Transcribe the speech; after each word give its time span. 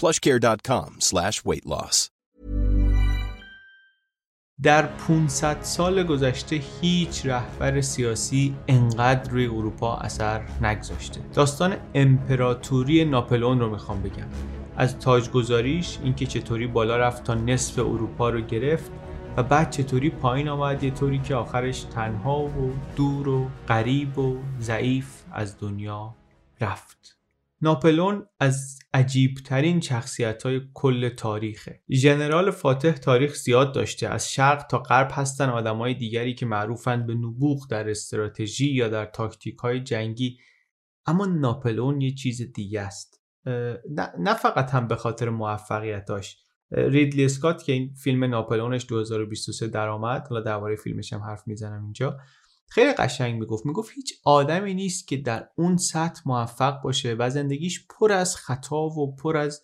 plushcare.com 0.00 1.00
slash 1.00 1.44
weight 1.44 1.66
loss. 1.66 2.10
در 4.62 4.86
500 4.86 5.62
سال 5.62 6.02
گذشته 6.02 6.60
هیچ 6.80 7.26
رهبر 7.26 7.80
سیاسی 7.80 8.56
انقدر 8.68 9.30
روی 9.30 9.46
اروپا 9.46 9.96
اثر 9.96 10.42
نگذاشته. 10.62 11.20
داستان 11.34 11.76
امپراتوری 11.94 13.04
ناپلئون 13.04 13.60
رو 13.60 13.70
می‌خوام 13.70 14.02
بگم. 14.02 14.28
از 14.76 14.98
تاجگذاریش 14.98 15.98
اینکه 16.02 16.26
چطوری 16.26 16.66
بالا 16.66 16.96
رفت 16.96 17.24
تا 17.24 17.34
نصف 17.34 17.78
اروپا 17.78 18.30
رو 18.30 18.40
گرفت 18.40 18.90
و 19.36 19.42
بعد 19.42 19.70
چطوری 19.70 20.10
پایین 20.10 20.48
آمد 20.48 20.82
یه 20.82 20.90
طوری 20.90 21.18
که 21.18 21.34
آخرش 21.34 21.82
تنها 21.82 22.40
و 22.44 22.72
دور 22.96 23.28
و 23.28 23.50
غریب 23.68 24.18
و 24.18 24.38
ضعیف 24.60 25.22
از 25.32 25.58
دنیا 25.58 26.14
رفت. 26.60 27.18
ناپلون 27.62 28.26
از 28.40 28.75
عجیبترین 28.96 29.80
شخصیت 29.80 30.42
های 30.42 30.60
کل 30.74 31.08
تاریخه. 31.08 31.82
ژنرال 31.92 32.50
فاتح 32.50 32.92
تاریخ 32.92 33.34
زیاد 33.34 33.74
داشته. 33.74 34.08
از 34.08 34.32
شرق 34.32 34.66
تا 34.66 34.78
غرب 34.78 35.08
هستن 35.12 35.48
آدم 35.48 35.76
های 35.76 35.94
دیگری 35.94 36.34
که 36.34 36.46
معروفند 36.46 37.06
به 37.06 37.14
نبوغ 37.14 37.70
در 37.70 37.90
استراتژی 37.90 38.66
یا 38.66 38.88
در 38.88 39.04
تاکتیک 39.04 39.58
های 39.58 39.80
جنگی. 39.80 40.38
اما 41.06 41.26
ناپلون 41.26 42.00
یه 42.00 42.14
چیز 42.14 42.52
دیگه 42.52 42.80
است. 42.80 43.22
نه 44.18 44.34
فقط 44.34 44.70
هم 44.70 44.88
به 44.88 44.96
خاطر 44.96 45.28
موفقیتاش. 45.28 46.38
ریدلی 46.70 47.24
اسکات 47.24 47.62
که 47.62 47.72
این 47.72 47.94
فیلم 47.94 48.24
ناپلونش 48.24 48.86
2023 48.88 49.66
درآمد. 49.66 50.26
حالا 50.28 50.40
درباره 50.40 50.76
فیلمش 50.76 51.12
هم 51.12 51.20
حرف 51.20 51.42
می‌زنم 51.46 51.84
اینجا. 51.84 52.18
خیلی 52.68 52.92
قشنگ 52.92 53.40
می‌گفت. 53.40 53.66
می‌گفت 53.66 53.92
هیچ 53.94 54.14
آدمی 54.24 54.74
نیست 54.74 55.08
که 55.08 55.16
در 55.16 55.48
اون 55.56 55.76
سطح 55.76 56.22
موفق 56.26 56.82
باشه 56.82 57.16
و 57.18 57.30
زندگیش 57.30 57.86
پر 57.86 58.12
از 58.12 58.36
خطا 58.36 58.84
و 58.84 59.16
پر 59.16 59.36
از 59.36 59.62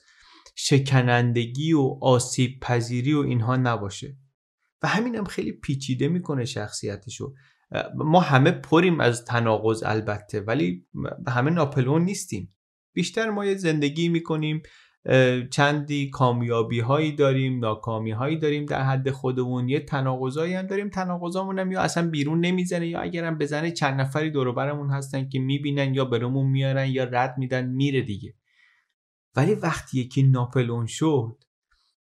شکنندگی 0.56 1.72
و 1.72 1.98
آسیب 2.00 2.60
پذیری 2.60 3.14
و 3.14 3.18
اینها 3.18 3.56
نباشه. 3.56 4.16
و 4.82 4.88
همین 4.88 5.16
هم 5.16 5.24
خیلی 5.24 5.52
پیچیده 5.52 6.08
می‌کنه 6.08 6.44
شخصیتشو. 6.44 7.34
ما 7.94 8.20
همه 8.20 8.50
پریم 8.50 9.00
از 9.00 9.24
تناقض 9.24 9.82
البته 9.86 10.40
ولی 10.40 10.86
همه 11.28 11.50
ناپلون 11.50 12.04
نیستیم. 12.04 12.48
بیشتر 12.92 13.30
ما 13.30 13.46
یه 13.46 13.56
زندگی 13.56 14.08
می‌کنیم 14.08 14.62
چندی 15.50 16.10
کامیابی 16.10 16.80
هایی 16.80 17.12
داریم 17.12 17.58
ناکامی 17.58 18.10
هایی 18.10 18.38
داریم 18.38 18.66
در 18.66 18.82
حد 18.82 19.10
خودمون 19.10 19.68
یه 19.68 19.80
تناقضایی 19.80 20.54
هم 20.54 20.66
داریم. 20.66 20.88
تناقضامون 20.88 21.58
هم 21.58 21.72
یا 21.72 21.80
اصلا 21.80 22.10
بیرون 22.10 22.40
نمی‌زنه 22.40 22.88
یا 22.88 23.00
اگرم 23.00 23.38
بزنه 23.38 23.70
چند 23.70 24.00
نفری 24.00 24.30
دور 24.30 24.52
برمون 24.52 24.90
هستن 24.90 25.28
که 25.28 25.38
می‌بینن 25.38 25.94
یا 25.94 26.04
برامون 26.04 26.50
میارن 26.50 26.88
یا 26.90 27.04
رد 27.04 27.38
میدن 27.38 27.66
میره 27.66 28.02
دیگه. 28.02 28.34
ولی 29.36 29.54
وقتی 29.54 30.00
یکی 30.00 30.22
ناپلون 30.22 30.86
شد 30.86 31.36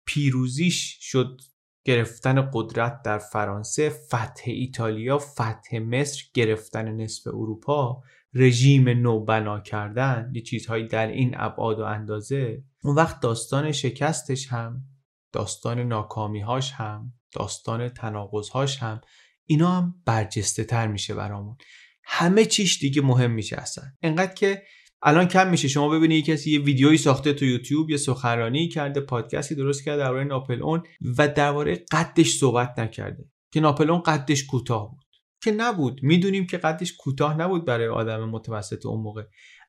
پیروزیش 0.06 0.98
شد 1.02 1.42
گرفتن 1.86 2.50
قدرت 2.54 3.02
در 3.06 3.18
فرانسه 3.18 3.90
فتح 3.90 4.44
ایتالیا 4.46 5.18
فتح 5.18 5.80
مصر 5.80 6.24
گرفتن 6.34 6.92
نصف 6.92 7.28
اروپا 7.28 8.04
رژیم 8.34 8.90
نو 8.90 9.26
بنا 9.26 9.60
کردن 9.60 10.32
یه 10.34 10.42
چیزهایی 10.42 10.88
در 10.88 11.08
این 11.08 11.36
ابعاد 11.38 11.80
و 11.80 11.84
اندازه. 11.84 12.64
اون 12.84 12.96
وقت 12.96 13.20
داستان 13.20 13.72
شکستش 13.72 14.48
هم 14.48 14.84
داستان 15.32 15.80
ناکامیهاش 15.80 16.72
هم 16.72 17.14
داستان 17.32 17.90
تناقضهاش 17.90 18.78
هم 18.78 19.02
اینا 19.46 19.72
هم 19.72 19.96
برجسته 20.06 20.64
تر 20.64 20.88
میشه 20.88 21.14
برامون. 21.14 21.58
همه 22.04 22.46
چیش 22.46 22.80
دیگه 22.80 23.02
مهم 23.02 23.32
میشه 23.32 23.56
اصلا. 23.56 23.84
انقدر 24.02 24.34
که 24.34 24.64
الان 25.02 25.28
کم 25.28 25.50
میشه. 25.50 25.68
شما 25.68 25.90
ببینید 25.90 26.26
کسی 26.26 26.52
یه 26.52 26.60
ویدیویی 26.60 26.98
ساخته 26.98 27.34
تو 27.34 27.46
یوتیوب 27.46 27.90
یه 27.90 27.98
سخنرانی 27.98 28.70
کرده 28.70 29.02
پادکستی 29.02 29.56
درست 29.56 29.86
کرده 29.86 29.98
درباره 29.98 30.24
ناپل 30.24 30.64
اون 30.64 30.84
و 31.18 31.28
درباره 31.28 31.86
قدش 31.92 32.38
صحبت 32.38 32.80
نکرده. 32.80 33.26
که 33.54 33.60
ناپل 33.60 33.90
اون 33.90 34.02
قدش 34.02 34.46
کوتاه 34.46 34.92
بود. 34.92 35.06
که 35.44 35.52
نبود. 35.52 36.00
می‌دونیم 36.04 36.48
که 36.48 36.58
قدش 36.58 36.94
کوتاه 37.00 37.38
نبود 37.38 37.66
برای 37.66 37.88
آدم 37.88 38.30
متوسط 38.30 38.86
اون 38.86 39.02
موقع. 39.02 39.24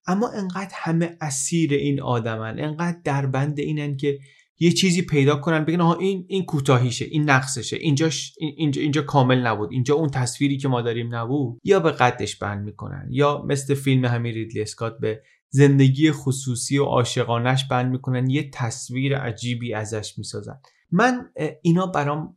اما 0.08 0.28
انقدر 0.28 0.74
همه 0.74 1.16
اسیر 1.20 1.74
این 1.74 2.00
آدمن 2.00 2.58
انقدر 2.58 2.98
در 3.04 3.26
بند 3.26 3.58
اینن 3.58 3.96
که 3.96 4.18
یه 4.60 4.72
چیزی 4.72 5.02
پیدا 5.02 5.36
کنن 5.36 5.64
بگن 5.64 5.80
آها 5.80 5.94
این 5.98 6.24
این 6.28 6.44
کوتاهیشه 6.44 7.04
این 7.04 7.30
نقصشه 7.30 7.76
اینجاش 7.76 8.34
اینجا 8.38 8.82
اینجا 8.82 9.02
کامل 9.02 9.46
نبود 9.46 9.72
اینجا 9.72 9.94
اون 9.94 10.08
تصویری 10.08 10.56
که 10.56 10.68
ما 10.68 10.82
داریم 10.82 11.14
نبود. 11.14 11.60
یا 11.64 11.80
به 11.80 11.90
قدش 11.90 12.36
بند 12.36 12.64
می‌کنن 12.64 13.08
یا 13.10 13.44
مثل 13.48 13.74
فیلم 13.74 14.04
همین 14.04 14.34
ریدلی 14.34 14.62
اسکات 14.62 14.98
به 15.00 15.22
زندگی 15.50 16.12
خصوصی 16.12 16.78
و 16.78 16.84
عاشقانش 16.84 17.64
بند 17.70 17.92
می‌کنن 17.92 18.30
یه 18.30 18.50
تصویر 18.50 19.18
عجیبی 19.18 19.74
ازش 19.74 20.18
می‌سازن. 20.18 20.60
من 20.90 21.30
اینا 21.62 21.86
برام 21.86 22.36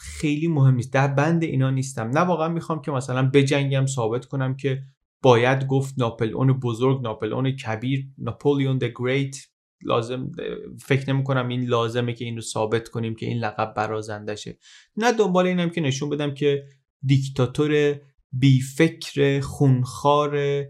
خیلی 0.00 0.48
مهم 0.48 0.74
نیست 0.74 0.92
در 0.92 1.08
بند 1.08 1.42
اینا 1.42 1.70
نیستم. 1.70 2.08
نه 2.08 2.20
واقعا 2.20 2.48
می‌خوام 2.48 2.82
که 2.82 2.90
مثلا 2.90 3.30
بجنگم 3.30 3.86
ثابت 3.86 4.24
کنم 4.24 4.56
که 4.56 4.82
باید 5.26 5.66
گفت 5.66 5.94
ناپلئون 5.98 6.52
بزرگ 6.52 7.02
ناپلئون 7.02 7.50
کبیر 7.50 8.08
ناپولیون 8.18 8.78
د 8.78 8.84
گریت 8.96 9.36
لازم 9.82 10.32
فکر 10.80 11.12
نمی 11.12 11.24
کنم 11.24 11.48
این 11.48 11.64
لازمه 11.64 12.12
که 12.12 12.24
این 12.24 12.36
رو 12.36 12.42
ثابت 12.42 12.88
کنیم 12.88 13.14
که 13.14 13.26
این 13.26 13.38
لقب 13.38 13.74
برازندشه. 13.74 14.58
نه 14.96 15.12
دنبال 15.12 15.46
اینم 15.46 15.70
که 15.70 15.80
نشون 15.80 16.10
بدم 16.10 16.34
که 16.34 16.64
دیکتاتور 17.02 18.00
بی 18.32 18.60
فکر 18.60 19.40
خونخوار 19.40 20.62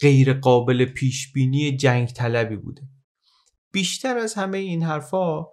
غیر 0.00 0.32
قابل 0.32 0.84
پیش 0.84 1.32
بینی 1.32 1.76
جنگ 1.76 2.08
طلبی 2.08 2.56
بوده. 2.56 2.82
بیشتر 3.72 4.18
از 4.18 4.34
همه 4.34 4.58
این 4.58 4.82
حرفا 4.82 5.44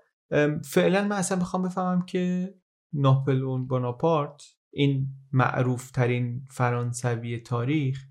فعلا 0.65 1.03
من 1.03 1.15
اصلا 1.15 1.37
می‌خوام 1.37 1.63
بفهمم 1.63 2.05
که 2.05 2.53
ناپلئون 2.93 3.67
بوناپارت 3.67 4.41
این 4.73 5.07
معروف 5.31 5.91
ترین 5.91 6.45
فرانسوی 6.51 7.37
تاریخ 7.37 8.10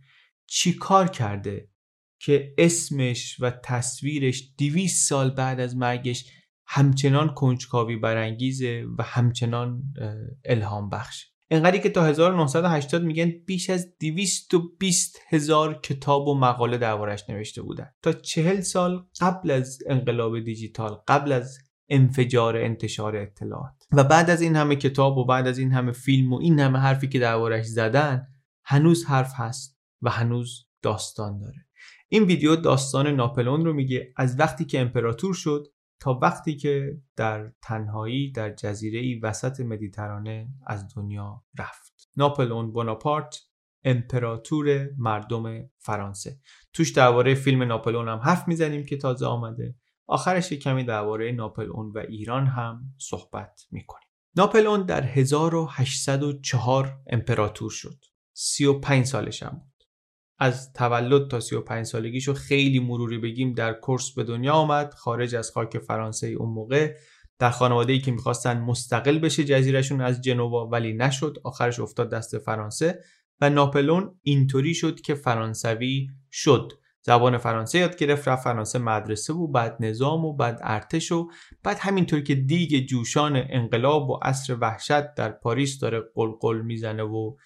چی 0.51 0.73
کار 0.73 1.09
کرده 1.09 1.69
که 2.21 2.55
اسمش 2.59 3.37
و 3.41 3.51
تصویرش 3.51 4.53
دیویس 4.57 5.09
سال 5.09 5.31
بعد 5.31 5.61
از 5.61 5.77
مرگش 5.77 6.25
همچنان 6.67 7.35
کنجکاوی 7.35 7.97
برانگیزه 7.97 8.87
و 8.99 9.03
همچنان 9.03 9.83
الهام 10.45 10.89
بخش؟ 10.89 11.27
انقدری 11.51 11.81
که 11.81 11.89
تا 11.89 12.05
1980 12.05 13.03
میگن 13.03 13.33
بیش 13.47 13.71
از 13.71 13.99
220 14.01 15.19
هزار 15.29 15.81
کتاب 15.81 16.29
و 16.29 16.35
مقاله 16.35 16.79
دربارش 16.79 17.31
نوشته 17.31 17.63
بودن. 17.63 17.91
تا 18.03 18.13
چهل 18.13 18.61
سال 18.61 19.07
قبل 19.21 19.51
از 19.51 19.79
انقلاب 19.87 20.41
دیجیتال 20.41 20.99
قبل 21.09 21.33
از 21.33 21.59
انفجار 21.89 22.57
انتشار 22.57 23.17
اطلاعات. 23.17 23.87
و 23.93 24.05
بعد 24.05 24.31
از 24.31 24.41
این 24.43 24.57
همه 24.57 24.77
کتاب 24.77 25.19
و 25.19 25.25
بعد 25.25 25.47
از 25.47 25.59
این 25.59 25.73
همه 25.73 25.93
فیلم 25.93 26.33
و 26.33 26.41
این 26.41 26.61
همه 26.61 26.79
حرفی 26.79 27.09
که 27.09 27.19
دربارش 27.19 27.67
زدن 27.67 28.27
هنوز 28.65 29.05
حرف 29.05 29.33
هست. 29.35 29.80
و 30.03 30.11
هنوز 30.11 30.67
داستان 30.83 31.39
داره. 31.39 31.67
این 32.09 32.23
ویدیو 32.23 32.57
داستان 32.57 33.07
ناپلون 33.07 33.65
رو 33.65 33.73
میگه 33.73 34.13
از 34.17 34.41
وقتی 34.41 34.65
که 34.65 34.81
امپراتور 34.81 35.35
شد 35.35 35.67
تا 36.01 36.19
وقتی 36.23 36.57
که 36.57 36.99
در 37.17 37.53
تنهایی 37.63 38.33
در 38.33 38.55
جزیره 38.55 39.21
وسط 39.23 39.61
مدیترانه 39.61 40.49
از 40.67 40.95
دنیا 40.97 41.45
رفت. 41.59 42.09
ناپلون 42.17 42.73
بوناپارت 42.73 43.37
امپراتور 43.85 44.89
مردم 44.99 45.71
فرانسه. 45.79 46.41
توش 46.73 46.93
درباره 46.93 47.35
فیلم 47.35 47.63
ناپلون 47.63 48.09
هم 48.09 48.19
حرف 48.19 48.49
می‌زنیم 48.49 48.85
که 48.85 48.97
تازه 48.97 49.27
آمده. 49.27 49.75
آخرش 50.07 50.53
کمی 50.53 50.85
درباره 50.85 51.33
ناپلئون 51.33 51.93
و 51.95 51.99
ایران 51.99 52.47
هم 52.47 52.95
صحبت 52.99 53.61
می‌کنیم. 53.71 54.09
ناپلئون 54.37 54.83
در 54.83 55.03
1804 55.03 57.01
امپراتور 57.07 57.71
شد. 57.71 58.05
35 58.33 59.07
سالش 59.07 59.43
هم 59.43 59.51
بود. 59.51 59.70
از 60.41 60.73
تولد 60.73 61.29
تا 61.29 61.41
35 61.41 61.87
سالگیشو 61.87 62.35
خیلی 62.35 62.79
مروری 62.79 63.19
بگیم 63.19 63.53
در 63.53 63.73
کورس 63.73 64.15
به 64.15 64.25
دنیا 64.25 64.53
آمد 64.53 64.95
خارج 64.95 65.35
از 65.35 65.51
خاک 65.51 65.79
فرانسه 65.79 66.27
اون 66.27 66.49
موقع. 66.49 66.95
در 67.39 67.51
خانواده 67.51 67.93
ای 67.93 67.99
که 67.99 68.11
می‌خواستن 68.11 68.61
مستقل 68.61 69.19
بشه 69.19 69.45
جزیرشون 69.45 70.01
از 70.01 70.21
جنوا 70.21 70.67
ولی 70.67 70.93
نشد 70.93 71.39
آخرش 71.45 71.81
افتاد 71.81 72.11
دست 72.11 72.39
فرانسه 72.39 73.05
و 73.41 73.51
ناپلون 73.51 74.19
اینطوری 74.23 74.75
شد 74.75 75.01
که 75.01 75.15
فرانسوی 75.15 76.09
شد. 76.31 76.73
زبان 77.03 77.39
فرانسه 77.39 77.79
یاد 77.79 77.97
گرفت 77.97 78.29
رفت 78.29 78.45
فرانسه 78.45 78.79
مدرسه 78.79 79.33
و 79.33 79.47
بعد 79.47 79.77
نظام 79.81 80.25
و 80.25 80.37
بعد 80.37 80.61
ارتش 80.63 81.13
و 81.13 81.29
بعد 81.63 81.79
همینطور 81.81 82.21
که 82.21 82.35
دیگ 82.35 82.87
جوشان 82.87 83.45
انقلاب 83.51 84.11
و 84.11 84.19
عصر 84.23 84.57
وحشت 84.61 85.15
در 85.15 85.31
پاریس 85.31 85.79
داره 85.79 86.03
قلقل 86.15 86.61
می‌زنه 86.61 87.03
و 87.03 87.37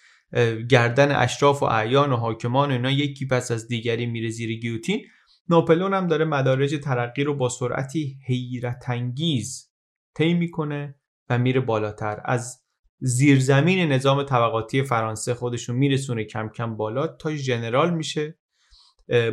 گردن 0.71 1.13
اشراف 1.13 1.63
و 1.63 1.67
اعیان 1.67 2.13
و 2.13 2.17
حاکمان 2.17 2.71
و 2.71 2.73
اینا 2.73 2.91
یکی 2.91 3.27
پس 3.27 3.51
از 3.51 3.69
دیگری 3.69 4.07
میره 4.07 4.29
زیر 4.29 4.59
گیوتین. 4.59 5.05
ناپلون 5.49 5.95
هم 5.95 6.07
داره 6.07 6.25
مدارج 6.25 6.75
ترقی 6.85 7.25
رو 7.25 7.35
با 7.35 7.49
سرعتی 7.49 8.19
حیرت 8.27 8.85
انگیز 8.89 9.71
طی 10.15 10.35
می‌کنه 10.35 10.95
و 11.31 11.39
میره 11.39 11.61
بالاتر. 11.61 12.21
از 12.25 12.61
زیرزمین 12.99 13.93
نظام 13.93 14.23
طبقاتی 14.23 14.83
فرانسه 14.83 15.35
خودشون 15.35 15.77
میرسونه 15.77 16.25
کم 16.25 16.49
کم 16.49 16.77
بالا 16.77 17.07
تا 17.07 17.37
ژنرال 17.37 17.95
میشه. 17.95 18.39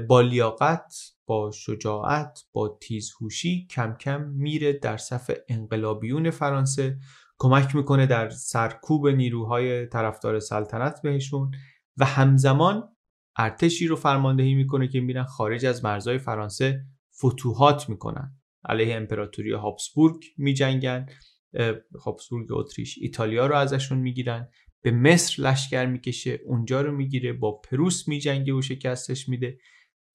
با 0.08 0.22
لیاقت 0.22 0.94
با 1.26 1.52
شجاعت 1.52 2.40
با 2.54 2.78
تیزهوشی 2.82 3.68
کم 3.70 3.96
کم 4.00 4.22
میره 4.22 4.74
در 4.74 4.98
صف 4.98 5.32
انقلابیون 5.48 6.30
فرانسه. 6.30 6.98
کمک 7.42 7.76
می‌کنه 7.76 8.06
در 8.06 8.30
سرکوب 8.30 9.08
نیروهای 9.08 9.86
طرفدار 9.86 10.40
سلطنت 10.40 11.00
بهشون 11.04 11.52
و 11.98 12.06
همزمان 12.06 12.84
ارتشی 13.38 13.88
رو 13.88 13.96
فرماندهی 13.96 14.54
می‌کنه 14.54 14.88
که 14.88 15.00
میرن 15.00 15.24
خارج 15.24 15.66
از 15.66 15.84
مرزهای 15.84 16.18
فرانسه 16.18 16.86
فتوحات 17.18 17.90
می‌کنن. 17.90 18.36
علیه 18.66 18.96
امپراتوری 18.96 19.52
هابسبورگ 19.52 20.24
میجنگن 20.38 21.06
هابسبورگ 22.06 22.52
اتریش 22.52 22.98
ایتالیا 23.02 23.48
رو 23.48 23.56
ازشون 23.56 23.98
می‌گیرن. 23.98 24.50
به 24.82 24.92
مصر 24.92 25.44
لشکر 25.44 25.86
می‌کشه 25.86 26.40
اونجا 26.46 26.82
رو 26.82 26.92
می‌گیره 26.92 27.34
با 27.34 27.52
پروس 27.52 28.08
میجنگه 28.08 28.54
و 28.54 28.62
شکستش 28.62 29.30
میده. 29.30 29.58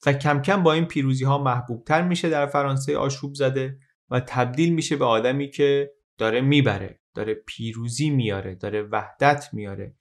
و 0.06 0.12
کم 0.12 0.42
کم 0.42 0.62
با 0.62 0.72
این 0.72 0.84
پیروزی 0.84 1.24
ها 1.24 1.42
محبوبتر 1.42 2.08
میشه 2.08 2.28
در 2.28 2.46
فرانسه 2.46 2.96
آشوب 2.96 3.34
زده 3.34 3.78
و 4.10 4.20
تبدیل 4.20 4.74
میشه 4.74 4.96
به 4.96 5.04
آدمی 5.04 5.50
که 5.50 5.92
داره 6.18 6.40
می‌بره. 6.40 7.00
داره 7.16 7.34
پیروزی 7.34 8.10
میاره 8.10 8.54
داره 8.54 8.82
وحدت 8.82 9.48
میاره 9.52 9.94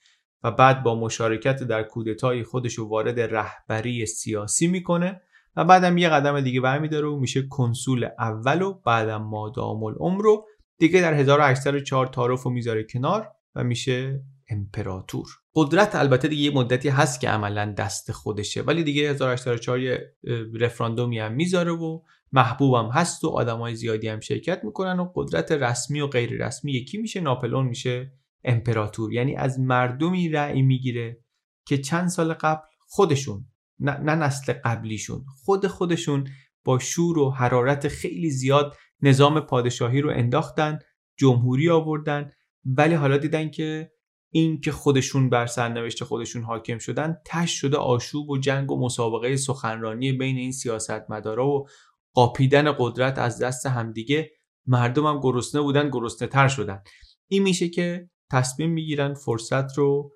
و 0.44 0.52
بعد 0.52 0.84
با 0.84 0.96
مشارکت 0.96 1.64
در 1.64 1.84
کودتای 1.84 2.44
خودش 2.44 2.80
وارد 2.80 3.20
رهبری 3.20 4.06
سیاسی 4.06 4.68
می‌کنه 4.68 5.22
و 5.56 5.66
بعدم 5.66 5.98
یه 5.98 6.10
قدم 6.10 6.42
دیگه 6.42 6.62
برمیداره 6.62 7.08
و 7.08 7.20
میشه 7.20 7.48
کنسول 7.48 8.10
اول 8.20 8.62
و 8.62 8.74
بعدم 8.74 9.24
مادام 9.24 9.84
العمر 9.84 10.24
رو 10.24 10.46
دیگه 10.78 11.02
در 11.02 11.14
1804 11.14 12.08
تعارف 12.08 12.44
رو 12.44 12.52
می‌ذاره 12.52 12.84
کنار 12.84 13.32
و 13.56 13.64
میشه 13.64 14.24
امپراتور. 14.50 15.28
قدرت 15.56 15.96
البته 15.96 16.28
دیگه 16.28 16.44
یه 16.44 16.52
مدتی 16.52 16.90
هست 16.90 17.22
که 17.22 17.30
عملا 17.30 17.74
دست 17.78 18.12
خودشه 18.12 18.62
ولی 18.62 18.84
دیگه 18.84 19.10
1804 19.10 19.80
یه 19.80 20.16
رفراندومی 20.54 21.20
هم 21.20 21.34
می‌ذاره 21.34 21.72
و 21.72 22.02
محبوبم 22.32 22.90
هست 22.90 23.24
و 23.24 23.30
آدمای 23.30 23.76
زیادی 23.76 24.08
هم 24.08 24.20
شرکت 24.20 24.64
می‌کنن 24.64 25.00
و 25.00 25.12
قدرت 25.16 25.52
رسمی 25.52 26.02
و 26.02 26.08
غیر 26.08 26.46
رسمی 26.46 26.72
یکی 26.72 26.98
میشه 26.98 27.22
ناپلون 27.22 27.66
میشه 27.66 28.14
امپراتور. 28.44 29.14
یعنی 29.14 29.36
از 29.36 29.60
مردمی 29.60 30.30
رأی 30.30 30.62
می‌گیره 30.62 31.20
که 31.68 31.78
چند 31.78 32.08
سال 32.08 32.34
قبل 32.34 32.62
خودشون 32.88 33.46
نه, 33.80 33.98
نه 33.98 34.16
نسل 34.16 34.54
قبلیشون 34.54 35.26
خود 35.44 35.68
خودشون 35.68 36.28
با 36.64 36.80
شور 36.80 37.18
و 37.18 37.32
حرارت 37.32 37.88
خیلی 37.88 38.30
زیاد 38.30 38.76
نظام 39.02 39.40
پادشاهی 39.40 40.02
رو 40.02 40.10
انداختن 40.10 40.80
جمهوری 41.18 41.70
آوردن 41.70 42.32
ولی 42.66 42.94
حالا 42.94 43.18
دیدن 43.18 43.50
که 43.50 43.92
این 44.32 44.62
که 44.62 44.72
خودشون 44.72 45.30
بر 45.30 45.46
سرنوشت 45.46 46.04
خودشون 46.04 46.44
حاکم 46.44 46.78
شدن 46.78 47.18
تش 47.26 47.52
شده 47.52 47.78
آشوب 47.78 48.30
و 48.30 48.38
جنگ 48.38 48.72
و 48.72 48.80
مسابقه 48.80 49.36
سخنرانی 49.36 50.12
بین 50.14 50.38
این 50.38 50.52
سیاستمدارا 50.52 51.48
و 51.48 51.68
قاپیدن 52.16 52.72
قدرت 52.80 53.20
از 53.20 53.42
دست 53.42 53.66
همدیگه 53.66 54.32
مردم 54.68 55.06
هم 55.06 55.20
گرسنه 55.20 55.62
بودن 55.62 55.90
گرسنه 55.90 56.28
تر 56.28 56.48
شدن. 56.48 56.82
این 57.28 57.44
میشه 57.44 57.70
که 57.70 58.10
تصمیم 58.32 58.72
می‌گیرن 58.72 59.14
فرصت 59.14 59.78
رو 59.78 60.12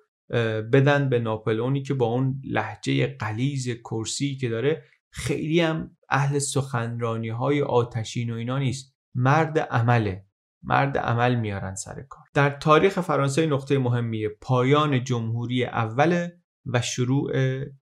بدن 0.72 1.08
به 1.08 1.18
ناپلئونی 1.18 1.82
که 1.82 1.94
با 1.94 2.06
اون 2.06 2.42
لحجه 2.44 3.06
قلیز 3.06 3.68
کرسی 3.68 4.36
که 4.36 4.48
داره 4.48 4.84
خیلی 5.10 5.60
هم 5.60 5.96
اهل 6.08 6.38
سخنرانی 6.38 7.28
های 7.28 7.62
آتشین 7.62 8.30
و 8.30 8.34
اینا 8.34 8.58
نیست. 8.58 8.96
مرد 9.14 9.58
عمله. 9.58 10.26
مرد 10.62 10.98
عمل 10.98 11.34
میارن 11.34 11.74
سر 11.74 12.02
کار. 12.08 12.24
در 12.34 12.50
تاریخ 12.50 13.00
فرانسه 13.00 13.46
نقطه 13.46 13.78
مهمیه 13.78 14.28
پایان 14.40 15.04
جمهوری 15.04 15.64
اول 15.64 16.28
و 16.66 16.80
شروع 16.80 17.32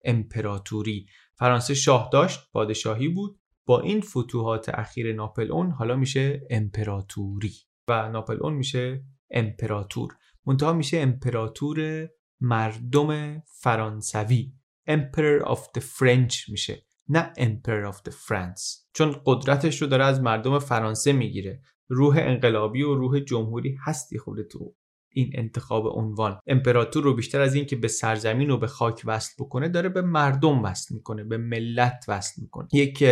امپراتوری. 0.03 1.05
فرانسه 1.35 1.73
شاه 1.73 2.09
داشت 2.13 2.39
پادشاهی 2.51 3.07
بود. 3.07 3.39
با 3.65 3.81
این 3.81 4.01
فتوحات 4.01 4.69
اخیر 4.69 5.13
ناپل 5.13 5.51
حالا 5.51 5.95
میشه 5.95 6.47
امپراتوری 6.49 7.53
و 7.89 8.09
ناپل 8.09 8.53
میشه 8.53 9.03
امپراتور. 9.31 10.17
منتها 10.45 10.73
میشه 10.73 10.99
امپراتور 10.99 12.09
مردم 12.41 13.39
فرانسوی. 13.39 14.53
Emperor 14.89 15.45
of 15.45 15.59
the 15.59 15.81
French 15.81 16.49
میشه 16.49 16.85
نه 17.09 17.33
Emperor 17.33 17.93
of 17.93 17.97
the 17.97 18.11
France. 18.11 18.89
چون 18.93 19.21
قدرتش 19.25 19.81
رو 19.81 19.87
داره 19.87 20.05
از 20.05 20.21
مردم 20.21 20.59
فرانسه 20.59 21.13
می‌گیره. 21.13 21.61
روح 21.89 22.17
انقلابی 22.19 22.83
و 22.83 22.95
روح 22.95 23.19
جمهوری 23.19 23.77
هستی 23.85 24.17
خود 24.17 24.41
تو 24.41 24.75
این 25.15 25.31
انتخاب 25.33 25.87
عنوان. 25.87 26.39
امپراتور 26.47 27.03
رو 27.03 27.15
بیشتر 27.15 27.41
از 27.41 27.55
این 27.55 27.65
که 27.65 27.75
به 27.75 27.87
سرزمین 27.87 28.49
و 28.49 28.57
به 28.57 28.67
خاک 28.67 29.01
وصل 29.05 29.33
بکنه 29.39 29.69
داره 29.69 29.89
به 29.89 30.01
مردم 30.01 30.63
وصل 30.63 30.95
می‌کنه 30.95 31.23
به 31.23 31.37
ملت 31.37 32.05
وصل 32.07 32.41
می‌کنه. 32.41 32.67
یک 32.73 33.03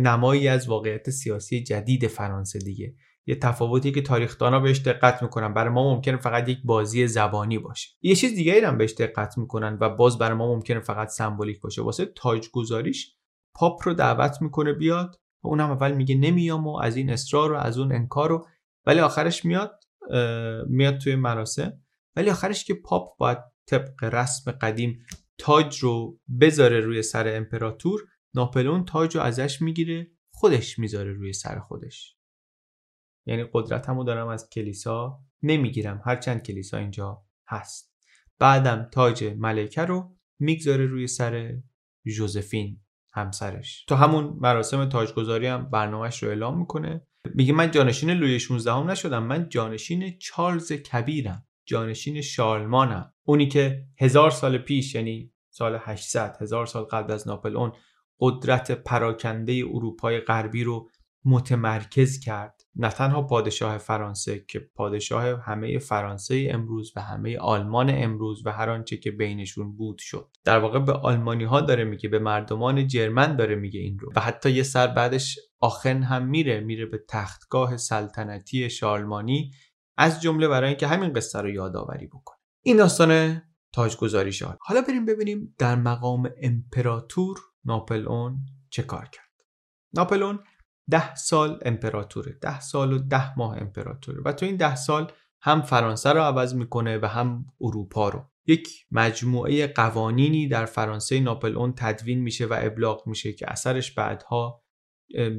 نمایی 0.00 0.48
از 0.48 0.68
واقعیت 0.68 1.10
سیاسی 1.10 1.62
جدید 1.62 2.06
فرانسه 2.06 2.58
دیگه. 2.58 2.94
یه 3.26 3.34
تفاوتی 3.34 3.92
که 3.92 4.02
تاریخدانا 4.02 4.60
بهش 4.60 4.78
دقت 4.78 5.22
می‌کنن. 5.22 5.54
برای 5.54 5.72
ما 5.72 5.94
ممکنه 5.94 6.16
فقط 6.16 6.48
یک 6.48 6.58
بازی 6.64 7.06
زبانی 7.06 7.58
باشه. 7.58 7.88
یه 8.02 8.14
چیز 8.14 8.34
دیگه 8.34 8.66
هم 8.66 8.78
بهش 8.78 8.92
دقت 8.92 9.38
می‌کنن 9.38 9.78
و 9.80 9.90
باز 9.90 10.18
برای 10.18 10.38
ما 10.38 10.54
ممکنه 10.54 10.80
فقط 10.80 11.08
سمبولیک 11.08 11.60
باشه. 11.60 11.82
واسه 11.82 12.04
تاج 12.04 12.48
گذاریش 12.52 13.14
پاپ 13.54 13.88
رو 13.88 13.94
دعوت 13.94 14.42
می‌کنه 14.42 14.72
بیاد 14.72 15.20
و 15.44 15.48
اونم 15.48 15.70
اول 15.70 15.92
میگه 15.92 16.14
نمیام 16.14 16.66
و 16.66 16.76
از 16.76 16.96
این 16.96 17.10
اصرار 17.10 17.52
و 17.52 17.56
از 17.56 17.78
اون 17.78 17.92
انکار 17.92 18.28
رو 18.28 18.46
ولی 18.86 19.00
آخرش 19.00 19.44
میاد 19.44 19.83
میاد 20.66 20.98
توی 20.98 21.16
مراسم. 21.16 21.82
ولی 22.16 22.30
آخرش 22.30 22.64
که 22.64 22.74
پاپ 22.74 23.18
باید 23.18 23.38
طبق 23.66 24.04
رسم 24.04 24.52
قدیم 24.52 25.06
تاج 25.38 25.78
رو 25.78 26.20
بذاره 26.40 26.80
روی 26.80 27.02
سر 27.02 27.36
امپراتور 27.36 28.00
ناپلون 28.34 28.84
تاج 28.84 29.16
رو 29.16 29.22
ازش 29.22 29.62
می‌گیره 29.62 30.10
خودش 30.32 30.78
می‌ذاره 30.78 31.12
روی 31.12 31.32
سر 31.32 31.58
خودش. 31.58 32.16
یعنی 33.26 33.44
قدرتمو 33.52 34.04
دارم 34.04 34.28
از 34.28 34.48
کلیسا 34.48 35.18
نمی‌گیرم. 35.42 36.02
هرچند 36.06 36.42
کلیسا 36.42 36.78
اینجا 36.78 37.24
هست. 37.48 37.94
بعدم 38.38 38.88
تاج 38.92 39.24
ملکه 39.24 39.82
رو 39.82 40.16
می‌گذاره 40.38 40.86
روی 40.86 41.06
سر 41.06 41.62
جوزفین 42.16 42.80
همسرش. 43.12 43.84
تو 43.84 43.94
همون 43.94 44.38
مراسم 44.40 44.88
تاجگذاری 44.88 45.46
هم 45.46 45.70
برنامهش 45.70 46.22
رو 46.22 46.28
اعلام 46.28 46.58
می‌کنه. 46.58 47.06
میگه 47.34 47.52
من 47.52 47.70
جانشین 47.70 48.10
لوی 48.10 48.40
16 48.40 48.72
هم 48.72 48.90
نشدم 48.90 49.22
من 49.22 49.48
جانشین 49.48 50.18
چارلز 50.18 50.72
کبیرم 50.72 51.46
جانشین 51.66 52.20
شارلمانم. 52.20 53.12
اونی 53.24 53.48
که 53.48 53.84
هزار 54.00 54.30
سال 54.30 54.58
پیش 54.58 54.94
یعنی 54.94 55.32
سال 55.50 55.78
800 55.80 56.36
هزار 56.40 56.66
سال 56.66 56.84
قبل 56.84 57.12
از 57.12 57.28
ناپلئون 57.28 57.72
قدرت 58.20 58.70
پراکنده 58.70 59.52
اروپای 59.52 60.20
غربی 60.20 60.64
رو 60.64 60.90
متمرکز 61.24 62.20
کرد. 62.20 62.60
نه 62.76 62.88
تنها 62.88 63.22
پادشاه 63.22 63.78
فرانسه 63.78 64.44
که 64.48 64.58
پادشاه 64.74 65.42
همه 65.44 65.78
فرانسه 65.78 66.48
امروز 66.50 66.92
و 66.96 67.00
همه 67.00 67.38
آلمان 67.38 67.90
امروز 67.90 68.46
و 68.46 68.52
هر 68.52 68.70
آنچه 68.70 68.96
که 68.96 69.10
بینشون 69.10 69.76
بود 69.76 69.98
شد. 69.98 70.28
در 70.44 70.58
واقع 70.58 70.78
به 70.78 70.92
آلمانی 70.92 71.44
ها 71.44 71.60
داره 71.60 71.84
میگه 71.84 72.08
به 72.08 72.18
مردمان 72.18 72.86
جرمن 72.86 73.36
داره 73.36 73.54
میگه 73.54 73.80
این 73.80 73.98
رو. 73.98 74.12
و 74.16 74.20
حتی 74.20 74.50
یه 74.50 74.62
سر 74.62 74.86
بعدش 74.86 75.38
آخن 75.64 76.02
هم 76.02 76.26
میره 76.26 76.60
میره 76.60 76.86
به 76.86 77.04
تختگاه 77.08 77.76
سلطنتی 77.76 78.70
شارلمانی 78.70 79.50
از 79.96 80.22
جمله 80.22 80.48
برای 80.48 80.68
اینکه 80.68 80.86
همین 80.86 81.12
قصه 81.12 81.40
رو 81.40 81.50
یادآوری 81.50 82.06
بکنه. 82.06 82.38
این 82.62 82.76
داستان 82.76 83.42
تاجگذاری 83.72 84.32
شاه 84.32 84.56
حالا 84.60 84.80
بریم 84.80 85.06
ببینیم 85.06 85.54
در 85.58 85.74
مقام 85.74 86.30
امپراتور 86.42 87.38
ناپلئون 87.64 88.38
چه 88.70 88.82
کار 88.82 89.08
کرد. 89.12 89.30
ناپلئون 89.94 90.38
ده 90.90 91.14
سال 91.14 91.60
امپراتوره 91.64 92.38
ده 92.42 92.60
سال 92.60 92.92
و 92.92 92.98
ده 92.98 93.38
ماه 93.38 93.58
امپراتوره 93.58 94.22
و 94.24 94.32
تو 94.32 94.46
این 94.46 94.56
ده 94.56 94.76
سال 94.76 95.12
هم 95.42 95.62
فرانسه 95.62 96.12
رو 96.12 96.20
عوض 96.20 96.54
می‌کنه 96.54 96.98
و 96.98 97.06
هم 97.06 97.46
اروپا 97.60 98.08
رو. 98.08 98.30
یک 98.46 98.68
مجموعه 98.90 99.66
قوانینی 99.66 100.48
در 100.48 100.64
فرانسه 100.64 101.20
ناپلئون 101.20 101.74
تدوین 101.76 102.20
میشه 102.20 102.46
و 102.46 102.58
ابلاغ 102.62 103.06
میشه 103.06 103.32
که 103.32 103.50
اثرش 103.50 103.92
بعدها 103.92 104.63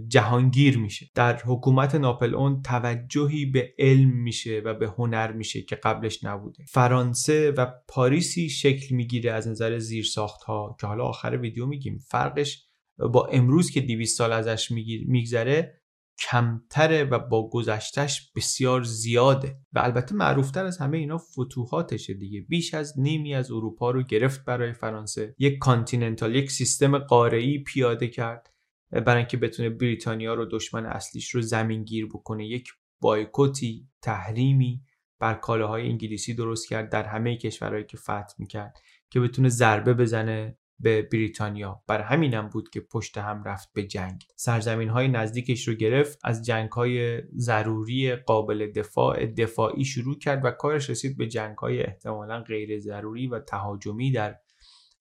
جهانگیر 0.08 0.78
میشه. 0.78 1.10
در 1.16 1.42
حکومت 1.46 1.96
ناپلئون 1.96 2.62
توجهی 2.62 3.46
به 3.46 3.74
علم 3.80 4.10
میشه 4.10 4.62
و 4.66 4.74
به 4.74 4.88
هنر 4.88 5.32
میشه 5.32 5.62
که 5.62 5.76
قبلش 5.76 6.24
نبوده. 6.24 6.66
فرانسه 6.70 7.52
و 7.52 7.68
پاریسی 7.88 8.50
شکل 8.50 8.96
می‌گیره 8.96 9.32
از 9.32 9.48
نظر 9.48 9.80
زیرساخت 9.80 10.44
ها 10.44 10.78
که 10.80 10.88
حالا 10.88 11.04
آخر 11.04 11.38
ویدیو 11.42 11.66
میگیم. 11.66 11.98
فرقش 11.98 12.66
با 12.98 13.26
امروز 13.26 13.72
که 13.72 13.82
200 13.82 14.18
سال 14.18 14.32
ازش 14.32 14.72
میگذره 15.08 15.82
کمتره 16.20 17.04
و 17.04 17.20
با 17.20 17.50
گذشتش 17.50 18.32
بسیار 18.36 18.84
زیاده. 18.84 19.60
و 19.74 19.80
البته 19.80 20.16
معروفتر 20.16 20.66
از 20.66 20.78
همه 20.78 20.98
اینا 20.98 21.18
فتوحاتشه 21.18 22.14
دیگه. 22.14 22.42
بیش 22.42 22.74
از 22.74 23.00
نیمی 23.00 23.36
از 23.36 23.52
اروپا 23.52 23.92
رو 23.92 24.04
گرفت 24.04 24.46
برای 24.46 24.74
فرانسه. 24.74 25.36
یک 25.40 25.58
کانتیننتال 25.58 26.36
یک 26.36 26.52
سیستم 26.52 26.98
قاره‌ای 26.98 27.64
پیاده 27.64 28.08
کرد. 28.08 28.55
برای 28.92 29.18
اینکه 29.18 29.38
بتونه 29.38 29.70
بریتانیا 29.70 30.34
رو 30.34 30.46
دشمن 30.46 30.86
اصلیش 30.86 31.30
رو 31.30 31.42
زمینگیر 31.42 32.06
بکنه. 32.06 32.48
یک 32.48 32.70
بایکوتی 33.02 33.90
تحریمی 34.02 34.82
بر 35.20 35.34
کالاهای 35.34 35.90
انگلیسی 35.90 36.34
درست 36.34 36.70
کرد 36.70 36.90
در 36.90 37.04
همه 37.04 37.38
کشورهایی 37.38 37.86
که 37.86 37.98
فتح 37.98 38.34
می‌کرد 38.38 38.78
که 39.10 39.20
بتونه 39.20 39.50
ضربه 39.50 39.94
بزنه 39.94 40.58
به 40.80 41.02
بریتانیا. 41.02 41.84
بر 41.88 42.02
همینم 42.02 42.50
بود 42.50 42.70
که 42.70 42.80
پشت 42.80 43.18
هم 43.18 43.44
رفت 43.44 43.74
به 43.74 43.84
جنگ. 43.84 44.24
سرزمین 44.36 44.90
های 44.90 45.08
نزدیکش 45.08 45.68
رو 45.68 45.74
گرفت 45.74 46.20
از 46.24 46.46
جنگ 46.46 46.72
های 46.72 47.22
ضروری 47.38 48.16
قابل 48.16 48.72
دفاع 48.72 49.26
دفاعی 49.26 49.86
شروع 49.86 50.18
کرد 50.20 50.46
و 50.46 50.52
کارش 50.52 50.90
رسید 50.90 51.18
به 51.18 51.28
جنگ 51.28 51.58
های 51.58 51.84
احتمالا 51.84 52.42
غیر 52.42 52.80
ضروری 52.80 53.28
و 53.28 53.40
تهاجمی 53.40 54.12
در 54.12 54.36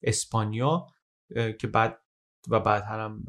اسپانیا 0.03 0.87
که 1.59 1.67
بعد 1.67 2.04
و 2.49 2.59
بعد 2.59 2.83
هم 2.83 3.23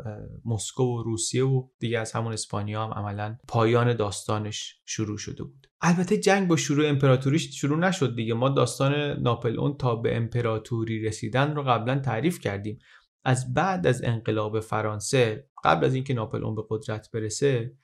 مسکو 0.44 0.82
و 0.82 1.02
روسیه 1.02 1.44
و 1.44 1.68
دیگه 1.78 1.98
از 1.98 2.12
همون 2.12 2.32
اسپانیا 2.32 2.84
هم 2.84 2.92
عملا 2.92 3.36
پایان 3.48 3.94
داستانش 3.94 4.80
شروع 4.84 5.18
شده 5.18 5.44
بود. 5.44 5.66
البته 5.80 6.18
جنگ 6.18 6.48
با 6.48 6.56
شروع 6.56 6.88
امپراتوریش 6.88 7.60
شروع 7.60 7.78
نشد 7.78 8.16
دیگه. 8.16 8.34
ما 8.34 8.48
داستان 8.48 9.22
ناپلئون 9.22 9.76
تا 9.76 9.96
به 9.96 10.16
امپراتوری 10.16 11.02
رسیدن 11.02 11.54
رو 11.54 11.62
قبلا 11.62 11.98
تعریف 11.98 12.40
کردیم. 12.40 12.78
از 13.24 13.54
بعد 13.54 13.86
از 13.86 14.04
انقلاب 14.04 14.60
فرانسه 14.60 15.48
قبل 15.64 15.84
از 15.84 15.94
اینکه 15.94 16.14
ناپلئون 16.14 16.54
به 16.54 16.62
قدرت 16.70 17.10
برسه 17.10 17.76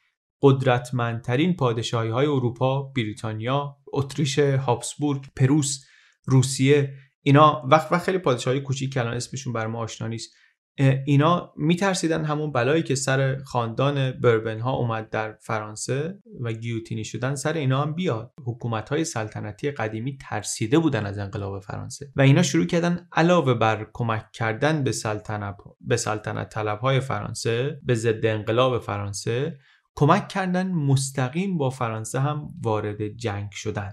قدرتمندترین 0.42 1.56
پادشاهی 1.56 2.10
های 2.10 2.26
اروپا 2.26 2.82
بریتانیا 2.82 3.76
اتریش 3.92 4.38
هابسبورگ 4.38 5.24
پروس 5.36 5.84
روسیه 6.24 6.94
اینا 7.22 7.62
وقت 7.70 7.92
وقت 7.92 8.02
خیلی 8.02 8.18
پادشاهی 8.18 8.60
کوچیک 8.60 8.92
کلان 8.92 9.14
اسمشون 9.14 9.52
بر 9.52 9.66
ما 9.66 9.78
آشنا 9.78 10.08
نیست. 10.08 10.34
اینا 10.78 11.52
میترسیدن 11.56 12.24
همون 12.24 12.52
بلایی 12.52 12.82
که 12.82 12.94
سر 12.94 13.38
خاندان 13.44 14.12
بربن 14.12 14.60
ها 14.60 14.72
اومد 14.72 15.10
در 15.10 15.32
فرانسه 15.32 16.18
و 16.40 16.52
گیوتینی 16.52 17.04
شدن 17.04 17.34
سر 17.34 17.52
اینا 17.52 17.82
هم 17.82 17.94
بیاد. 17.94 18.32
حکومت 18.46 18.88
های 18.88 19.04
سلطنتی 19.04 19.70
قدیمی 19.70 20.18
ترسیده 20.20 20.78
بودن 20.78 21.06
از 21.06 21.18
انقلاب 21.18 21.60
فرانسه 21.60 22.12
و 22.16 22.22
اینا 22.22 22.42
شروع 22.42 22.66
کردن 22.66 23.08
علاوه 23.12 23.54
بر 23.54 23.86
کمک 23.92 24.32
کردن 24.32 24.84
به 24.84 24.92
سلطنت 24.92 25.56
به 25.80 25.96
سلطنت 25.96 26.48
طلب 26.48 26.78
های 26.78 27.00
فرانسه 27.00 27.80
به 27.82 27.94
ضد 27.94 28.26
انقلاب 28.26 28.78
فرانسه 28.78 29.58
کمک 29.94 30.28
کردن 30.28 30.72
مستقیم 30.72 31.58
با 31.58 31.70
فرانسه 31.70 32.20
هم 32.20 32.48
وارد 32.62 33.08
جنگ 33.08 33.50
شدن. 33.52 33.92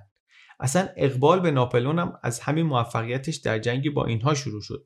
اصلا 0.60 0.88
اقبال 0.98 1.40
به 1.40 1.52
ناپلون 1.52 2.00
هم 2.00 2.14
از 2.24 2.40
همین 2.40 2.66
موفقیتش 2.66 3.36
در 3.36 3.60
جنگی 3.60 3.90
با 3.90 4.06
اینها 4.06 4.34
شروع 4.34 4.62
شد. 4.62 4.86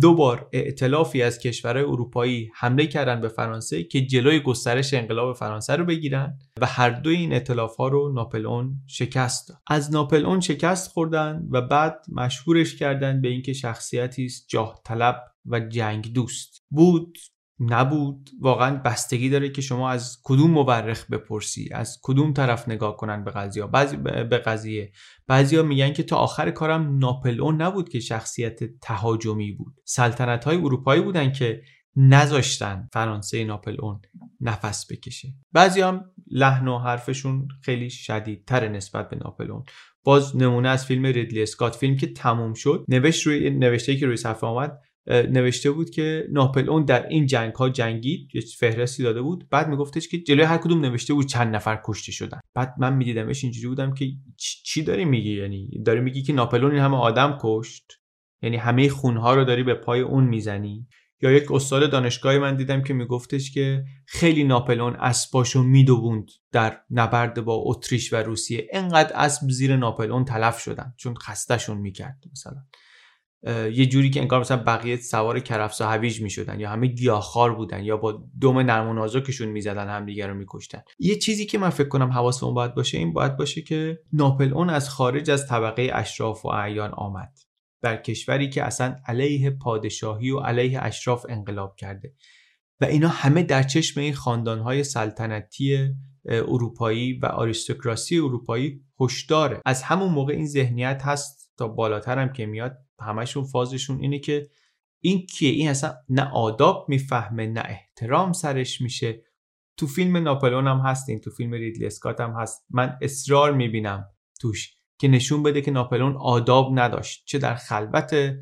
دو 0.00 0.14
بار 0.14 0.48
ائتلافی 0.52 1.22
از 1.22 1.38
کشورهای 1.38 1.84
اروپایی 1.84 2.50
حمله 2.54 2.86
کردن 2.86 3.20
به 3.20 3.28
فرانسه 3.28 3.84
که 3.84 4.06
جلوی 4.06 4.40
گسترش 4.40 4.94
انقلاب 4.94 5.36
فرانسه 5.36 5.76
رو 5.76 5.84
بگیرن 5.84 6.38
و 6.60 6.66
هر 6.66 6.90
دوی 6.90 7.16
این 7.16 7.32
ائتلاف 7.32 7.76
ها 7.76 7.88
رو 7.88 8.12
ناپلئون 8.12 8.76
شکست 8.86 9.48
داد. 9.48 9.58
از 9.66 9.92
ناپلئون 9.92 10.40
شکست 10.40 10.90
خوردن 10.90 11.48
و 11.50 11.62
بعد 11.62 12.06
مشهورش 12.12 12.76
کردن 12.76 13.20
به 13.20 13.28
اینکه 13.28 13.52
شخصیتی 13.52 14.24
است 14.24 14.48
جاه 14.48 14.80
طلب 14.84 15.24
و 15.46 15.60
جنگ 15.60 16.12
دوست 16.12 16.62
بود 16.70 17.18
نبود. 17.60 18.30
واقعا 18.40 18.76
بستگی 18.76 19.28
داره 19.28 19.48
که 19.48 19.62
شما 19.62 19.90
از 19.90 20.20
کدوم 20.22 20.50
مورخ 20.50 21.10
بپرسی 21.10 21.68
از 21.72 21.98
کدوم 22.02 22.32
طرف 22.32 22.68
نگاه 22.68 22.96
کنن 22.96 23.24
به 23.24 23.30
قضیه. 23.30 23.66
بعضی 23.66 23.96
به 23.96 24.38
قضیه. 24.38 24.92
بعضیا 25.26 25.62
میگن 25.62 25.92
که 25.92 26.02
تا 26.02 26.16
آخر 26.16 26.50
کارم 26.50 26.98
ناپلئون 26.98 27.62
نبود 27.62 27.88
که 27.88 28.00
شخصیت 28.00 28.80
تهاجمی 28.80 29.52
بود. 29.52 29.80
سلطنت 29.84 30.44
های 30.44 30.56
اروپایی 30.56 31.02
بودن 31.02 31.32
که 31.32 31.62
نذاشتن 31.96 32.88
فرانسه 32.92 33.44
ناپلئون 33.44 34.00
نفس 34.40 34.92
بکشه. 34.92 35.28
بعضی 35.52 35.80
هم 35.80 36.04
لحن 36.30 36.68
و 36.68 36.78
حرفشون 36.78 37.48
خیلی 37.62 37.90
شدیدتر 37.90 38.68
نسبت 38.68 39.08
به 39.08 39.16
ناپلئون. 39.16 39.64
باز 40.04 40.36
نمونه 40.36 40.68
از 40.68 40.86
فیلم 40.86 41.06
ریدلی 41.06 41.42
اسکات 41.42 41.74
فیلم 41.74 41.96
که 41.96 42.12
تموم 42.12 42.54
شد 42.54 42.84
نوشت 42.88 43.26
روی 43.26 43.50
نوشته 43.50 43.96
که 43.96 44.06
روی 44.06 44.16
صفحه 44.16 44.50
آمد 44.50 44.80
نوشته 45.08 45.70
بود 45.70 45.90
که 45.90 46.28
ناپلئون 46.32 46.84
در 46.84 47.08
این 47.08 47.26
جنگ 47.26 47.54
ها 47.54 47.68
جنگید 47.68 48.30
یه 48.34 48.42
فهرستی 48.58 49.02
داده 49.02 49.22
بود. 49.22 49.48
بعد 49.48 49.68
میگفتش 49.68 50.08
که 50.08 50.18
جلوی 50.18 50.44
هر 50.44 50.58
کدوم 50.58 50.80
نوشته 50.80 51.14
بود 51.14 51.26
چند 51.26 51.56
نفر 51.56 51.80
کشته 51.84 52.12
شدن. 52.12 52.40
بعد 52.54 52.74
من 52.78 52.96
میدیدمش 52.96 53.44
اینجوری 53.44 53.68
بودم 53.68 53.94
که 53.94 54.06
چی 54.64 54.82
داری 54.82 55.04
میگی؟ 55.04 55.40
یعنی 55.40 55.82
داری 55.86 56.00
میگی 56.00 56.22
که 56.22 56.32
ناپلئون 56.32 56.72
این 56.72 56.80
همه 56.80 56.96
آدم 56.96 57.38
کشت؟ 57.40 57.92
یعنی 58.42 58.56
همه 58.56 58.88
خونها 58.88 59.34
رو 59.34 59.44
داری 59.44 59.62
به 59.62 59.74
پای 59.74 60.00
اون 60.00 60.24
می‌زنی؟ 60.24 60.86
یا 61.22 61.30
یک 61.30 61.52
استاد 61.52 61.90
دانشگاهی 61.90 62.38
من 62.38 62.56
دیدم 62.56 62.82
که 62.82 62.94
میگفتش 62.94 63.50
که 63.50 63.84
خیلی 64.06 64.44
ناپلئون 64.44 64.96
اسباشو 64.96 65.62
میدووند 65.62 66.30
در 66.52 66.80
نبرد 66.90 67.44
با 67.44 67.62
اتریش 67.66 68.12
و 68.12 68.16
روسیه. 68.16 68.68
انقدر 68.72 69.12
اسب 69.14 69.50
زیر 69.50 69.76
ناپلئون 69.76 70.24
تلف 70.24 70.58
شدن. 70.58 70.94
چون 70.96 71.14
خستهشون 71.14 71.78
می‌کرد 71.78 72.18
مثلا. 72.32 72.64
یه 73.46 73.86
جوری 73.86 74.10
که 74.10 74.20
انگار 74.20 74.40
مثلا 74.40 74.56
بقیه 74.56 74.96
سوار 74.96 75.40
کرفس 75.40 75.80
و 75.80 75.84
هویج 75.84 76.22
می‌شدن 76.22 76.60
یا 76.60 76.70
همه 76.70 76.86
گیاهخوار 76.86 77.54
بودن 77.54 77.84
یا 77.84 77.96
با 77.96 78.22
دم 78.40 78.58
نرم 78.58 78.88
و 78.88 78.92
نازکشون 78.92 79.48
می‌زدن 79.48 79.88
همدیگه 79.88 80.26
رو 80.26 80.34
میکشتن. 80.34 80.82
یه 80.98 81.16
چیزی 81.16 81.46
که 81.46 81.58
من 81.58 81.70
فکر 81.70 81.88
کنم 81.88 82.12
حواسمون 82.12 82.54
باید 82.54 82.74
باشه 82.74 82.98
این 82.98 83.12
باید 83.12 83.36
باشه 83.36 83.62
که 83.62 83.98
ناپل 84.12 84.54
اون 84.54 84.70
از 84.70 84.90
خارج 84.90 85.30
از 85.30 85.46
طبقه 85.46 85.90
اشراف 85.92 86.44
و 86.44 86.48
اعیان 86.48 86.90
آمد 86.90 87.38
در 87.82 87.96
کشوری 87.96 88.50
که 88.50 88.62
اصلا 88.62 88.96
علیه 89.06 89.50
پادشاهی 89.50 90.30
و 90.30 90.38
علیه 90.38 90.82
اشراف 90.82 91.26
انقلاب 91.28 91.76
کرده 91.76 92.14
و 92.80 92.84
اینا 92.84 93.08
همه 93.08 93.42
در 93.42 93.62
چشم 93.62 94.00
این 94.00 94.14
خاندانهای 94.14 94.84
سلطنتی 94.84 95.88
اروپایی 96.24 97.18
و 97.18 97.26
آریستوکراسی 97.26 98.18
اروپایی 98.18 98.80
هشداره. 99.00 99.60
از 99.66 99.82
همون 99.82 100.12
موقع 100.12 100.32
این 100.32 100.46
ذهنیت 100.46 101.02
هست 101.04 101.47
تا 101.58 101.68
بالاتر 101.68 102.18
هم 102.18 102.32
که 102.32 102.46
میاد 102.46 102.78
همشون 103.00 103.44
فازشون 103.44 104.00
اینه 104.00 104.18
که 104.18 104.48
این 105.00 105.26
کیه؟ 105.26 105.50
این 105.50 105.68
اصلا 105.68 105.94
نه 106.08 106.30
آداب 106.34 106.86
می‌فهمه 106.88 107.46
نه 107.46 107.62
احترام 107.64 108.32
سرش 108.32 108.80
میشه. 108.80 109.22
تو 109.76 109.86
فیلم 109.86 110.16
ناپلون 110.16 110.66
هم 110.66 110.78
هستین 110.78 111.20
تو 111.20 111.30
فیلم 111.30 111.52
ریدلی 111.52 111.86
اسکات 111.86 112.20
هم 112.20 112.30
هست. 112.30 112.66
من 112.70 112.98
اصرار 113.02 113.52
می‌بینم 113.52 114.04
توش 114.40 114.74
که 115.00 115.08
نشون 115.08 115.42
بده 115.42 115.60
که 115.60 115.70
ناپلون 115.70 116.16
آداب 116.16 116.78
نداشت. 116.78 117.22
چه 117.26 117.38
در 117.38 117.54
خلوت 117.54 118.36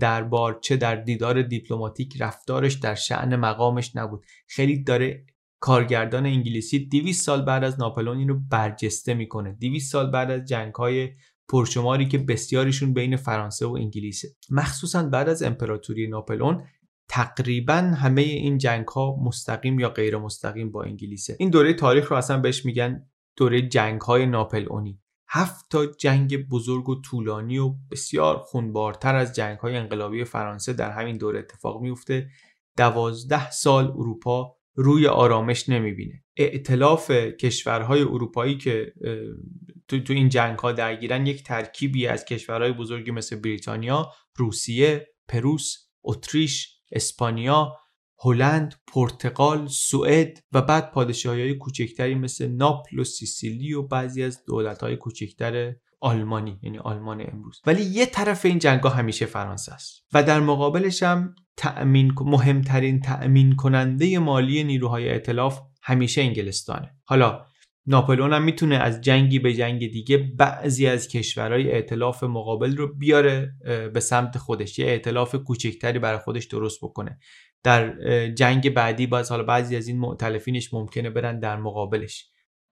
دربار 0.00 0.58
چه 0.62 0.76
در 0.76 0.96
دیدار 0.96 1.42
دیپلماتیک 1.42 2.22
رفتارش 2.22 2.74
در 2.74 2.94
شعن 2.94 3.36
مقامش 3.36 3.96
نبود. 3.96 4.24
خیلی 4.48 4.82
داره 4.82 5.26
کارگردان 5.60 6.26
انگلیسی 6.26 6.78
200 6.78 7.24
سال 7.24 7.42
بعد 7.42 7.64
از 7.64 7.80
ناپلون 7.80 8.18
اینو 8.18 8.40
برجسته 8.50 9.14
می‌کنه. 9.14 9.52
200 9.52 9.92
سال 9.92 10.10
بعد 10.10 10.30
از 10.30 10.44
جنگ 10.44 10.74
های 10.74 11.10
پرشماری 11.48 12.08
که 12.08 12.18
بسیاریشون 12.18 12.94
بین 12.94 13.16
فرانسه 13.16 13.66
و 13.66 13.72
انگلیسه. 13.72 14.28
مخصوصا 14.50 15.02
بعد 15.02 15.28
از 15.28 15.42
امپراتوری 15.42 16.06
ناپلئون 16.06 16.64
تقریبا 17.08 17.74
همه 17.74 18.22
این 18.22 18.58
جنگ 18.58 18.88
ها 18.88 19.16
مستقیم 19.24 19.78
یا 19.78 19.88
غیر 19.88 20.16
مستقیم 20.16 20.70
با 20.70 20.82
انگلیسه. 20.82 21.36
این 21.38 21.50
دوره 21.50 21.74
تاریخ 21.74 22.10
رو 22.10 22.16
اصلا 22.16 22.40
بهش 22.40 22.64
میگن 22.64 23.06
دوره 23.36 23.62
جنگ 23.62 24.00
های 24.00 24.26
ناپلئونی. 24.26 25.00
هفت 25.28 25.66
تا 25.70 25.86
جنگ 25.86 26.48
بزرگ 26.48 26.88
و 26.88 27.00
طولانی 27.00 27.58
و 27.58 27.74
بسیار 27.90 28.36
خونبارتر 28.36 29.16
از 29.16 29.34
جنگ 29.34 29.58
های 29.58 29.76
انقلابی 29.76 30.24
فرانسه 30.24 30.72
در 30.72 30.90
همین 30.90 31.16
دوره 31.16 31.38
اتفاق 31.38 31.82
میفته 31.82 32.28
دوازده 32.76 33.50
سال 33.50 33.84
اروپا 33.84 34.56
روی 34.74 35.06
آرامش 35.06 35.68
نمی‌بینه. 35.68 36.24
ائتلاف 36.36 37.10
کشورهای 37.10 38.02
اروپایی 38.02 38.58
که 38.58 38.92
تو, 39.88 40.00
تو 40.00 40.12
این 40.12 40.28
جنگ 40.28 40.58
ها 40.58 40.72
درگیرن 40.72 41.26
یک 41.26 41.44
ترکیبی 41.44 42.06
از 42.06 42.24
کشورهای 42.24 42.72
بزرگی 42.72 43.10
مثل 43.10 43.36
بریتانیا، 43.36 44.12
روسیه، 44.36 45.06
پروس، 45.28 45.76
اتریش، 46.04 46.78
اسپانیا، 46.92 47.76
هلند، 48.20 48.74
پرتغال، 48.86 49.66
سوئد 49.66 50.38
و 50.52 50.62
بعد 50.62 50.90
پادشاهی 50.90 51.42
های 51.42 51.54
کوچکتری 51.54 52.14
مثل 52.14 52.48
ناپل 52.48 52.98
و 52.98 53.04
سیسیلی 53.04 53.74
و 53.74 53.82
بعضی 53.82 54.22
از 54.22 54.44
دولت 54.44 54.82
های 54.82 54.96
کوچکتر 54.96 55.74
آلمانی 56.00 56.58
یعنی 56.62 56.78
آلمان 56.78 57.24
امروز. 57.32 57.60
ولی 57.66 57.82
یه 57.82 58.06
طرف 58.06 58.44
این 58.44 58.58
جنگ 58.58 58.86
همیشه 58.86 59.26
فرانسه 59.26 59.72
است 59.72 60.04
و 60.12 60.22
در 60.22 60.40
مقابلش 60.40 61.02
هم 61.02 61.34
تأمین 61.56 62.12
مهمترین 62.20 63.00
تأمین 63.00 63.56
کننده 63.56 64.18
مالی 64.18 64.64
نیروهای 64.64 65.08
ائتلاف 65.08 65.60
همیشه 65.82 66.20
انگلستانه. 66.20 66.94
حالا 67.04 67.46
ناپلئون 67.90 68.32
هم 68.32 68.42
می‌تونه 68.42 68.76
از 68.76 69.00
جنگی 69.00 69.38
به 69.38 69.54
جنگ 69.54 69.90
دیگه 69.90 70.18
بعضی 70.18 70.86
از 70.86 71.08
کشورهای 71.08 71.72
ائتلاف 71.72 72.24
مقابل 72.24 72.76
رو 72.76 72.94
بیاره 72.94 73.54
به 73.94 74.00
سمت 74.00 74.38
خودش. 74.38 74.78
یه 74.78 74.86
ائتلاف 74.86 75.34
کوچکتری 75.34 75.98
برای 75.98 76.18
خودش 76.18 76.44
درست 76.44 76.78
بکنه. 76.82 77.18
در 77.62 77.96
جنگ 78.30 78.74
بعدی 78.74 79.06
باز 79.06 79.30
حالا 79.30 79.42
بعضی 79.42 79.76
از 79.76 79.88
این 79.88 79.98
معتلفینش 79.98 80.74
ممکنه 80.74 81.10
برن 81.10 81.40
در 81.40 81.56
مقابلش. 81.56 82.30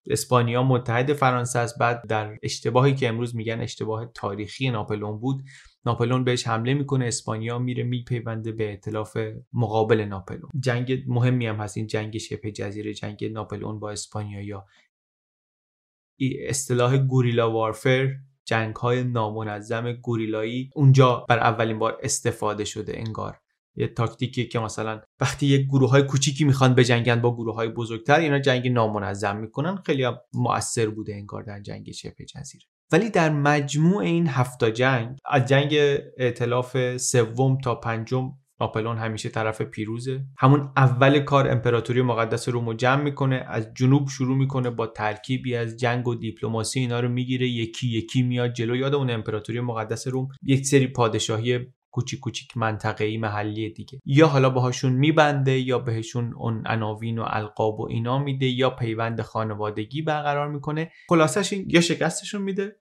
اسپانیا 0.09 0.63
متحد 0.63 1.13
فرانسه 1.13 1.59
است. 1.59 1.79
بعد 1.79 2.07
در 2.07 2.37
اشتباهی 2.43 2.95
که 2.95 3.07
امروز 3.07 3.35
میگن 3.35 3.61
اشتباه 3.61 4.11
تاریخی 4.15 4.69
ناپلئون 4.69 5.19
بود 5.19 5.43
ناپلئون 5.85 6.23
بهش 6.23 6.47
حمله 6.47 6.73
می‌کنه. 6.73 7.05
اسپانیا 7.05 7.59
میره 7.59 7.83
میپیونده 7.83 8.51
به 8.51 8.69
ائتلاف 8.69 9.17
مقابل 9.53 10.01
ناپلئون. 10.01 10.49
جنگ 10.59 11.03
مهمی 11.07 11.47
هم 11.47 11.55
هست. 11.55 11.77
این 11.77 11.87
جنگ 11.87 12.17
شبه 12.17 12.51
جزیره 12.51 12.93
جنگ 12.93 13.25
ناپلئون 13.25 13.79
با 13.79 13.91
اسپانیا 13.91 14.41
یا 14.41 14.65
اصطلاح 16.19 16.97
گوریلا 16.97 17.51
وارفر 17.51 18.15
جنگ 18.45 18.75
های 18.75 19.03
نامنظم 19.03 19.91
گوریلایی 19.91 20.69
اونجا 20.75 21.25
بر 21.29 21.39
اولین 21.39 21.79
بار 21.79 21.97
استفاده 22.03 22.65
شده 22.65 22.97
انگار. 22.97 23.39
یه 23.75 23.87
تاکتیکی 23.87 24.47
که 24.47 24.59
مثلا 24.59 25.01
وقتی 25.21 25.45
یک 25.45 25.67
گروه 25.67 25.89
های 25.89 26.03
کوچیکی 26.03 26.43
می‌خوان 26.43 26.75
بجنگن 26.75 27.21
با 27.21 27.35
گروه 27.35 27.55
های 27.55 27.67
بزرگتر 27.67 28.19
اینا 28.19 28.39
جنگ 28.39 28.67
نامنظم 28.67 29.37
می‌کنن. 29.37 29.75
خیلی 29.75 30.03
هم 30.03 30.17
مؤثر 30.33 30.89
بوده 30.89 31.15
انگار 31.15 31.43
در 31.43 31.59
جنگ 31.59 31.91
شبه 31.91 32.25
جزیره. 32.25 32.65
ولی 32.91 33.09
در 33.09 33.29
مجموع 33.29 34.03
این 34.03 34.27
هفتا 34.27 34.69
جنگ 34.69 35.17
از 35.25 35.45
جنگ 35.45 35.73
ائتلاف 36.17 36.97
سوم 36.97 37.57
تا 37.57 37.75
پنجم 37.75 38.31
ناپلون 38.61 38.97
همیشه 38.97 39.29
طرف 39.29 39.61
پیروزه. 39.61 40.25
همون 40.37 40.71
اول 40.77 41.19
کار 41.19 41.51
امپراتوری 41.51 42.01
مقدس 42.01 42.49
رومو 42.49 42.73
جمع 42.73 43.03
می‌کنه 43.03 43.45
از 43.47 43.73
جنوب 43.73 44.09
شروع 44.09 44.37
می‌کنه 44.37 44.69
با 44.69 44.87
ترکیبی 44.87 45.55
از 45.55 45.77
جنگ 45.77 46.07
و 46.07 46.15
دیپلماسی 46.15 46.79
اینا 46.79 46.99
رو 46.99 47.09
می‌گیره. 47.09 47.47
یکی 47.47 47.87
یکی 47.87 48.21
میاد 48.21 48.53
جلو. 48.53 48.75
یاد 48.75 48.95
اون 48.95 49.09
امپراتوری 49.09 49.59
مقدس 49.59 50.07
روم 50.07 50.27
یک 50.43 50.65
سری 50.65 50.87
پادشاهی 50.87 51.59
کوچیک 51.91 52.19
کوچیک 52.19 52.57
منطقه‌ای 52.57 53.17
محلی 53.17 53.69
دیگه. 53.69 53.99
یا 54.05 54.27
حالا 54.27 54.49
باهاشون 54.49 54.93
میبنده 54.93 55.59
یا 55.59 55.79
بهشون 55.79 56.33
اون 56.33 56.63
عناوین 56.67 57.19
و 57.19 57.25
القاب 57.27 57.79
و 57.79 57.87
اینا 57.89 58.19
میده 58.19 58.45
یا 58.45 58.69
پیوند 58.69 59.21
خانوادگی 59.21 60.01
برقرار 60.01 60.47
می‌کنه. 60.47 60.91
خلاصش 61.09 61.53
این 61.53 61.65
یا 61.69 61.81
شکستشون 61.81 62.41
میده 62.41 62.75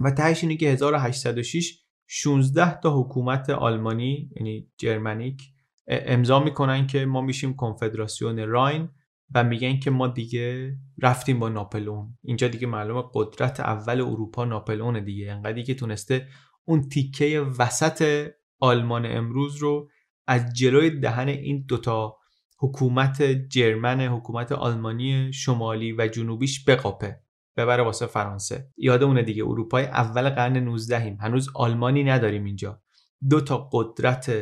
و 0.00 0.10
تهش 0.10 0.42
اینه 0.42 0.56
که 0.56 0.68
1806 0.68 1.81
16 2.14 2.80
تا 2.80 3.00
حکومت 3.00 3.50
آلمانی 3.50 4.30
یعنی 4.36 4.68
جرمنیک 4.76 5.42
امضا 5.86 6.40
می‌کنن 6.40 6.86
که 6.86 7.04
ما 7.04 7.20
میشیم 7.20 7.54
کنفدراسیون 7.54 8.48
راین 8.48 8.88
و 9.34 9.44
میگن 9.44 9.78
که 9.78 9.90
ما 9.90 10.08
دیگه 10.08 10.76
رفتیم 11.02 11.38
با 11.38 11.48
ناپلون 11.48 12.18
اینجا 12.22 12.48
دیگه 12.48 12.66
معلومه 12.66 13.02
قدرت 13.14 13.60
اول 13.60 14.00
اروپا 14.00 14.44
ناپلون 14.44 15.04
دیگه. 15.04 15.32
انقدری 15.32 15.62
که 15.62 15.74
تونسته 15.74 16.28
اون 16.64 16.88
تیکه 16.88 17.40
وسط 17.58 18.28
آلمان 18.58 19.06
امروز 19.06 19.56
رو 19.56 19.88
از 20.26 20.52
جلوی 20.52 20.90
دهن 20.90 21.28
این 21.28 21.64
دوتا 21.68 22.16
حکومت 22.58 23.22
جرمن 23.48 24.00
حکومت 24.00 24.52
آلمانی 24.52 25.32
شمالی 25.32 25.92
و 25.92 26.06
جنوبیش 26.06 26.68
بقاپه. 26.68 27.21
ببره 27.56 27.82
واسه 27.82 28.06
فرانسه. 28.06 28.68
یادمونه 28.76 29.22
دیگه 29.22 29.44
اروپای 29.44 29.84
اول 29.84 30.30
قرن 30.30 30.56
19 30.56 31.02
ایم 31.02 31.16
هنوز 31.20 31.48
آلمانی 31.54 32.04
نداریم 32.04 32.44
اینجا. 32.44 32.82
دو 33.30 33.40
تا 33.40 33.68
قدرت 33.72 34.32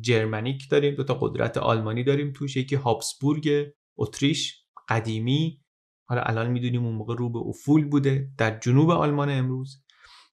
جرمنیک 0.00 0.70
داریم 0.70 0.94
دو 0.94 1.04
تا 1.04 1.14
قدرت 1.14 1.56
آلمانی 1.56 2.04
داریم 2.04 2.32
توش. 2.32 2.56
یکی 2.56 2.76
هابسبورگ 2.76 3.50
اتریش 3.96 4.64
قدیمی. 4.88 5.60
حالا 6.08 6.22
الان 6.22 6.50
می‌دونیم 6.50 6.84
اون 6.84 6.94
موقع 6.94 7.14
رو 7.14 7.30
به 7.30 7.38
افول 7.38 7.84
بوده. 7.84 8.30
در 8.38 8.58
جنوب 8.58 8.90
آلمان 8.90 9.30
امروز. 9.30 9.84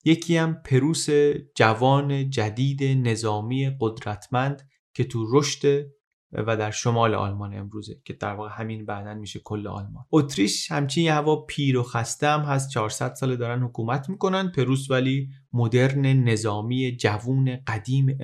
یکی 0.06 0.38
هم 0.38 0.62
پروس 0.66 1.10
جوان 1.56 2.30
جدید 2.30 2.84
نظامی 2.84 3.72
قدرتمند 3.80 4.70
که 4.94 5.04
تو 5.04 5.40
رشد 5.40 5.86
و 6.34 6.58
در 6.58 6.72
شمال 6.72 7.16
آلمان 7.16 7.54
امروزه 7.54 8.02
که 8.06 8.14
در 8.14 8.34
واقع 8.34 8.50
همین 8.54 8.86
بعدا 8.86 9.14
میشه 9.14 9.40
کل 9.40 9.68
آلمان. 9.68 10.06
اتریش 10.12 10.72
همچین 10.72 11.04
یه 11.04 11.14
هوا 11.14 11.36
پیر 11.36 11.78
و 11.78 11.84
خسته 11.84 12.28
هم 12.28 12.40
هست 12.40 12.70
400 12.70 13.14
ساله 13.14 13.36
دارن 13.36 13.64
حکومت 13.64 14.10
می‌کنن. 14.10 14.52
پروس 14.52 14.92
ولی 14.92 15.30
مدرن 15.54 16.06
نظامی 16.06 16.98
جوون 16.98 17.58
قدیم 17.68 18.18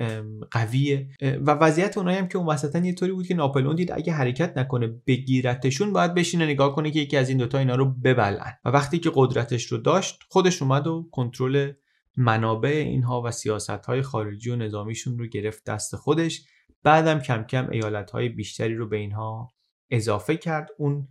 قویه 0.50 1.08
و 1.22 1.50
وضعیت 1.50 1.98
اونایی 1.98 2.18
هم 2.18 2.28
که 2.28 2.38
اون 2.38 2.46
وسطا 2.46 2.78
یه 2.78 2.94
طوری 2.94 3.12
بود 3.12 3.26
که 3.26 3.34
ناپلئون 3.34 3.76
دید 3.76 3.92
اگه 3.92 4.12
حرکت 4.12 4.58
نکنه 4.58 4.86
بگیرتشون 5.06 5.92
باید 5.92 6.14
بشینه 6.14 6.46
نگاه 6.46 6.74
کنه 6.74 6.90
که 6.90 7.00
یکی 7.00 7.16
از 7.16 7.28
این 7.28 7.38
دوتا 7.38 7.58
اینا 7.58 7.74
رو 7.74 7.84
ببلن. 7.84 8.52
و 8.64 8.68
وقتی 8.70 8.98
که 8.98 9.10
قدرتش 9.14 9.64
رو 9.64 9.78
داشت 9.78 10.18
خودش 10.28 10.62
اومد 10.62 10.86
و 10.86 11.08
کنترل 11.12 11.72
منابع 12.16 12.84
اینها 12.86 13.22
و 13.22 13.30
سیاست 13.30 13.70
های 13.70 14.02
خارجی 14.02 14.50
و 14.50 14.56
نظامیشون 14.56 15.18
رو 15.18 15.26
گرفت 15.26 15.64
دست 15.64 15.96
خودش. 15.96 16.42
بعدم 16.82 17.18
کم 17.18 17.42
کم 17.42 17.70
ایالت 17.70 18.10
های 18.10 18.28
بیشتری 18.28 18.74
رو 18.74 18.88
به 18.88 18.96
اینها 18.96 19.48
اضافه 19.90 20.36
کرد. 20.36 20.68
اون 20.78 21.08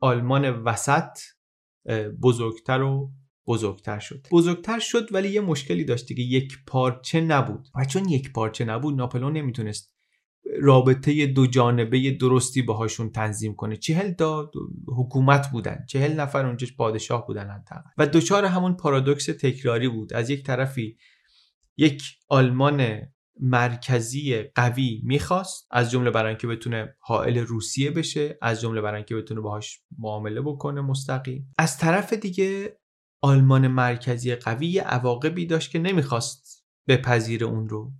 آلمان 0.00 0.44
وسط 0.50 1.18
بزرگتر 2.22 2.82
و 2.82 3.12
بزرگتر 3.46 3.98
شد. 3.98 4.26
بزرگتر 4.30 4.78
شد 4.78 5.14
ولی 5.14 5.28
یه 5.28 5.40
مشکلی 5.40 5.84
داشت 5.84 6.08
که 6.08 6.22
یک 6.22 6.52
پارچه 6.66 7.20
نبود. 7.20 7.68
و 7.74 7.84
چون 7.84 8.08
یک 8.08 8.32
پارچه 8.32 8.64
نبود 8.64 8.94
ناپلون 8.94 9.32
نمی‌تونست 9.32 9.92
رابطه 10.60 11.26
دو 11.26 11.46
جانبه 11.46 12.10
درستی 12.10 12.62
باهاشون 12.62 13.10
تنظیم 13.10 13.54
کنه. 13.54 13.76
چهل 13.76 14.12
تا 14.12 14.50
حکومت 14.86 15.50
بودن 15.50 15.84
چهل 15.88 16.20
نفر 16.20 16.46
اونجا 16.46 16.66
پادشاه 16.78 17.26
بودن 17.26 17.64
و 17.98 18.06
دچار 18.06 18.44
همون 18.44 18.76
پارادوکس 18.76 19.26
تکراری 19.26 19.88
بود. 19.88 20.12
از 20.12 20.30
یک 20.30 20.44
طرفی 20.44 20.96
یک 21.76 22.02
آلمان 22.28 23.00
مرکزی 23.40 24.42
قوی 24.42 25.00
می‌خواست 25.04 25.66
از 25.70 25.90
جمله 25.90 26.10
برای 26.10 26.28
اینکه 26.28 26.46
بتونه 26.46 26.94
حائل 26.98 27.38
روسیه 27.38 27.90
بشه 27.90 28.38
از 28.42 28.60
جمله 28.60 28.80
برای 28.80 28.96
اینکه 28.96 29.16
بتونه 29.16 29.40
باهاش 29.40 29.82
معامله 29.98 30.40
بکنه 30.40 30.80
مستقیم. 30.80 31.52
از 31.58 31.78
طرف 31.78 32.12
دیگه 32.12 32.78
آلمان 33.22 33.68
مرکزی 33.68 34.34
قوی 34.34 34.78
عواقبی 34.78 35.46
داشت 35.46 35.70
که 35.70 35.78
نمی‌خواست 35.78 36.64
بپذیره 36.88 37.46
اون 37.46 37.68
رو. 37.68 37.92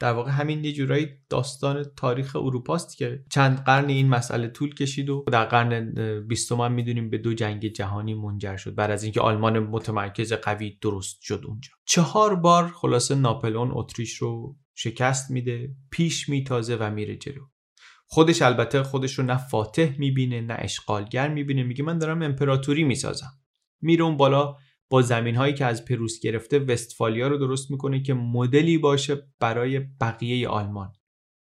در 0.00 0.12
واقع 0.12 0.30
همین 0.30 0.64
یه 0.64 0.72
جورایی 0.72 1.08
داستان 1.28 1.84
تاریخ 1.96 2.36
اروپاست 2.36 2.96
که 2.96 3.24
چند 3.30 3.64
قرن 3.64 3.88
این 3.88 4.08
مسئله 4.08 4.48
طول 4.48 4.74
کشید 4.74 5.10
و 5.10 5.24
در 5.32 5.44
قرن 5.44 5.94
بیستم 6.20 6.60
هم 6.60 6.72
می‌دونیم 6.72 7.10
به 7.10 7.18
دو 7.18 7.34
جنگ 7.34 7.66
جهانی 7.66 8.14
منجر 8.14 8.56
شد 8.56 8.74
بعد 8.74 8.90
از 8.90 9.02
اینکه 9.02 9.20
آلمان 9.20 9.58
متمرکز 9.58 10.32
قوی 10.32 10.78
درست 10.80 11.18
شد 11.20 11.44
اونجا. 11.46 11.70
چهار 11.84 12.34
بار 12.34 12.68
خلاصه 12.68 13.14
ناپلون 13.14 13.70
اتریش 13.72 14.14
رو 14.16 14.56
شکست 14.74 15.30
میده 15.30 15.70
پیش 15.90 16.28
میتازه 16.28 16.76
و 16.76 16.90
میره 16.90 17.16
جلو. 17.16 17.42
خودش 18.06 18.42
البته 18.42 18.82
خودش 18.82 19.18
رو 19.18 19.24
نه 19.24 19.36
فاتح 19.36 19.94
می‌بینه 19.98 20.40
نه 20.40 20.56
اشغالگر 20.58 21.28
می‌بینه 21.28 21.62
میگه 21.62 21.84
من 21.84 21.98
دارم 21.98 22.22
امپراتوری 22.22 22.84
می‌سازم. 22.84 23.30
میره 23.80 24.04
اون 24.04 24.16
بالا 24.16 24.56
با 24.90 25.02
زمین 25.02 25.34
هایی 25.34 25.54
که 25.54 25.64
از 25.64 25.84
پروس 25.84 26.20
گرفته 26.20 26.58
وستفالیا 26.58 27.28
رو 27.28 27.38
درست 27.38 27.70
می‌کنه 27.70 28.02
که 28.02 28.14
مدلی 28.14 28.78
باشه 28.78 29.28
برای 29.40 29.78
بقیه 29.78 30.48
آلمان. 30.48 30.92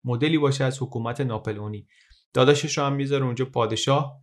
مدلی 0.04 0.38
باشه 0.38 0.64
از 0.64 0.82
حکومت 0.82 1.22
ناپلئونی. 1.22 1.88
داداشش 2.34 2.78
رو 2.78 2.84
هم 2.84 2.94
می‌ذاره 2.94 3.26
اونجا 3.26 3.46
پادشاه 3.46 4.22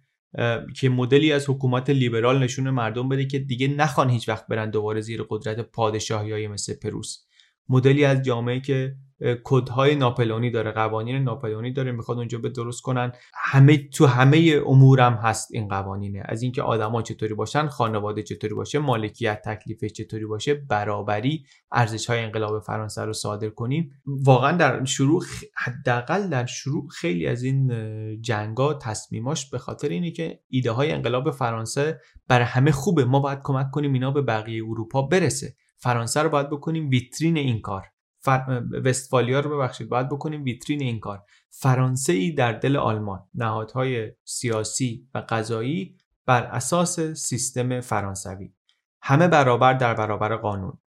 که 0.77 0.89
مدلی 0.89 1.33
از 1.33 1.51
حکومت 1.51 1.91
لیبرال 1.91 2.43
نشون 2.43 2.71
مردم 2.71 3.09
بده 3.09 3.27
که 3.27 3.39
دیگه 3.39 3.69
نخوان 3.69 4.11
هیچ 4.11 4.29
وقت 4.29 4.47
برن 4.47 4.71
دوباره 4.71 5.01
زیر 5.01 5.27
قدرت 5.29 5.61
پادشاهی 5.61 6.33
های 6.33 6.49
مثل 6.49 6.75
پروس. 6.75 7.27
مدلی 7.69 8.05
از 8.05 8.23
جامعه 8.23 8.61
که 8.61 8.97
کدهای 9.45 9.95
ناپلونی 9.95 10.51
داره 10.51 10.71
قوانین 10.71 11.17
ناپلونی 11.17 11.73
داره 11.73 11.93
می‌خواد 11.93 12.19
اونجا 12.19 12.39
به 12.39 12.49
درست 12.49 12.83
کنن. 12.83 13.13
همه 13.35 13.89
تو 13.89 14.07
همه 14.07 14.63
امورم 14.67 15.15
هست 15.15 15.49
این 15.53 15.69
قوانینه. 15.69 16.23
از 16.25 16.43
اینکه 16.43 16.63
آدما 16.63 17.03
چطوری 17.03 17.35
باشن 17.35 17.67
خانواده 17.67 18.23
چطوری 18.23 18.55
باشه 18.55 18.79
مالکیت 18.79 19.43
تکلیف 19.45 19.85
چطوری 19.85 20.27
باشه 20.27 20.55
برابری 20.55 21.45
ارزش 21.73 22.07
های 22.07 22.21
انقلاب 22.21 22.63
فرانسه 22.63 23.03
رو 23.03 23.13
صادر 23.13 23.49
کنیم. 23.49 23.91
واقعا 24.07 24.57
در 24.57 24.85
شروع 24.85 25.25
حداقل 25.57 26.29
در 26.29 26.47
شروع 26.47 26.89
خیلی 26.89 27.27
از 27.27 27.43
این 27.43 27.73
جنگا 28.21 28.75
تصمیماش 28.75 29.51
به 29.51 29.59
خاطر 29.59 29.89
اینه 29.89 30.11
که 30.11 30.41
ایده 30.49 30.71
های 30.71 30.93
انقلاب 30.93 31.31
فرانسه 31.31 32.01
برای 32.29 32.47
همه 32.47 32.71
خوبه. 32.71 33.05
ما 33.05 33.21
باید 33.21 33.39
کمک 33.45 33.71
کنیم 33.71 33.93
اینا 33.93 34.11
به 34.11 34.23
بقیه 34.23 34.65
اروپا 34.65 35.03
برسه. 35.03 35.55
فرانسه 35.79 36.23
رو 36.23 36.29
باید 36.29 36.51
بکنیم 36.51 36.89
ویترین 36.91 37.37
این 37.37 37.61
کار. 37.61 37.83
فر... 38.27 38.63
وستفالیا 38.85 39.41
رو 39.41 39.57
ببخشید 39.57 39.89
باید 39.89 40.09
بکنیم 40.09 40.45
ویترین 40.45 40.83
این 40.83 41.01
کار. 41.01 41.23
فرانسه 41.51 42.13
ای 42.13 42.33
در 42.33 42.53
دل 42.53 42.77
آلمان 42.77 43.29
نهادهای 43.35 44.13
سیاسی 44.25 45.09
و 45.15 45.25
قضایی 45.29 45.97
بر 46.27 46.43
اساس 46.43 47.01
سیستم 47.01 47.81
فرانسوی. 47.81 48.53
همه 49.03 49.29
برابر 49.29 49.73
در 49.73 49.95
برابر 49.95 50.37
قانون. 50.37 50.79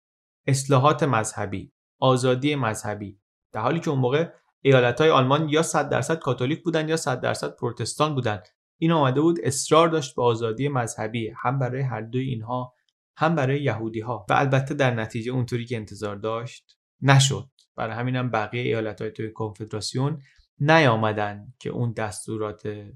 اصلاحات 0.48 1.04
مذهبی 1.04 1.72
آزادی 2.00 2.56
مذهبی. 2.56 3.20
در 3.52 3.62
حالی 3.62 3.80
که 3.80 3.90
اون 3.90 4.00
موقع 4.00 4.30
ایالت 4.62 5.02
های 5.02 5.10
آلمان 5.10 5.50
یا 5.50 5.62
100 5.62 5.90
درصد 5.90 6.20
کاتولیک 6.20 6.64
بودن 6.64 6.90
یا 6.90 6.98
100 6.98 7.22
درصد 7.22 7.56
پروتستان 7.56 8.16
بودن. 8.16 8.42
این 8.78 8.92
آمده 8.92 9.22
بود 9.22 9.40
اصرار 9.44 9.88
داشت 9.88 10.16
به 10.16 10.24
آزادی 10.24 10.68
مذهبی 10.68 11.34
هم 11.44 11.60
برای 11.60 11.82
هر 11.82 12.02
دوی 12.02 12.30
اینها 12.30 12.74
هم 13.18 13.36
برای 13.36 13.62
یهودی 13.62 14.00
ها 14.00 14.26
و 14.30 14.34
البته 14.34 14.74
در 14.74 14.94
نتیجه 14.94 15.32
اونطوری 15.32 15.66
که 15.66 15.76
انتظار 15.76 16.16
داشت 16.16 16.79
نشد. 17.02 17.50
برای 17.76 17.96
همینم 17.96 18.32
بقیه 18.32 18.62
ایالت 18.62 19.02
های 19.02 19.12
توی 19.12 19.32
کنفدراسیون 19.32 20.22
نیامدن 20.60 21.54
که 21.60 21.70
اون 21.70 21.92
دستورات 21.92 22.88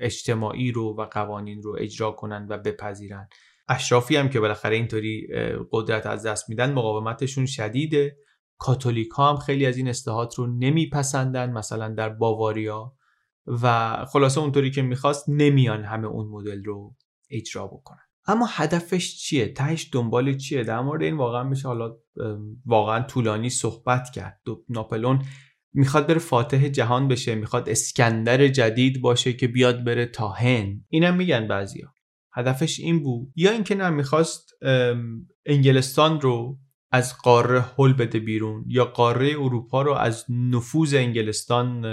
اجتماعی 0.00 0.72
رو 0.72 0.96
و 0.98 1.04
قوانین 1.04 1.62
رو 1.62 1.76
اجرا 1.78 2.10
کنن 2.10 2.46
و 2.50 2.58
بپذیرن. 2.58 3.28
اشرافی 3.68 4.16
هم 4.16 4.28
که 4.28 4.40
بالاخره 4.40 4.76
اینطوری 4.76 5.28
قدرت 5.72 6.06
از 6.06 6.26
دست 6.26 6.48
میدن 6.48 6.72
مقاومتشون 6.72 7.46
شدیده. 7.46 8.16
کاتولیک 8.58 9.10
ها 9.10 9.30
هم 9.30 9.36
خیلی 9.36 9.66
از 9.66 9.76
این 9.76 9.88
اصلاحات 9.88 10.34
رو 10.34 10.46
نمیپسندن 10.46 11.50
مثلا 11.50 11.88
در 11.88 12.08
باواریا. 12.08 12.94
و 13.62 13.96
خلاصه 14.04 14.40
اونطوری 14.40 14.70
که 14.70 14.82
می‌خواست 14.82 15.24
نمیان 15.28 15.84
همه 15.84 16.06
اون 16.06 16.28
مدل 16.28 16.64
رو 16.64 16.96
اجرا 17.30 17.66
بکنن. 17.66 18.07
اما 18.28 18.46
هدفش 18.50 19.16
چیه؟ 19.16 19.48
تهش 19.48 19.88
دنبال 19.92 20.36
چیه؟ 20.36 20.64
در 20.64 20.80
مورد 20.80 21.02
این 21.02 21.16
واقعا 21.16 21.44
میشه 21.44 21.68
حالا 21.68 21.96
واقعا 22.66 23.02
طولانی 23.02 23.50
صحبت 23.50 24.10
کرد. 24.14 24.40
ناپلون 24.68 25.22
می‌خواد 25.72 26.06
بره 26.06 26.18
فاتح 26.18 26.68
جهان 26.68 27.08
بشه 27.08 27.34
می‌خواد 27.34 27.68
اسکندر 27.68 28.48
جدید 28.48 29.00
باشه 29.00 29.32
که 29.32 29.48
بیاد 29.48 29.84
بره 29.84 30.06
تا 30.06 30.28
هند. 30.28 30.84
اینم 30.88 31.16
میگن 31.16 31.48
بعضیا. 31.48 31.92
هدفش 32.32 32.80
این 32.80 33.02
بود. 33.02 33.32
یا 33.36 33.50
اینکه 33.50 33.74
نه 33.74 33.90
می‌خواست 33.90 34.50
انگلستان 35.46 36.20
رو 36.20 36.58
از 36.92 37.18
قاره 37.18 37.64
هل 37.78 37.92
بده 37.92 38.18
بیرون 38.18 38.64
یا 38.66 38.84
قاره 38.84 39.28
اروپا 39.28 39.82
رو 39.82 39.92
از 39.92 40.24
نفوذ 40.28 40.94
انگلستان 40.94 41.84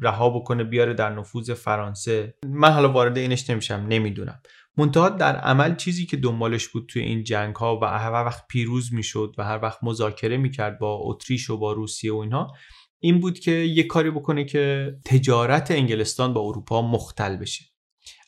رها 0.00 0.30
بکنه 0.30 0.64
بیاره 0.64 0.94
در 0.94 1.14
نفوذ 1.14 1.50
فرانسه. 1.50 2.34
من 2.46 2.70
حالا 2.70 2.92
وارد 2.92 3.18
اینش 3.18 3.50
نمیشم 3.50 3.86
نمی‌دونم. 3.88 4.40
منتها 4.78 5.08
در 5.08 5.36
عمل 5.36 5.76
چیزی 5.76 6.06
که 6.06 6.16
دنبالش 6.16 6.68
بود 6.68 6.86
توی 6.88 7.02
این 7.02 7.24
جنگ 7.24 7.56
ها 7.56 7.78
و 7.82 7.84
هر 7.84 8.12
وقت 8.12 8.46
پیروز 8.48 8.94
می‌شد 8.94 9.34
و 9.38 9.44
هر 9.44 9.58
وقت 9.62 9.78
مذاکره 9.82 10.36
می‌کرد 10.36 10.78
با 10.78 10.98
اتریش 11.02 11.50
و 11.50 11.56
با 11.56 11.72
روسیه 11.72 12.12
و 12.12 12.16
اینها 12.16 12.56
این 12.98 13.20
بود 13.20 13.38
که 13.38 13.50
یه 13.50 13.82
کاری 13.82 14.10
بکنه 14.10 14.44
که 14.44 14.94
تجارت 15.04 15.70
انگلستان 15.70 16.34
با 16.34 16.40
اروپا 16.40 16.82
مختل 16.82 17.36
بشه. 17.36 17.64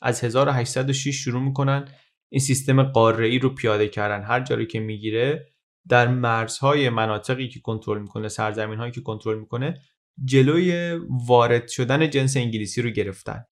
از 0.03 0.25
1806 0.25 1.17
شروع 1.17 1.43
می‌کنن 1.43 1.89
این 2.29 2.41
سیستم 2.41 2.83
قاره 2.83 3.27
ای 3.27 3.39
رو 3.39 3.55
پیاده 3.55 3.89
کردن. 3.89 4.25
هر 4.25 4.41
جایی 4.41 4.67
که 4.67 4.81
می‌گیره 4.81 5.47
در 5.89 6.09
مرزهای 6.09 6.91
مناطقی 6.91 7.49
که 7.49 7.61
کنترل 7.61 8.01
می‌کنه 8.01 8.29
سرزمین 8.29 8.79
هایی 8.79 8.93
که 8.93 9.01
کنترل 9.01 9.39
می‌کنه 9.39 9.81
جلوی 10.25 10.99
وارد 11.27 11.69
شدن 11.69 12.11
جنس 12.11 12.37
انگلیسی 12.37 12.83
رو 12.83 12.91
گرفتن. 12.91 13.45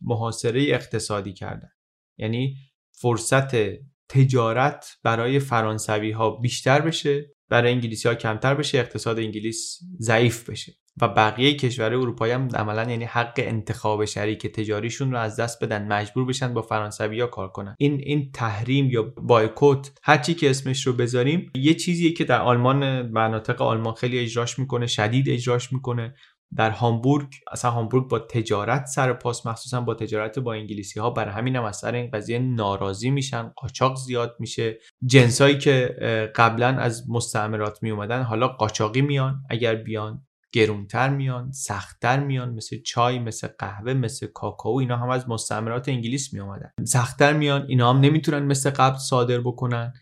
محاصره 0.00 0.62
اقتصادی 0.62 1.32
کردن. 1.32 1.70
یعنی 2.18 2.56
فرصت 2.92 3.56
تجارت 4.08 4.96
برای 5.02 5.38
فرانسوی 5.38 6.10
ها 6.10 6.30
بیشتر 6.30 6.80
بشه 6.80 7.34
برای 7.48 7.72
انگلیسی 7.72 8.08
ها 8.08 8.14
کمتر 8.14 8.54
بشه 8.54 8.78
اقتصاد 8.78 9.18
انگلیس 9.18 9.78
ضعیف 10.00 10.50
بشه. 10.50 10.72
و 11.02 11.08
بقیه 11.08 11.54
کشور 11.54 11.94
اروپایی 11.94 12.32
هم 12.32 12.48
عملا 12.48 12.90
یعنی 12.90 13.04
حق 13.04 13.34
انتخاب 13.36 14.04
شریک 14.04 14.46
تجاریشون 14.46 15.12
رو 15.12 15.18
از 15.18 15.36
دست 15.36 15.64
بدن 15.64 15.92
مجبور 15.92 16.26
بشن 16.26 16.54
با 16.54 16.62
فرانسوی 16.62 17.20
ها 17.20 17.26
کار 17.26 17.48
کنن. 17.48 17.74
این 17.78 18.00
این 18.02 18.30
تحریم 18.34 18.90
یا 18.90 19.02
بایکوت 19.02 19.92
هر 20.02 20.18
چی 20.18 20.34
که 20.34 20.50
اسمش 20.50 20.86
رو 20.86 20.92
بذاریم 20.92 21.50
یه 21.54 21.74
چیزیه 21.74 22.12
که 22.12 22.24
در 22.24 22.40
آلمان 22.40 23.02
مناطق 23.02 23.62
آلمان 23.62 23.94
خیلی 23.94 24.18
اجراش 24.18 24.58
می‌کنه 24.58 24.86
شدید 24.86 25.28
اجراش 25.28 25.72
می‌کنه. 25.72 26.14
در 26.56 26.70
هامبورگ 26.70 27.34
اصلا 27.52 27.70
هامبورگ 27.70 28.08
با 28.08 28.18
تجارت 28.18 28.86
سر 28.86 29.12
پاس 29.12 29.46
مخصوصا 29.46 29.80
با 29.80 29.94
تجارت 29.94 30.38
با 30.38 30.52
انگلیسی 30.54 31.00
ها 31.00 31.10
برای 31.10 31.34
همین 31.34 31.56
هم 31.56 31.64
از 31.64 31.84
این 31.84 32.10
قضیه 32.10 32.38
ناراضی 32.38 33.10
میشن 33.10 33.48
قاچاق 33.56 33.96
زیاد 33.96 34.36
میشه. 34.38 34.78
جنسایی 35.06 35.58
که 35.58 35.96
قبلا 36.34 36.68
از 36.68 37.10
مستعمرات 37.10 37.82
می 37.82 37.90
اومدن 37.90 38.22
حالا 38.22 38.48
قاچاقی 38.48 39.00
میان 39.00 39.42
اگر 39.50 39.74
بیان 39.74 40.22
گرونتر 40.52 41.08
میان 41.08 41.52
سختتر 41.52 42.20
میان 42.20 42.54
مثل 42.54 42.82
چای 42.82 43.18
مثل 43.18 43.48
قهوه 43.58 43.94
مثل 43.94 44.26
کاکائو 44.26 44.76
اینا 44.76 44.96
هم 44.96 45.10
از 45.10 45.28
مستعمرات 45.28 45.88
انگلیس 45.88 46.34
می 46.34 46.40
اومدن 46.40 46.70
سختتر 46.84 47.32
میان 47.32 47.66
اینا 47.68 47.90
هم 47.90 48.00
نمی‌تونن 48.00 48.42
مثل 48.46 48.70
قبل 48.70 48.96
صادر 48.96 49.40
بکنن. 49.40 49.92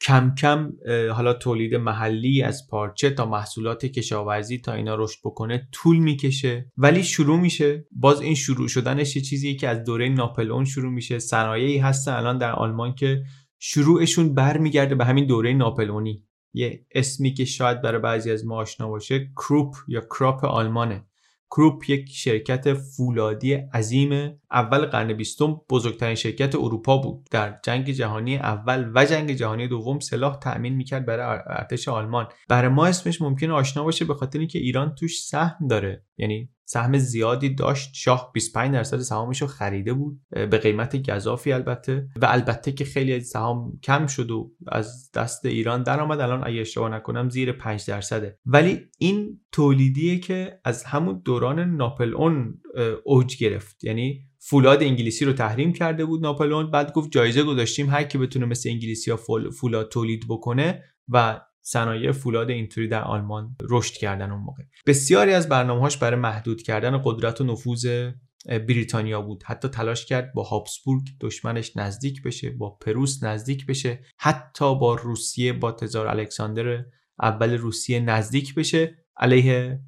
کم 0.00 0.34
کم 0.34 0.72
حالا 1.12 1.34
تولید 1.34 1.74
محلی 1.74 2.42
از 2.42 2.68
پارچه 2.70 3.10
تا 3.10 3.26
محصولات 3.26 3.86
کشاورزی 3.86 4.58
تا 4.58 4.72
اینا 4.72 4.94
رشد 4.94 5.18
بکنه 5.24 5.68
طول 5.72 5.96
می‌کشه. 5.96 6.72
ولی 6.76 7.02
شروع 7.02 7.40
میشه. 7.40 7.86
باز 7.90 8.20
این 8.20 8.34
شروع 8.34 8.68
شدنش 8.68 9.16
یه 9.16 9.22
چیزیه 9.22 9.54
که 9.54 9.68
از 9.68 9.84
دوره 9.84 10.08
ناپلئون 10.08 10.64
شروع 10.64 10.92
میشه. 10.92 11.18
صنایعی 11.18 11.78
هستن 11.78 12.12
الان 12.12 12.38
در 12.38 12.52
آلمان 12.52 12.94
که 12.94 13.22
شروعشون 13.58 14.34
برمیگرده 14.34 14.94
به 14.94 15.04
همین 15.04 15.26
دوره 15.26 15.52
ناپلئونی. 15.54 16.24
یه 16.52 16.86
اسمی 16.94 17.34
که 17.34 17.44
شاید 17.44 17.82
برای 17.82 18.00
بعضی 18.00 18.30
از 18.30 18.46
ما 18.46 18.56
آشنا 18.56 18.88
باشه 18.88 19.30
کروپ 19.36 19.74
یا 19.88 20.00
کراپ 20.00 20.44
آلمانه. 20.44 21.04
کروپ 21.50 21.90
یک 21.90 22.08
شرکت 22.08 22.74
فولادی 22.74 23.52
عظیم 23.52 24.40
اول 24.52 24.86
قرن 24.86 25.12
بیستم 25.12 25.60
بزرگترین 25.70 26.14
شرکت 26.14 26.54
اروپا 26.54 26.98
بود. 26.98 27.26
در 27.30 27.58
جنگ 27.64 27.90
جهانی 27.90 28.36
اول 28.36 28.92
و 28.94 29.04
جنگ 29.04 29.32
جهانی 29.32 29.68
دوم 29.68 30.00
سلاح 30.00 30.38
تأمین 30.38 30.74
می‌کرد 30.74 31.06
برای 31.06 31.38
ارتش 31.46 31.88
آلمان. 31.88 32.26
برای 32.48 32.68
ما 32.68 32.86
اسمش 32.86 33.22
ممکنه 33.22 33.52
آشنا 33.52 33.84
باشه 33.84 34.04
به 34.04 34.14
خاطر 34.14 34.38
اینکه 34.38 34.58
ایران 34.58 34.94
توش 34.94 35.22
سهم 35.22 35.66
داره. 35.66 36.04
یعنی 36.16 36.50
سهم 36.64 36.98
زیادی 36.98 37.54
داشت. 37.54 37.90
شاه 37.94 38.30
25 38.34 38.74
درصد 38.74 38.98
سهامش 38.98 39.42
رو 39.42 39.48
خریده 39.48 39.92
بود. 39.92 40.20
به 40.30 40.58
قیمت 40.58 41.10
گذافی 41.10 41.52
البته. 41.52 42.08
و 42.16 42.26
البته 42.26 42.72
که 42.72 42.84
خیلی 42.84 43.12
از 43.12 43.26
سهام 43.26 43.78
کم 43.82 44.06
شد 44.06 44.30
و 44.30 44.52
از 44.66 45.10
دست 45.14 45.46
ایران 45.46 45.82
درآمد. 45.82 46.20
الان 46.20 46.46
اگه 46.46 46.60
اشتباه 46.60 46.90
نکنم 46.90 47.30
زیر 47.30 47.52
5 47.52 47.86
درصده. 47.86 48.38
ولی 48.46 48.80
این 48.98 49.40
تولیدیه 49.52 50.18
که 50.18 50.60
از 50.64 50.84
همون 50.84 51.22
دوران 51.24 51.76
ناپل 51.76 52.14
اون 52.14 52.60
اوج 53.04 53.36
گرفت. 53.36 53.84
یعنی 53.84 54.24
فولاد 54.40 54.82
انگلیسی 54.82 55.24
رو 55.24 55.32
تحریم 55.32 55.72
کرده 55.72 56.04
بود 56.04 56.22
ناپلئون. 56.22 56.70
بعد 56.70 56.92
گفت 56.92 57.10
جایزه 57.10 57.42
گذاشتیم 57.42 57.90
هر 57.90 58.04
کی 58.04 58.18
بتونه 58.18 58.46
مثل 58.46 58.68
انگلیسی 58.68 59.10
ها 59.10 59.16
فولاد 59.60 59.88
تولید 59.88 60.24
بکنه 60.28 60.84
و 61.08 61.40
صنایع 61.62 62.12
فولاد 62.12 62.50
اینطوری 62.50 62.88
در 62.88 63.02
آلمان 63.02 63.56
رشد 63.70 63.94
کردن 63.94 64.30
اون 64.30 64.40
موقع. 64.40 64.62
بسیاری 64.86 65.32
از 65.32 65.48
برنامه‌هاش 65.48 65.96
برای 65.96 66.20
محدود 66.20 66.62
کردن 66.62 67.00
قدرت 67.04 67.40
و 67.40 67.44
نفوذ 67.44 68.10
بریتانیا 68.46 69.22
بود. 69.22 69.42
حتی 69.46 69.68
تلاش 69.68 70.06
کرد 70.06 70.32
با 70.34 70.42
هابسبورگ 70.42 71.02
دشمنش 71.20 71.76
نزدیک 71.76 72.22
بشه 72.22 72.50
با 72.50 72.70
پروس 72.70 73.22
نزدیک 73.22 73.66
بشه 73.66 74.04
حتی 74.18 74.74
با 74.78 74.94
روسیه 74.94 75.52
با 75.52 75.72
تزار 75.72 76.06
الکساندر 76.06 76.84
اول 77.22 77.58
روسیه 77.58 78.00
نزدیک 78.00 78.54
بشه. 78.54 79.04
علیه 79.16 79.80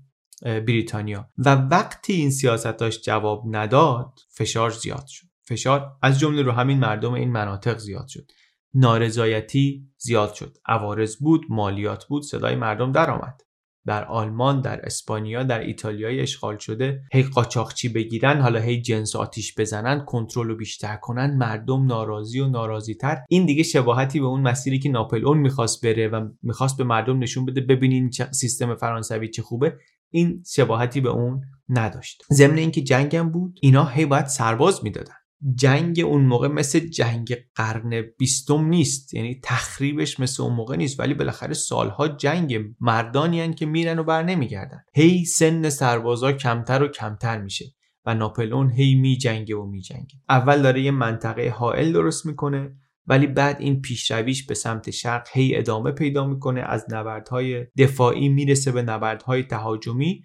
بریتانیا. 0.43 1.31
و 1.39 1.55
وقتی 1.55 2.13
این 2.13 2.31
سیاستاش 2.31 3.01
جواب 3.01 3.45
نداد 3.47 4.19
فشار 4.31 4.71
زیاد 4.71 5.07
شد. 5.07 5.27
فشار 5.43 5.93
از 6.03 6.19
جمله 6.19 6.43
رو 6.43 6.53
همین 6.53 6.79
مردم 6.79 7.13
این 7.13 7.33
مناطق 7.33 7.79
زیاد 7.79 8.09
شد. 8.09 8.31
نارضایتی 8.75 9.89
زیاد 9.99 10.35
شد. 10.35 10.57
عوارض 10.67 11.17
بود 11.17 11.43
مالیات 11.49 12.05
بود 12.05 12.23
صدای 12.23 12.57
مردم 12.57 12.93
درآمد. 12.93 13.41
در 13.87 14.05
آلمان 14.05 14.61
در 14.61 14.81
اسپانیا 14.87 15.43
در 15.43 15.61
ایتالیای 15.61 16.21
اشغال 16.21 16.59
شده 16.59 17.03
هی 17.13 17.23
قاچاقچی 17.23 17.89
بگیرن 17.89 18.41
حالا 18.41 18.61
هی 18.61 18.81
جنس 18.81 19.17
آتیش 19.17 19.55
بزنن 19.59 20.05
کنترل 20.05 20.49
رو 20.49 20.57
بیشتر 20.57 20.97
کنن 20.97 21.37
مردم 21.37 21.87
ناراضی 21.87 22.41
و 22.41 22.49
ناراضی 22.49 22.95
تر 22.95 23.19
این 23.29 23.47
دیگه 23.47 23.63
شباهتی 23.63 24.21
به 24.21 24.27
اون 24.27 24.41
مسیری 24.41 24.79
که 24.79 24.89
ناپلئون 24.89 25.39
می‌خواست 25.39 25.87
بره 25.87 26.09
و 26.09 26.29
می‌خواست 26.43 26.77
به 26.77 26.85
مردم 26.85 27.19
نشون 27.19 27.45
بده 27.45 27.61
ببینین 27.61 28.11
سیستم 28.11 28.75
فرانسوی 28.75 29.29
چه 29.29 29.43
خوبه. 29.43 29.77
این 30.11 30.43
شباهتی 30.47 31.01
به 31.01 31.09
اون 31.09 31.41
نداشت. 31.69 32.23
ضمن 32.33 32.59
اینکه 32.59 32.81
جنگم 32.81 33.31
بود 33.31 33.59
اینا 33.63 33.85
هی 33.85 34.07
باید 34.07 34.27
سرباز 34.27 34.85
می‌دادن. 34.85 35.15
جنگ 35.55 36.01
اون 36.01 36.23
موقع 36.23 36.49
مثل 36.49 36.79
جنگ 36.79 37.37
قرن 37.55 38.03
بیستم 38.19 38.65
نیست. 38.65 39.15
یعنی 39.15 39.41
تخریبش 39.45 40.21
مثل 40.21 40.43
اون 40.43 40.55
موقع 40.55 40.77
نیست. 40.77 41.01
ولی 41.01 41.15
بالاخره 41.15 41.55
سالها 41.55 42.09
جنگ 42.09 42.59
مردانی 42.81 43.41
هن 43.41 43.53
که 43.53 43.67
میرن 43.67 43.99
و 43.99 44.05
بر 44.05 44.23
نمیگردن. 44.23 44.85
هی 44.95 45.25
سن 45.25 45.69
سربازا 45.69 46.33
کمتر 46.33 46.83
و 46.83 46.89
کمتر 46.89 47.43
میشه 47.43 47.65
و 48.07 48.15
ناپلون 48.15 48.71
هی 48.71 48.95
میجنگه 48.95 49.57
و 49.57 49.67
میجنگه. 49.67 50.15
اول 50.29 50.63
داره 50.63 50.83
یه 50.83 50.91
منطقه 50.91 51.49
حائل 51.49 51.93
درست 51.93 52.27
می‌کنه. 52.27 52.77
ولی 53.07 53.27
بعد 53.27 53.61
این 53.61 53.81
پیشرویش 53.81 54.47
به 54.47 54.55
سمت 54.55 54.91
شرق 54.91 55.29
هی 55.33 55.57
ادامه 55.57 55.93
پیدا 55.93 56.27
می‌کنه 56.27 56.61
از 56.61 56.87
نبردهای 56.91 57.67
دفاعی 57.79 58.29
می‌رسه 58.29 58.73
به 58.73 58.83
نبردهای 58.83 59.43
تهاجمی 59.43 60.23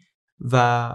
و 0.52 0.92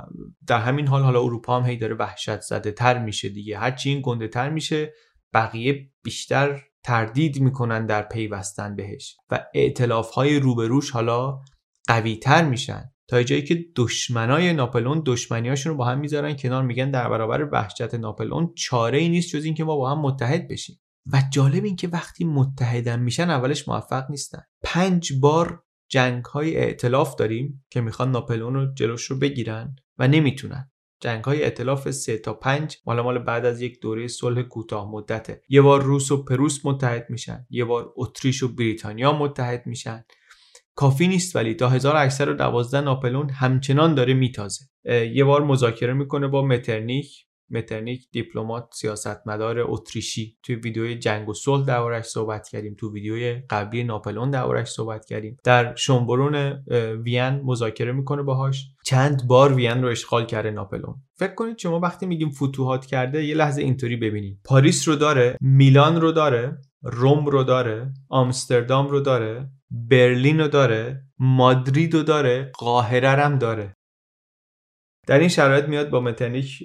در 0.47 0.59
همین 0.59 0.87
حال 0.87 1.03
حالا 1.03 1.21
اروپا 1.23 1.61
هم 1.61 1.71
هی 1.71 1.77
داره 1.77 1.95
وحشت 1.95 2.41
زده 2.41 2.73
تر 2.73 3.05
میشه 3.05 3.29
دیگه. 3.29 3.59
هرچی 3.59 3.91
این 3.91 4.01
گنده 4.05 4.29
تر 4.29 4.51
میشه 4.51 4.93
بقیه 5.35 5.91
بیشتر 6.03 6.63
تردید 6.85 7.41
می‌کنن 7.41 7.87
در 7.87 8.03
پیوستن 8.03 8.77
بهش 8.77 9.17
و 9.31 9.47
اعتلاف 9.55 10.11
های 10.11 10.41
روبروش 10.41 10.91
حالا 10.91 11.39
قوی 11.89 12.17
تر 12.17 12.45
میشن. 12.45 12.85
تا 13.09 13.23
جایی 13.23 13.43
که 13.43 13.65
دشمنای 13.77 14.53
ناپلون 14.53 15.03
دشمنیاشون 15.07 15.73
رو 15.73 15.79
با 15.79 15.85
هم 15.85 15.99
می‌ذارن 16.01 16.37
کنار 16.37 16.63
میگن 16.63 16.91
در 16.91 17.09
برابر 17.09 17.49
وحشت 17.53 17.95
ناپلون 17.95 18.53
چاره 18.57 18.99
ای 18.99 19.09
نیست 19.09 19.37
جز 19.37 19.45
اینکه 19.45 19.65
ما 19.65 19.77
با 19.77 19.91
هم 19.91 20.01
متحد 20.01 20.49
بشیم. 20.49 20.81
و 21.13 21.23
جالب 21.33 21.65
این 21.65 21.77
که 21.77 21.89
وقتی 21.89 22.25
متحدن 22.25 23.01
میشن 23.01 23.31
اولش 23.31 23.69
موفق 23.69 24.11
نیستن. 24.11 24.43
پنج 24.63 25.13
بار 25.21 25.63
جنگ 25.89 26.25
های 26.25 26.57
ائتلاف 26.57 27.17
داریم 27.17 27.65
که 27.71 27.81
می‌خوان 27.81 28.11
ناپلئون 28.11 28.55
رو 28.55 28.75
جلوش 28.75 29.05
رو 29.05 29.19
بگیرن 29.19 29.77
و 29.99 30.09
نمی‌تونن. 30.09 30.71
جنگ 31.01 31.25
های 31.25 31.43
ائتلاف 31.43 31.91
3 31.91 32.19
تا 32.19 32.35
5 32.35 32.79
مال 32.87 33.01
مال 33.01 33.19
بعد 33.19 33.47
از 33.47 33.61
یک 33.61 33.81
دوره 33.81 34.09
صلح 34.09 34.43
کوتاه 34.43 34.91
مدته. 34.91 35.43
یه 35.49 35.63
بار 35.63 35.83
روس 35.83 36.13
و 36.13 36.25
پروس 36.25 36.61
متحد 36.67 37.07
میشن 37.11 37.47
یه 37.51 37.65
بار 37.65 37.93
اتریش 37.97 38.43
و 38.43 38.55
بریتانیا 38.55 39.13
متحد 39.13 39.67
میشن. 39.67 40.05
کافی 40.75 41.09
نیست 41.09 41.37
ولی 41.37 41.55
تا 41.55 41.69
1812 41.69 42.81
ناپلئون 42.81 43.31
همچنان 43.31 43.95
داره 43.95 44.15
میتازه. 44.15 44.65
یه 45.15 45.25
بار 45.25 45.45
مذاکره 45.45 45.93
می‌کنه 45.93 46.29
با 46.29 46.43
مترنیک 46.43 47.27
مترنیک 47.51 48.07
دیپلمات 48.13 48.69
سیاستمدار 48.73 49.57
اتریشی. 49.61 50.37
توی 50.43 50.55
ویدیوی 50.55 50.99
جنگ 50.99 51.29
و 51.29 51.35
صلح 51.35 51.67
دربارش 51.67 52.05
صحبت 52.05 52.49
کردیم. 52.49 52.77
تو 52.79 52.93
ویدیوی 52.93 53.43
قبلی 53.51 53.85
ناپلئون 53.85 54.31
دربارش 54.31 54.69
صحبت 54.69 55.05
کردیم. 55.05 55.37
در 55.45 55.75
شنبرون 55.75 56.65
وین 57.05 57.41
مذاکره 57.45 57.93
می‌کنه 57.93 58.23
باهاش. 58.23 58.67
چند 58.85 59.27
بار 59.27 59.55
وین 59.55 59.83
رو 59.83 59.89
اشغال 59.89 60.27
کرده 60.27 60.51
ناپلون 60.51 60.95
فکر 61.15 61.35
کنید 61.35 61.59
شما 61.59 61.81
وقتی 61.81 62.07
میگیم 62.07 62.31
فتوحات 62.31 62.87
کرده 62.87 63.25
یه 63.25 63.35
لحظه 63.35 63.63
اینطوری 63.63 63.97
ببینید. 63.97 64.41
پاریس 64.45 64.89
رو 64.89 64.97
داره 64.97 65.37
میلان 65.41 66.01
رو 66.01 66.13
داره 66.13 66.59
روم 66.83 67.27
رو 67.27 67.45
داره 67.45 67.93
آمستردام 68.09 68.89
رو 68.89 69.01
داره 69.01 69.51
برلین 69.71 70.41
رو 70.41 70.49
داره 70.49 71.05
مادرید 71.19 71.95
رو 71.95 72.03
داره 72.03 72.53
قاهره 72.59 73.09
هم 73.09 73.39
داره. 73.39 73.75
در 75.11 75.19
این 75.19 75.29
شرایط 75.29 75.65
میاد 75.65 75.91
با 75.91 76.01
مترنیک 76.01 76.63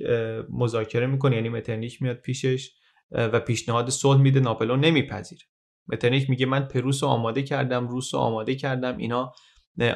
مذاکره 0.50 1.08
می‌کنه. 1.08 1.36
یعنی 1.36 1.50
مترنیک 1.50 2.02
میاد 2.02 2.18
پیشش 2.18 2.72
و 3.12 3.40
پیشنهاد 3.40 3.90
صلح 3.90 4.22
میده 4.22 4.40
ناپلون 4.40 4.80
نمیپذیره. 4.80 5.42
مترنیک 5.88 6.30
میگه 6.30 6.46
من 6.46 6.60
پروس 6.60 7.04
رو 7.04 7.10
آماده 7.10 7.44
کردم 7.44 7.88
روس 7.88 8.14
رو 8.14 8.20
آماده 8.20 8.56
کردم. 8.56 8.98
اینا 8.98 9.32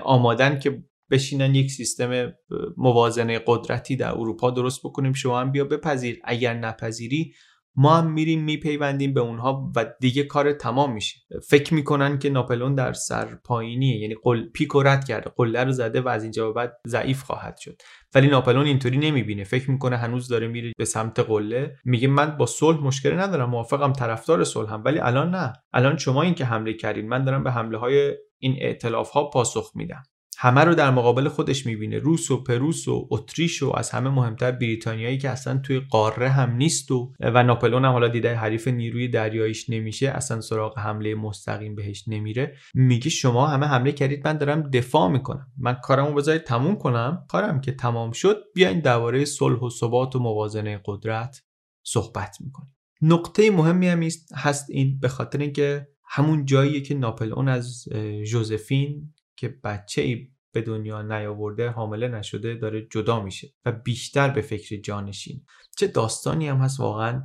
آمادن 0.04 0.60
که 0.60 0.84
بشینن 1.12 1.56
یک 1.56 1.72
سیستم 1.72 2.34
موازنه 2.78 3.42
قدرتی 3.48 3.96
در 3.96 4.12
اروپا 4.12 4.52
درست 4.52 4.80
بکنیم. 4.84 5.14
شما 5.14 5.40
هم 5.40 5.52
بیا 5.52 5.66
بپذیر. 5.66 6.20
اگر 6.24 6.54
نپذیری 6.54 7.34
ما 7.76 7.98
هم 7.98 8.12
میریم 8.12 8.44
میپیوندیم 8.44 9.14
به 9.14 9.20
اونها 9.20 9.72
و 9.76 9.86
دیگه 10.00 10.24
کار 10.24 10.54
تمام 10.54 10.94
میشه. 10.94 11.18
فکر 11.48 11.74
می‌کنن 11.74 12.20
که 12.20 12.30
ناپلون 12.30 12.76
در 12.76 12.94
سر 12.94 13.26
پایینیه. 13.46 13.98
یعنی 13.98 14.16
قل 14.24 14.50
پیک 14.50 14.70
رد 14.76 15.06
کرده 15.06 15.32
قله 15.36 15.64
رو 15.64 15.72
زده 15.72 16.02
و 16.02 16.08
از 16.08 16.24
اینجا 16.24 16.48
به 16.48 16.54
بعد 16.54 16.74
ضعیف 16.88 17.24
خواهد 17.24 17.58
شد. 17.58 17.82
ولی 18.16 18.28
ناپلون 18.28 18.66
اینطوری 18.66 18.98
نمی‌بینه. 18.98 19.44
فکر 19.44 19.72
می‌کنه 19.72 19.98
هنوز 19.98 20.28
داره 20.28 20.48
میره 20.48 20.74
به 20.78 20.86
سمت 20.86 21.20
قله. 21.20 21.76
میگه 21.86 22.08
من 22.08 22.38
با 22.38 22.46
صلح 22.46 22.84
مشکلی 22.84 23.16
ندارم. 23.16 23.50
موافقم 23.50 23.94
طرفدار 23.94 24.46
هم. 24.70 24.82
ولی 24.86 25.00
الان 25.00 25.36
نه. 25.36 25.54
الان 25.74 25.98
شما 25.98 26.22
این 26.22 26.34
که 26.34 26.46
حمله 26.46 26.74
کردین 26.74 27.08
من 27.08 27.24
دارم 27.24 27.44
به 27.44 27.52
حمله 27.52 27.78
های 27.78 28.14
این 28.40 28.58
ائتلاف 28.62 29.10
ها 29.10 29.30
پاسخ 29.30 29.72
میدم. 29.76 30.04
همه 30.42 30.62
رو 30.62 30.76
در 30.76 30.92
مقابل 30.92 31.28
خودش 31.28 31.66
می‌بینه. 31.66 32.00
روس 32.00 32.32
و 32.32 32.44
پروس 32.44 32.88
و 32.88 33.08
اتریش 33.12 33.64
و 33.64 33.72
از 33.76 33.90
همه 33.90 34.10
مهمتر 34.10 34.52
بریتانیایی 34.52 35.18
که 35.18 35.30
اصلا 35.30 35.58
توی 35.58 35.80
قاره 35.80 36.30
هم 36.30 36.56
نیست 36.56 36.92
و 36.92 37.14
و 37.20 37.44
ناپلون 37.44 37.86
هم 37.86 37.92
حالا 37.92 38.08
دیده 38.08 38.36
حریف 38.36 38.68
نیروی 38.68 39.08
دریاییش 39.08 39.70
نمیشه. 39.70 40.10
اصلا 40.10 40.42
سراغ 40.42 40.80
حمله 40.80 41.16
مستقیم 41.16 41.76
بهش 41.76 42.04
نمیره. 42.08 42.56
میگه 42.74 43.10
شما 43.10 43.48
همه 43.48 43.66
حمله 43.66 43.92
کردید 43.92 44.28
من 44.28 44.38
دارم 44.38 44.70
دفاع 44.70 45.12
می‌کنم. 45.12 45.48
من 45.58 45.74
کارمو 45.74 46.14
بذارید 46.14 46.44
تموم 46.44 46.76
کنم. 46.76 47.26
کارم 47.30 47.62
که 47.62 47.72
تمام 47.72 48.12
شد 48.12 48.44
بیاین 48.56 48.80
درباره 48.80 49.26
صلح 49.26 49.60
و 49.60 49.70
ثبات 49.70 50.16
و 50.16 50.20
موازنه 50.20 50.82
قدرت 50.86 51.44
صحبت 51.84 52.38
می‌کنیم. 52.42 52.76
نقطه 53.02 53.52
مهمی 53.52 53.88
هم 53.88 54.04
هست 54.36 54.70
این 54.70 55.00
به 55.00 55.08
خاطر 55.08 55.40
اینکه 55.40 55.88
همون 56.12 56.46
جاییه 56.46 56.82
که 56.82 56.96
ناپلئون 56.96 57.50
از 57.50 57.86
ژوزفین 58.24 59.14
که 59.40 59.50
بچه 59.64 60.02
ای 60.02 60.32
به 60.52 60.62
دنیا 60.62 61.02
نیاورده 61.02 61.70
حامله 61.70 62.08
نشده 62.08 62.56
داره 62.56 62.88
جدا 62.92 63.24
میشه 63.24 63.54
و 63.66 63.72
بیشتر 63.72 64.30
به 64.30 64.42
فکر 64.42 64.82
جانشین. 64.82 65.46
چه 65.78 65.88
داستانی 65.88 66.48
هم 66.48 66.58
هست 66.58 66.80
واقعا؟ 66.80 67.24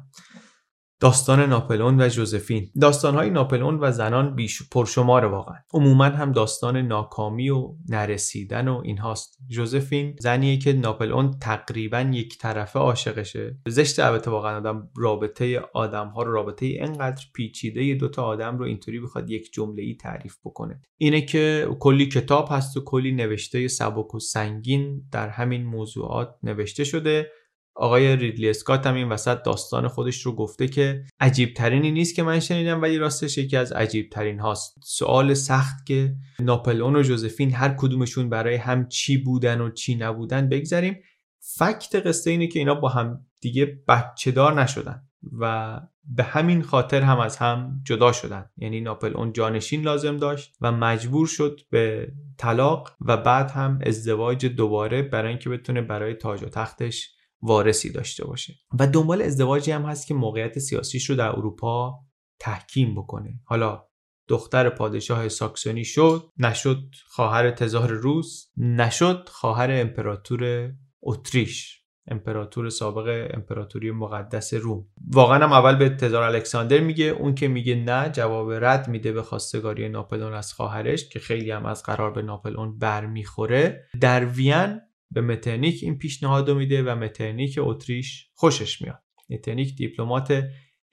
داستان 1.01 1.41
ناپلون 1.41 2.01
و 2.01 2.09
جوزفین. 2.09 2.71
داستانهای 2.81 3.31
ناپلون 3.31 3.79
و 3.81 3.93
زنان 3.93 4.35
بیش 4.35 4.63
پرشمار 4.69 5.25
واقعا. 5.25 5.57
عموما 5.75 6.05
هم 6.05 6.33
داستان 6.33 6.77
ناکامی 6.77 7.51
و 7.51 7.75
نرسیدن 7.89 8.69
و 8.69 8.81
این 8.85 8.99
هاست 8.99 9.39
جوزفین 9.49 10.17
زنیه 10.21 10.59
که 10.59 10.73
ناپلون 10.73 11.39
تقریبا 11.41 12.01
یک 12.01 12.39
طرفه 12.39 12.79
عاشقشه. 12.79 13.59
زشت 13.69 13.99
البته 13.99 14.31
واقعا 14.31 14.57
آدم 14.57 14.89
رابطه 14.97 15.61
آدم 15.75 16.09
ها 16.09 16.23
رو 16.23 16.33
رابطه 16.33 16.67
اینقدر 16.67 17.25
پیچیده 17.35 17.95
دوتا 17.95 18.25
آدم 18.25 18.59
رو 18.59 18.65
اینطوری 18.65 19.01
بخواد 19.01 19.31
یک 19.31 19.53
جمله 19.53 19.83
ای 19.83 19.95
تعریف 19.95 20.37
بکنه. 20.45 20.81
اینه 20.97 21.21
که 21.21 21.69
کلی 21.81 22.07
کتاب 22.07 22.49
هست 22.51 22.77
و 22.77 22.85
کلی 22.85 23.13
نوشته 23.13 23.69
سبک 23.69 24.15
و 24.15 24.19
سنگین 24.19 25.09
در 25.13 25.29
همین 25.29 25.65
موضوعات 25.65 26.35
نوشته 26.43 26.85
شده. 26.85 27.31
آقای 27.77 28.17
ریدلی 28.17 28.51
اسکات 28.51 28.87
هم 28.87 28.95
این 28.95 29.09
وسط 29.09 29.43
داستان 29.43 29.89
خودش 29.89 30.23
رو 30.23 30.33
گفته 30.35 30.69
که 30.69 31.05
عجیب 31.21 31.55
ترینی 31.55 31.91
نیست 31.91 32.15
که 32.15 32.23
من 32.23 32.41
شنیدم 32.41 32.83
ولی 32.83 32.99
راستش 32.99 33.39
یکی 33.39 33.57
از 33.57 33.73
عجیب 33.73 34.11
ترین 34.11 34.41
هاست. 34.41 34.77
سوال 34.85 35.35
سخت 35.35 35.87
که 35.87 36.15
ناپلئون 36.41 36.97
و 36.97 37.03
جوزفین 37.03 37.53
هر 37.53 37.75
کدومشون 37.79 38.29
برای 38.29 38.57
هم 38.57 38.89
چی 38.89 39.17
بودن 39.19 39.61
و 39.61 39.71
چی 39.71 39.95
نبودن 39.95 40.49
بگذاریم 40.49 40.97
فکت 41.41 42.07
قصه 42.07 42.31
اینه 42.31 42.47
که 42.47 42.59
اینا 42.59 42.75
با 42.75 42.89
هم 42.89 43.27
دیگه 43.41 43.83
بچه 43.89 44.31
دار 44.31 44.63
نشدن 44.63 45.03
و 45.41 45.81
به 46.05 46.23
همین 46.23 46.63
خاطر 46.63 47.03
هم 47.03 47.21
از 47.21 47.37
هم 47.37 47.81
جدا 47.85 48.13
شدن. 48.13 48.51
یعنی 48.57 48.81
ناپلئون 48.81 49.33
جانشین 49.33 49.83
لازم 49.83 50.17
داشت 50.17 50.57
و 50.61 50.73
مجبور 50.73 51.27
شد 51.27 51.61
به 51.71 52.13
طلاق 52.39 52.93
و 53.01 53.17
بعد 53.17 53.51
هم 53.51 53.79
ازدواج 53.87 54.47
دوباره 54.47 55.03
برای 55.03 55.29
اینکه 55.29 55.51
بتونه 55.51 55.83
برای 55.83 56.15
تاج 56.15 56.43
و 56.43 56.47
تختش 56.47 57.14
وارسی 57.45 57.93
داشته 57.93 58.25
باشه. 58.25 58.55
و 58.79 58.87
دنبال 58.87 59.23
ازدواجی 59.23 59.73
هم 59.73 59.83
هست 59.83 60.07
که 60.07 60.15
موقعیت 60.15 60.59
سیاسیش 60.59 61.11
رو 61.11 61.17
در 61.17 61.29
اروپا 61.29 62.01
تحکیم 62.39 62.95
بکنه. 62.95 63.41
حالا 63.45 63.85
دختر 64.29 64.69
پادشاه 64.69 65.29
ساکسونی 65.29 65.85
شد 65.85 66.31
نشد 66.39 66.83
خواهر 67.07 67.51
تزار 67.51 67.91
روس 67.91 68.47
نشد 68.57 69.29
خواهر 69.29 69.71
امپراتور 69.71 70.73
اتریش 71.03 71.85
امپراتور 72.11 72.69
سابق 72.69 73.31
امپراتوری 73.35 73.91
مقدس 73.91 74.55
روم. 74.55 74.87
واقعا 75.11 75.45
هم 75.45 75.53
اول 75.53 75.77
به 75.77 75.89
تزار 75.89 76.23
الکساندر 76.23 76.81
میگه 76.81 77.05
اون 77.05 77.35
که 77.35 77.49
میگه 77.49 77.75
نه 77.75 78.09
جواب 78.09 78.53
رد 78.53 78.89
میده 78.89 79.13
به 79.13 79.23
خواستگاری 79.23 79.89
ناپلون 79.89 80.35
از 80.35 80.53
خواهرش 80.53 81.09
که 81.09 81.19
خیلی 81.19 81.51
هم 81.51 81.67
از 81.67 81.83
قرار 81.83 82.11
به 82.11 82.23
ناپلون 82.23 82.79
برمیخوره. 82.79 83.85
در 84.01 84.25
وین 84.25 84.81
به 85.11 85.21
مترنیک 85.21 85.83
این 85.83 85.99
پیشنهاد 85.99 86.51
میده 86.51 86.83
و 86.83 86.95
مترنیک 86.95 87.59
اتریش 87.59 88.31
خوشش 88.35 88.83
میاد. 88.83 89.03
مترنیک 89.31 89.77
دیپلمات 89.77 90.45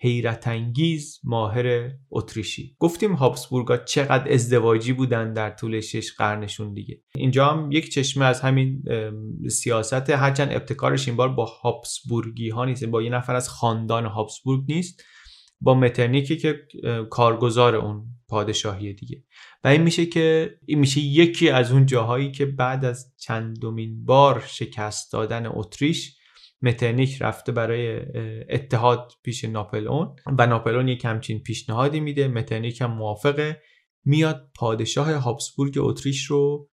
حیرت 0.03 0.47
انگیز 0.47 1.19
ماهر 1.23 1.91
اتریشی. 2.11 2.75
گفتیم 2.79 3.13
هابسبورگا 3.13 3.77
چقدر 3.77 4.33
ازدواجی 4.33 4.93
بودن 4.93 5.33
در 5.33 5.49
طول 5.49 5.81
شش 5.81 6.11
قرنشون 6.11 6.73
دیگه. 6.73 7.01
اینجا 7.15 7.47
هم 7.47 7.71
یک 7.71 7.89
چشمه 7.89 8.25
از 8.25 8.41
همین 8.41 8.83
سیاست 9.49 10.09
هرچند 10.09 10.51
ابتکارش 10.51 11.07
این 11.07 11.17
بار 11.17 11.29
با 11.29 11.45
هابسبورگی 11.45 12.49
ها 12.49 12.65
نیست 12.65 12.85
با 12.85 13.01
یه 13.01 13.09
نفر 13.09 13.35
از 13.35 13.49
خاندان 13.49 14.05
هابسبورگ 14.05 14.63
نیست. 14.67 15.03
با 15.61 15.73
مترنیکی 15.73 16.37
که 16.37 16.67
کارگزار 17.09 17.75
اون 17.75 18.03
پادشاهی 18.27 18.93
دیگه. 18.93 19.23
و 19.63 19.67
این 19.67 19.81
میشه 19.81 20.05
که 20.05 20.55
این 20.65 20.79
میشه 20.79 21.01
یکی 21.01 21.49
از 21.49 21.71
اون 21.71 21.85
جاهایی 21.85 22.31
که 22.31 22.45
بعد 22.45 22.85
از 22.85 23.13
چندمین 23.17 24.05
بار 24.05 24.43
شکست 24.47 25.13
دادن 25.13 25.45
اتریش 25.45 26.17
مترنیک 26.61 27.21
رفته 27.21 27.51
برای 27.51 27.99
اتحاد 28.49 29.11
پیش 29.23 29.45
ناپلئون 29.45 30.15
و 30.37 30.47
ناپلئون 30.47 30.87
یک 30.87 31.05
همچین 31.05 31.39
پیشنهادی 31.39 31.99
میده. 31.99 32.27
مترنیک 32.27 32.81
هم 32.81 32.91
موافقه. 32.91 33.61
میاد 34.05 34.51
پادشاه 34.55 35.13
هابسبورگ 35.13 35.77
اتریش 35.77 36.25
رو 36.25 36.69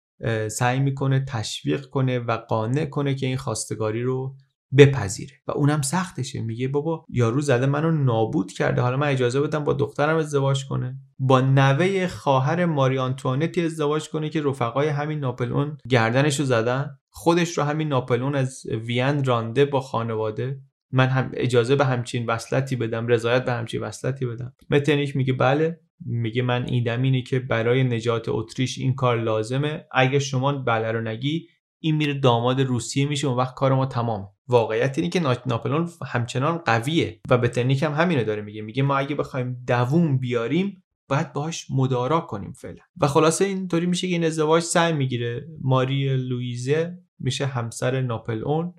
سعی 0.48 0.80
می‌کنه 0.80 1.26
تشویق 1.28 1.86
کنه 1.86 2.20
و 2.20 2.38
قانع 2.38 2.86
کنه 2.86 3.16
که 3.16 3.26
این 3.26 3.38
خواستگاری 3.38 4.02
رو 4.02 4.36
بپذیره. 4.78 5.34
و 5.48 5.52
اونم 5.52 5.82
سختشه. 5.82 6.42
میگه 6.42 6.68
بابا 6.68 7.06
یارو 7.10 7.42
زده 7.42 7.66
منو 7.66 7.92
نابود 7.92 8.52
کرده. 8.52 8.82
حالا 8.82 8.98
من 8.98 9.08
اجازه 9.08 9.42
بدم 9.42 9.64
با 9.64 9.74
دخترم 9.74 10.18
ازدواج 10.18 10.66
کنه. 10.66 11.00
با 11.20 11.42
نوه 11.42 12.08
خواهر 12.08 12.66
ماری 12.66 12.98
آنتوانتی 12.98 13.62
ازدواج 13.62 14.10
کنه 14.10 14.30
که 14.30 14.42
رفقای 14.42 14.88
همین 14.88 15.20
ناپلئون 15.20 15.78
گردنشو 15.90 16.44
زدن. 16.44 16.98
خودش 17.10 17.58
رو 17.58 17.64
همین 17.64 17.88
ناپلون 17.88 18.36
از 18.36 18.64
وین 18.66 19.24
رانده 19.24 19.66
با 19.66 19.80
خانواده. 19.80 20.60
من 20.92 21.08
هم 21.08 21.32
اجازه 21.34 21.76
به 21.76 21.86
همچین 21.86 22.26
وصلتی 22.26 22.76
بدم 22.76 23.08
رضایت 23.08 23.46
به 23.46 23.52
همچین 23.52 23.82
وصلتی 23.82 24.26
بدم. 24.26 24.54
متنیک 24.70 25.16
میگه 25.16 25.34
بله. 25.34 25.80
میگه 26.06 26.42
من 26.42 26.66
ایدم 26.68 27.02
اینه 27.02 27.22
که 27.22 27.40
برای 27.40 27.84
نجات 27.84 28.26
اتریش 28.30 28.78
این 28.78 28.96
کار 28.96 29.22
لازمه. 29.22 29.86
اگه 29.92 30.20
شما 30.20 30.54
بله 30.54 30.92
رو 30.92 31.02
نگی 31.02 31.48
این 31.80 31.96
میره 31.96 32.14
داماد 32.14 32.62
روسیه 32.62 33.06
میشه 33.06 33.28
اون 33.28 33.38
وقت 33.38 33.56
کار 33.56 33.74
ما 33.74 33.86
تمام. 33.86 34.30
واقعیت 34.48 34.98
اینه 34.98 35.10
که 35.10 35.20
ناپلون 35.46 35.90
همچنان 36.06 36.58
قویه 36.58 37.22
و 37.30 37.38
بتنیک 37.38 37.84
هم 37.84 37.94
همینو 37.94 38.24
داره 38.24 38.42
میگه. 38.42 38.62
میگه 38.62 38.84
ما 38.84 38.98
اگه 38.98 39.16
بخوایم 39.16 39.64
دووم 39.68 40.18
بیاریم 40.18 40.84
باید 41.10 41.34
باهاش 41.34 41.68
مدارا 41.72 42.22
کنیم 42.22 42.54
فعلا. 42.54 42.82
و 43.02 43.08
خلاصه 43.08 43.46
اینطوری 43.46 43.86
میشه 43.86 44.08
که 44.08 44.14
این 44.14 44.24
ازدواج 44.24 44.64
سعی 44.64 44.94
می‌گیره. 44.94 45.48
ماری 45.62 46.18
لویزه 46.18 46.98
میشه 47.20 47.46
همسر 47.46 48.02
ناپلئون 48.02 48.74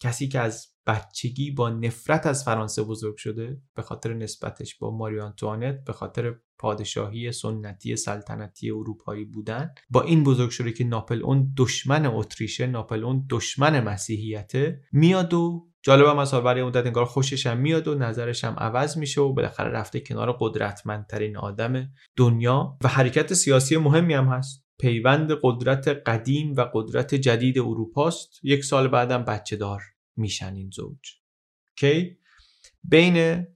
کسی 0.00 0.28
که 0.28 0.40
از 0.40 0.72
بچگی 0.86 1.50
با 1.50 1.70
نفرت 1.70 2.26
از 2.26 2.44
فرانسه 2.44 2.82
بزرگ 2.82 3.16
شده 3.16 3.60
به 3.74 3.82
خاطر 3.82 4.14
نسبتش 4.14 4.78
با 4.78 4.90
ماری 4.90 5.20
آنتوانت 5.20 5.84
به 5.84 5.92
خاطر 5.92 6.34
پادشاهی 6.62 7.32
سنتی 7.32 7.96
سلطنتی 7.96 8.70
اروپایی 8.70 9.24
بودن. 9.24 9.74
با 9.90 10.02
این 10.02 10.24
بزرگ 10.24 10.50
شده 10.50 10.72
که 10.72 10.84
ناپلئون 10.84 11.52
دشمن 11.56 12.06
اتریشه 12.06 12.66
ناپلئون 12.66 13.26
دشمن 13.30 13.80
مسیحیته 13.80 14.80
میاد 14.92 15.34
و 15.34 15.68
جالب 15.82 16.06
هم 16.06 16.18
از 16.18 16.34
برای 16.34 16.62
مدت 16.62 16.86
انگار 16.86 17.04
خوشش 17.04 17.46
هم 17.46 17.58
میاد 17.58 17.88
و 17.88 17.94
نظرش 17.94 18.44
هم 18.44 18.54
عوض 18.58 18.98
میشه 18.98 19.20
و 19.20 19.32
بالاخره 19.32 19.70
رفته 19.70 20.00
کنار 20.00 20.36
قدرتمندترین 20.40 21.36
آدم 21.36 21.88
دنیا. 22.16 22.78
و 22.84 22.88
حرکت 22.88 23.34
سیاسی 23.34 23.76
مهمی 23.76 24.14
هم 24.14 24.24
هست. 24.24 24.64
پیوند 24.78 25.30
قدرت 25.42 25.88
قدیم 25.88 26.54
و 26.56 26.64
قدرت 26.74 27.14
جدید 27.14 27.58
اروپاست. 27.58 28.40
یک 28.42 28.64
سال 28.64 28.88
بعدم 28.88 29.24
بچه 29.24 29.56
دار 29.56 29.82
میشن 30.16 30.54
این 30.54 30.70
زوج. 30.70 30.98
کی؟ 31.76 32.16
بین 32.84 33.46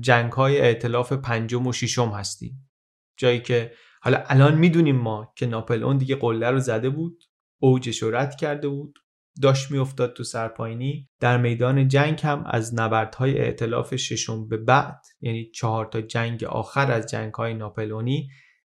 جنگ 0.00 0.32
های 0.32 0.60
ائتلاف 0.60 1.12
پنجم 1.12 1.66
و 1.66 1.72
ششم 1.72 2.08
هستیم. 2.08 2.70
جایی 3.16 3.40
که 3.40 3.72
حالا 4.02 4.24
الان 4.26 4.54
می‌دونیم 4.54 4.96
ما 4.96 5.32
که 5.36 5.46
ناپلئون 5.46 5.96
دیگه 5.96 6.16
قله 6.16 6.50
رو 6.50 6.58
زده 6.58 6.90
بود 6.90 7.24
اوجش 7.58 8.02
رو 8.02 8.10
رد 8.10 8.36
کرده 8.36 8.68
بود 8.68 8.98
داشت 9.42 9.70
میافتاد 9.70 10.12
تو 10.12 10.24
سرپاینی 10.24 11.08
در 11.20 11.38
میدان 11.38 11.88
جنگ 11.88 12.20
هم 12.22 12.44
از 12.46 12.74
نبردهای 12.74 13.40
ائتلاف 13.40 13.96
ششم 13.96 14.48
به 14.48 14.56
بعد 14.56 15.00
یعنی 15.20 15.50
چهار 15.50 15.86
تا 15.86 16.00
جنگ 16.00 16.44
آخر 16.44 16.92
از 16.92 17.06
جنگ 17.06 17.34
های 17.34 17.54
ناپلئونی 17.54 18.28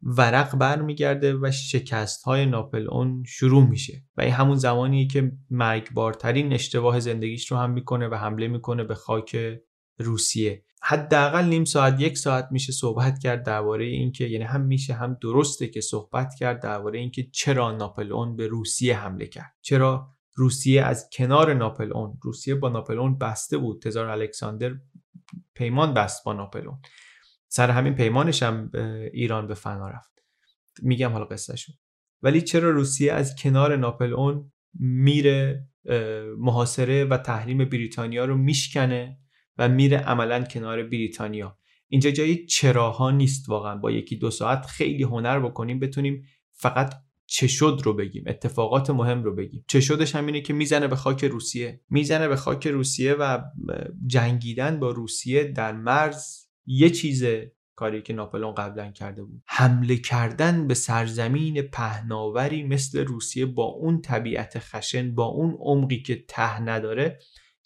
ورق 0.01 0.57
برمیگرده 0.57 1.33
و 1.33 1.51
شکست 1.51 2.23
های 2.23 2.45
ناپلئون 2.45 3.23
شروع 3.27 3.69
میشه. 3.69 4.03
و 4.17 4.21
این 4.21 4.31
همون 4.31 4.55
زمانیه 4.55 5.07
که 5.07 5.31
مرگبارترین 5.49 6.53
اشتباه 6.53 6.99
زندگیش 6.99 7.51
رو 7.51 7.57
هم 7.57 7.71
می‌کنه 7.71 8.07
و 8.07 8.15
حمله 8.15 8.47
می‌کنه 8.47 8.83
به 8.83 8.95
خاک 8.95 9.37
روسیه. 9.97 10.63
حداقل 10.81 11.45
نیم 11.45 11.65
ساعت 11.65 12.01
یک 12.01 12.17
ساعت 12.17 12.47
میشه 12.51 12.71
صحبت 12.71 13.19
کرد 13.19 13.43
درباره 13.43 13.85
اینکه 13.85 14.25
یعنی 14.25 14.43
هم 14.43 14.61
میشه 14.61 14.93
هم 14.93 15.17
درسته 15.21 15.67
که 15.67 15.81
صحبت 15.81 16.35
کرد 16.39 16.61
درباره 16.61 16.99
اینکه 16.99 17.23
چرا 17.31 17.71
ناپلئون 17.71 18.35
به 18.35 18.47
روسیه 18.47 18.97
حمله 18.97 19.27
کرد. 19.27 19.55
چرا 19.61 20.09
روسیه 20.33 20.83
از 20.83 21.09
کنار 21.13 21.53
ناپلئون 21.53 22.17
روسیه 22.21 22.55
با 22.55 22.69
ناپلئون 22.69 23.17
بسته 23.17 23.57
بود. 23.57 23.81
تزار 23.81 24.09
الکساندر 24.09 24.75
پیمان 25.53 25.93
بست 25.93 26.23
با 26.23 26.33
ناپلئون. 26.33 26.79
سر 27.47 27.69
همین 27.69 27.95
پیمانش 27.95 28.43
هم 28.43 28.71
ایران 29.13 29.47
به 29.47 29.53
فنا 29.53 29.89
رفت. 29.89 30.23
میگم 30.81 31.11
حالا 31.11 31.25
قصه 31.25 31.55
ولی 32.21 32.41
چرا 32.41 32.69
روسیه 32.69 33.13
از 33.13 33.35
کنار 33.35 33.75
ناپلئون 33.75 34.51
میره 34.79 35.67
محاصره 36.37 37.05
و 37.05 37.17
تحریم 37.17 37.57
بریتانیا 37.57 38.25
رو 38.25 38.37
میشکنه؟ 38.37 39.19
و 39.57 39.69
میره 39.69 39.97
عملا 39.97 40.43
کنار 40.43 40.83
بریتانیا. 40.83 41.57
اینجا 41.87 42.11
جای 42.11 42.45
چراها 42.45 43.11
نیست 43.11 43.49
واقعا. 43.49 43.75
با 43.75 43.91
یکی 43.91 44.15
دو 44.15 44.31
ساعت 44.31 44.65
خیلی 44.65 45.03
هنر 45.03 45.39
بکنیم 45.39 45.79
بتونیم 45.79 46.23
فقط 46.51 46.93
چه 47.27 47.47
شد 47.47 47.81
رو 47.83 47.93
بگیم 47.93 48.23
اتفاقات 48.27 48.89
مهم 48.89 49.23
رو 49.23 49.35
بگیم. 49.35 49.65
چه 49.67 49.81
شدش 49.81 50.15
هم 50.15 50.25
اینه 50.25 50.41
که 50.41 50.53
می‌زنه 50.53 50.87
به 50.87 50.95
خاک 50.95 51.25
روسیه. 51.25 51.81
می‌زنه 51.89 52.27
به 52.27 52.35
خاک 52.35 52.67
روسیه 52.67 53.13
و 53.13 53.41
جنگیدن 54.07 54.79
با 54.79 54.91
روسیه 54.91 55.43
در 55.43 55.71
مرز 55.71 56.47
یه 56.65 56.89
چیز 56.89 57.25
کاری 57.75 58.01
که 58.01 58.13
ناپلون 58.13 58.53
قبلا 58.53 58.91
کرده 58.91 59.23
بود. 59.23 59.41
حمله 59.45 59.97
کردن 59.97 60.67
به 60.67 60.73
سرزمین 60.73 61.61
پهناوری 61.61 62.63
مثل 62.63 63.05
روسیه 63.05 63.45
با 63.45 63.63
اون 63.63 64.01
طبیعت 64.01 64.59
خشن 64.59 65.15
با 65.15 65.25
اون 65.25 65.57
عمقی 65.59 66.01
که 66.01 66.25
ته 66.27 66.61
نداره 66.61 67.19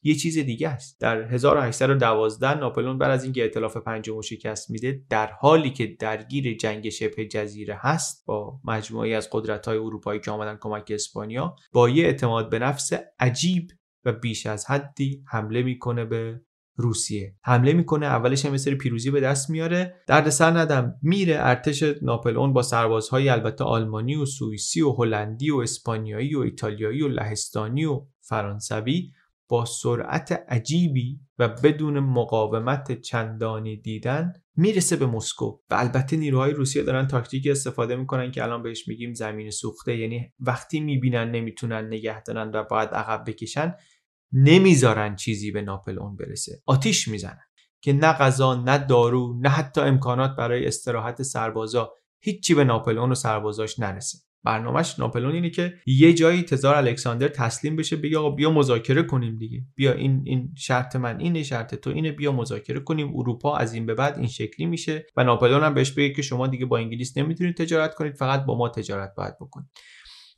یه 0.03 0.15
چیز 0.15 0.37
دیگه 0.37 0.69
است. 0.69 1.01
در 1.01 1.33
1812 1.33 2.59
ناپلون 2.59 2.97
بعد 2.97 3.11
از 3.11 3.23
اینکه 3.23 3.41
ائتلاف 3.41 3.77
پنجم 3.77 4.21
شکست 4.21 4.69
میده 4.69 5.01
در 5.09 5.31
حالی 5.31 5.69
که 5.69 5.95
درگیر 5.99 6.57
جنگ 6.57 6.89
شبه 6.89 7.25
جزیره 7.25 7.77
هست 7.79 8.23
با 8.25 8.59
مجموعی 8.63 9.13
از 9.13 9.29
قدرت‌های 9.31 9.77
اروپایی 9.77 10.19
که 10.19 10.31
آمدن 10.31 10.57
کمک 10.61 10.91
اسپانیا 10.95 11.55
با 11.71 11.89
یه 11.89 12.05
اعتماد 12.05 12.49
به 12.49 12.59
نفس 12.59 12.91
عجیب 13.19 13.67
و 14.05 14.13
بیش 14.13 14.45
از 14.45 14.65
حدی 14.65 15.23
حمله 15.27 15.63
می‌کنه 15.63 16.05
به 16.05 16.41
روسیه. 16.75 17.35
حمله 17.43 17.73
می‌کنه 17.73 18.05
اولش 18.05 18.45
هم 18.45 18.57
سری 18.57 18.75
پیروزی 18.75 19.11
به 19.11 19.21
دست 19.21 19.49
میاره. 19.49 19.95
دردسر 20.07 20.51
ندم 20.51 20.95
میره 21.01 21.35
ارتش 21.39 21.83
ناپلئون 22.01 22.53
با 22.53 22.61
سربازهای 22.61 23.29
البته 23.29 23.63
آلمانی 23.63 24.15
و 24.15 24.25
سوئیسی 24.25 24.81
و 24.81 24.91
هلندی 24.91 25.51
و 25.51 25.57
اسپانیایی 25.57 26.35
و 26.35 26.39
ایتالیایی 26.39 27.01
و 27.01 27.07
لهستانی 27.07 27.85
و 27.85 28.05
فرانسوی 28.21 29.11
با 29.49 29.65
سرعت 29.65 30.31
عجیبی 30.31 31.19
و 31.39 31.47
بدون 31.47 31.99
مقاومت 31.99 33.01
چندانی 33.01 33.77
دیدن 33.77 34.33
می‌رسه 34.55 34.95
به 34.95 35.05
مسکو. 35.05 35.45
و 35.69 35.75
البته 35.75 36.17
نیروهای 36.17 36.51
روسیه 36.51 36.83
دارن 36.83 37.07
تاکتیکی 37.07 37.51
استفاده 37.51 37.95
می‌کنن 37.95 38.31
که 38.31 38.43
الان 38.43 38.63
بهش 38.63 38.87
میگیم 38.87 39.13
زمین 39.13 39.51
سوخته. 39.51 39.97
یعنی 39.97 40.33
وقتی 40.39 40.79
می‌بینن 40.79 41.31
نمی‌تونن 41.31 41.87
نگه 41.87 42.23
دارن 42.23 42.51
و 42.53 42.63
باید 42.63 42.89
عقب 42.89 43.23
بکشن 43.27 43.75
نمی‌ذارن 44.33 45.15
چیزی 45.15 45.51
به 45.51 45.61
ناپلئون 45.61 46.15
برسه. 46.15 46.61
آتیش 46.65 47.07
می‌زنن 47.07 47.43
که 47.81 47.93
نه 47.93 48.13
غذا 48.13 48.55
نه 48.55 48.77
دارو 48.77 49.39
نه 49.41 49.49
حتی 49.49 49.81
امکانات 49.81 50.35
برای 50.35 50.67
استراحت 50.67 51.21
سربازا 51.23 51.93
هیچی 52.21 52.53
به 52.53 52.63
ناپلئون 52.63 53.11
و 53.11 53.15
سربازاش 53.15 53.79
نرسه. 53.79 54.17
برنامهش 54.43 54.99
ناپلئون 54.99 55.33
اینه 55.33 55.49
که 55.49 55.73
یه 55.85 56.13
جایی 56.13 56.43
تزار 56.43 56.75
الکساندر 56.75 57.27
تسلیم 57.27 57.75
بشه 57.75 57.95
بگه 57.95 58.17
آقا 58.17 58.29
بیا 58.29 58.51
مذاکره 58.51 59.03
کنیم 59.03 59.37
دیگه. 59.37 59.61
بیا 59.75 59.93
این 59.93 60.21
این 60.25 60.53
شرط 60.57 60.95
من 60.95 61.19
اینه 61.19 61.43
شرط 61.43 61.75
تو 61.75 61.89
اینه 61.89 62.11
بیا 62.11 62.31
مذاکره 62.31 62.79
کنیم. 62.79 63.15
اروپا 63.15 63.57
از 63.57 63.73
این 63.73 63.85
به 63.85 63.93
بعد 63.93 64.17
این 64.17 64.27
شکلی 64.27 64.65
میشه 64.65 65.05
و 65.17 65.23
ناپلئون 65.23 65.63
هم 65.63 65.73
بهش 65.73 65.91
بگه 65.91 66.13
که 66.13 66.21
شما 66.21 66.47
دیگه 66.47 66.65
با 66.65 66.77
انگلیس 66.77 67.17
نمی‌تونید 67.17 67.57
تجارت 67.57 67.95
کنید 67.95 68.15
فقط 68.15 68.45
با 68.45 68.57
ما 68.57 68.69
تجارت 68.69 69.13
باید 69.17 69.35
بکنید. 69.41 69.69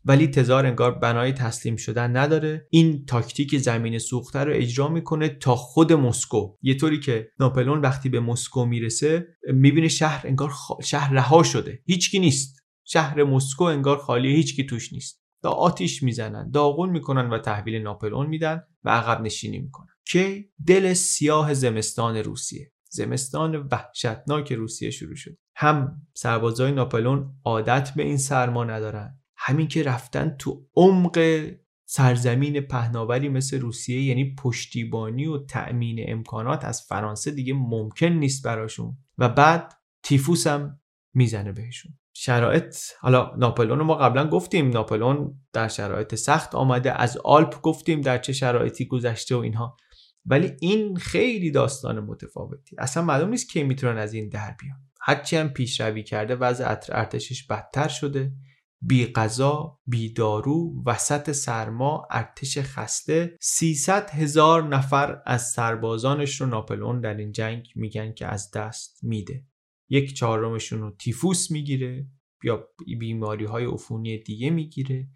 ولی 0.06 0.28
تزار 0.28 0.66
انگار 0.66 0.92
بنای 0.92 1.32
تسلیم 1.32 1.76
شدن 1.76 2.18
نداره. 2.18 2.68
این 2.70 3.06
تاکتیک 3.06 3.58
زمین 3.58 4.00
سوخته 4.00 4.40
رو 4.40 4.54
اجرا 4.56 4.88
می‌کنه 4.88 5.30
تا 5.30 5.56
خود 5.56 5.94
مسکو. 5.94 6.56
یه 6.62 6.78
طوری 6.78 7.00
که 7.00 7.28
ناپلون 7.40 7.82
وقتی 7.82 8.10
به 8.10 8.20
مسکو 8.20 8.66
می‌رسه 8.66 9.28
می‌بینه 9.54 9.88
شهر 9.88 10.28
انگار 10.28 10.52
شهر 10.84 11.14
رها 11.14 11.44
شده. 11.44 11.80
هیچکی 11.86 12.20
نیست. 12.20 12.61
شهر 12.84 13.24
مسکو 13.24 13.64
انگار 13.64 13.98
خالی 13.98 14.36
هیچکی 14.36 14.66
توش 14.66 14.94
نیست. 14.94 15.22
دا 15.44 15.50
آتیش 15.50 16.04
می‌زنن 16.04 16.52
داغون 16.52 16.90
می‌کنن 16.90 17.30
و 17.30 17.38
تحویل 17.38 17.82
ناپلئون 17.82 18.28
میدن 18.28 18.64
و 18.84 18.90
عقب 18.90 19.22
نشینی 19.22 19.60
می‌کنن. 19.60 19.88
که 20.06 20.50
دل 20.68 20.94
سیاه 20.94 21.54
زمستان 21.54 22.18
روسیه. 22.18 22.72
زمستان 22.90 23.56
وحشتناک 23.72 24.52
روسیه 24.52 24.90
شروع 24.90 25.16
شد. 25.16 25.38
هم 25.56 26.02
سربازای 26.14 26.72
ناپلون 26.72 27.36
عادت 27.46 27.94
به 27.96 28.04
این 28.04 28.18
سرما 28.18 28.64
ندارن. 28.64 29.20
همین 29.38 29.68
که 29.68 29.84
رفتن 29.84 30.36
تو 30.40 30.68
عمق 30.76 31.46
سرزمین 31.86 32.62
پهناوری 32.62 33.30
مثل 33.30 33.60
روسیه 33.60 34.04
یعنی 34.04 34.36
پشتیبانی 34.36 35.26
و 35.26 35.46
تأمین 35.46 36.06
امکانات 36.08 36.66
از 36.66 36.82
فرانسه 36.82 37.32
دیگه 37.32 37.54
ممکن 37.54 38.08
نیست 38.08 38.46
براشون. 38.46 38.98
و 39.18 39.30
بعد 39.30 39.74
تیفوس 40.04 40.48
هم 40.48 40.80
می‌زنه 41.14 41.52
بهشون. 41.52 41.98
شرایط 42.14 42.76
حالا 43.00 43.32
ناپلون 43.38 43.82
ما 43.82 43.96
قبلا 43.96 44.30
گفتیم 44.30 44.70
ناپلون 44.70 45.42
در 45.54 45.68
شرایط 45.68 46.16
سخت 46.16 46.56
آمده 46.56 47.02
از 47.02 47.18
آلپ 47.18 47.62
گفتیم 47.62 48.02
در 48.02 48.18
چه 48.18 48.34
شرایطی 48.34 48.86
گذشته 48.86 49.36
و 49.36 49.40
اینها. 49.40 49.78
ولی 50.26 50.52
این 50.62 50.96
خیلی 50.96 51.52
داستان 51.52 52.00
متفاوتی. 52.00 52.76
اصلا 52.80 53.04
معلوم 53.04 53.30
نیست 53.30 53.50
کی 53.50 53.64
می‌تونن 53.64 53.98
از 53.98 54.14
این 54.14 54.30
در 54.30 54.56
بیان. 54.60 54.78
هرچی 55.02 55.38
هم 55.38 55.50
پیشروی 55.50 56.04
کرده 56.04 56.36
وضع 56.36 56.70
ارتشش 56.90 57.48
بدتر 57.48 57.88
شده. 57.88 58.32
بی 58.82 59.06
غذا 59.06 59.80
بی 59.88 60.14
دارو 60.14 60.84
وسط 60.86 61.32
سرما 61.32 62.08
ارتش 62.12 62.58
خسته. 62.58 63.38
300 63.42 64.10
هزار 64.10 64.64
نفر 64.64 65.22
از 65.26 65.52
سربازانش 65.52 66.42
رو 66.42 66.48
ناپلئون 66.48 67.02
در 67.02 67.14
این 67.14 67.32
جنگ 67.32 67.68
میگن 67.76 68.14
که 68.14 68.28
از 68.28 68.52
دست 68.52 69.00
میده. 69.04 69.44
یک 69.92 70.14
چهارمشون 70.14 70.82
رو 70.82 70.92
تیفوس 70.92 71.52
می‌گیره 71.52 72.08
یا 72.44 72.68
بیماری 73.00 73.46
های 73.46 73.66
عفونی 73.66 74.18
دیگه 74.18 74.50
می‌گیره. 74.50 75.08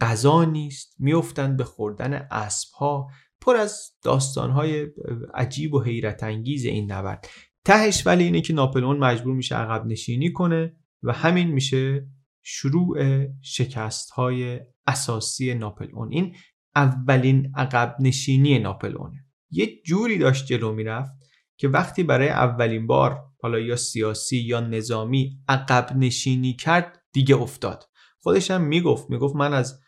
غذا 0.00 0.44
نیست 0.44 0.94
میفتند 0.98 1.56
به 1.56 1.64
خوردن 1.64 2.28
اسب 2.30 2.68
ها 2.74 3.06
پر 3.40 3.56
از 3.56 3.90
داستان 4.02 4.50
های 4.50 4.86
عجیب 5.34 5.74
و 5.74 5.82
حیرت 5.82 6.22
انگیز 6.22 6.64
این 6.64 6.92
نبرد. 6.92 7.28
تهش 7.64 8.06
ولی 8.06 8.24
اینه 8.24 8.40
که 8.40 8.52
ناپلئون 8.52 8.98
مجبور 8.98 9.34
میشه 9.34 9.54
عقب 9.54 9.86
نشینی 9.86 10.32
کنه 10.32 10.76
و 11.02 11.12
همین 11.12 11.48
میشه 11.48 12.08
شروع 12.42 12.98
شکست 13.42 14.10
های 14.10 14.60
اساسی 14.86 15.54
ناپلئون. 15.54 16.12
این 16.12 16.36
اولین 16.76 17.52
عقب 17.56 17.96
نشینی 18.00 18.58
ناپلئونه. 18.58 19.26
یه 19.50 19.82
جوری 19.82 20.18
داشت 20.18 20.46
جلو 20.46 20.72
می‌رفت 20.72 21.10
که 21.56 21.68
وقتی 21.68 22.02
برای 22.02 22.28
اولین 22.28 22.86
بار 22.86 23.33
حالا 23.44 23.58
یا 23.58 23.76
سیاسی 23.76 24.36
یا 24.36 24.60
نظامی 24.60 25.38
عقب 25.48 25.96
نشینی 25.96 26.54
کرد 26.54 27.02
دیگه 27.12 27.36
افتاد. 27.36 27.84
خودش 28.20 28.50
هم 28.50 28.62
می‌گفت 28.62 29.10
می‌گفت 29.10 29.36
من 29.36 29.54
از 29.54 29.80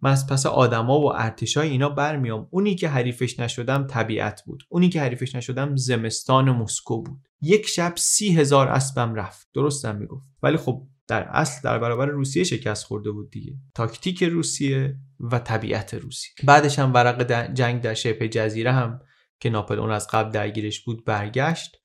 من 0.00 0.10
از 0.10 0.26
پس 0.26 0.46
آدما 0.46 1.00
و 1.00 1.14
ارتشای 1.16 1.68
اینا 1.68 1.88
برمیام. 1.88 2.48
اونی 2.50 2.74
که 2.74 2.88
حریفش 2.88 3.40
نشدم 3.40 3.86
طبیعت 3.86 4.42
بود. 4.46 4.62
اونی 4.68 4.88
که 4.88 5.00
حریفش 5.00 5.34
نشدم 5.34 5.76
زمستان 5.76 6.50
مسکو 6.50 7.02
بود. 7.02 7.18
یک 7.40 7.66
شب 7.66 7.92
سی 7.96 8.36
هزار 8.36 8.68
اسبم 8.68 9.14
رفت. 9.14 9.48
درستم 9.54 9.96
می‌گفت. 9.96 10.28
ولی 10.42 10.56
خب 10.56 10.82
در 11.08 11.22
اصل 11.22 11.60
در 11.64 11.78
برابر 11.78 12.06
روسیه 12.06 12.44
شکست 12.44 12.84
خورده 12.84 13.10
بود 13.10 13.30
دیگه. 13.30 13.52
تاکتیک 13.74 14.22
روسیه 14.22 14.96
و 15.20 15.38
طبیعت 15.38 15.94
روسیه. 15.94 16.32
بعدش 16.44 16.78
هم 16.78 16.94
ورق 16.94 17.52
جنگ 17.52 17.80
در 17.82 17.94
شبه 17.94 18.28
جزیره 18.28 18.72
هم 18.72 19.00
که 19.40 19.50
ناپلئون 19.50 19.90
از 19.90 20.08
قبل 20.10 20.30
درگیرش 20.30 20.84
بود 20.84 21.04
برگشت. 21.04 21.76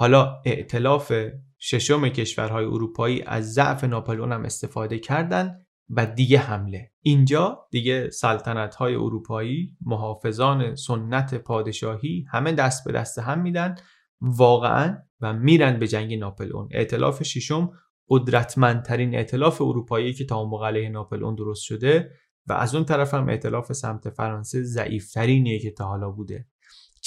حالا 0.00 0.40
ائتلاف 0.44 1.12
ششم 1.58 2.08
کشورهای 2.08 2.64
اروپایی 2.64 3.22
از 3.22 3.52
ضعف 3.52 3.84
ناپلئون 3.84 4.32
هم 4.32 4.44
استفاده 4.44 4.98
کردند 4.98 5.66
و 5.90 6.06
دیگه 6.06 6.38
حمله. 6.38 6.90
اینجا 7.00 7.66
دیگه 7.70 8.10
سلطنت 8.10 8.74
های 8.74 8.94
اروپایی 8.94 9.76
محافظان 9.80 10.74
سنت 10.74 11.34
پادشاهی 11.34 12.26
همه 12.30 12.52
دست 12.52 12.84
به 12.84 12.92
دست 12.92 13.18
هم 13.18 13.42
میدن 13.42 13.74
واقعا 14.20 14.98
و 15.20 15.32
میرن 15.32 15.78
به 15.78 15.88
جنگ 15.88 16.14
ناپلئون. 16.14 16.68
ائتلاف 16.72 17.22
ششم 17.22 17.70
قدرتمندترین 18.08 19.14
ائتلاف 19.14 19.62
اروپایی 19.62 20.12
که 20.12 20.24
تا 20.24 20.36
اون 20.36 20.50
موقع 20.50 20.66
علیه 20.66 20.88
ناپلئون 20.88 21.34
درست 21.34 21.62
شده 21.62 22.10
و 22.46 22.52
از 22.52 22.74
اون 22.74 22.84
طرف 22.84 23.14
هم 23.14 23.28
ائتلاف 23.28 23.72
سمت 23.72 24.10
فرانسه 24.10 24.62
ضعیفترینیه 24.62 25.58
که 25.58 25.70
تا 25.70 25.84
حالا 25.84 26.10
بوده. 26.10 26.46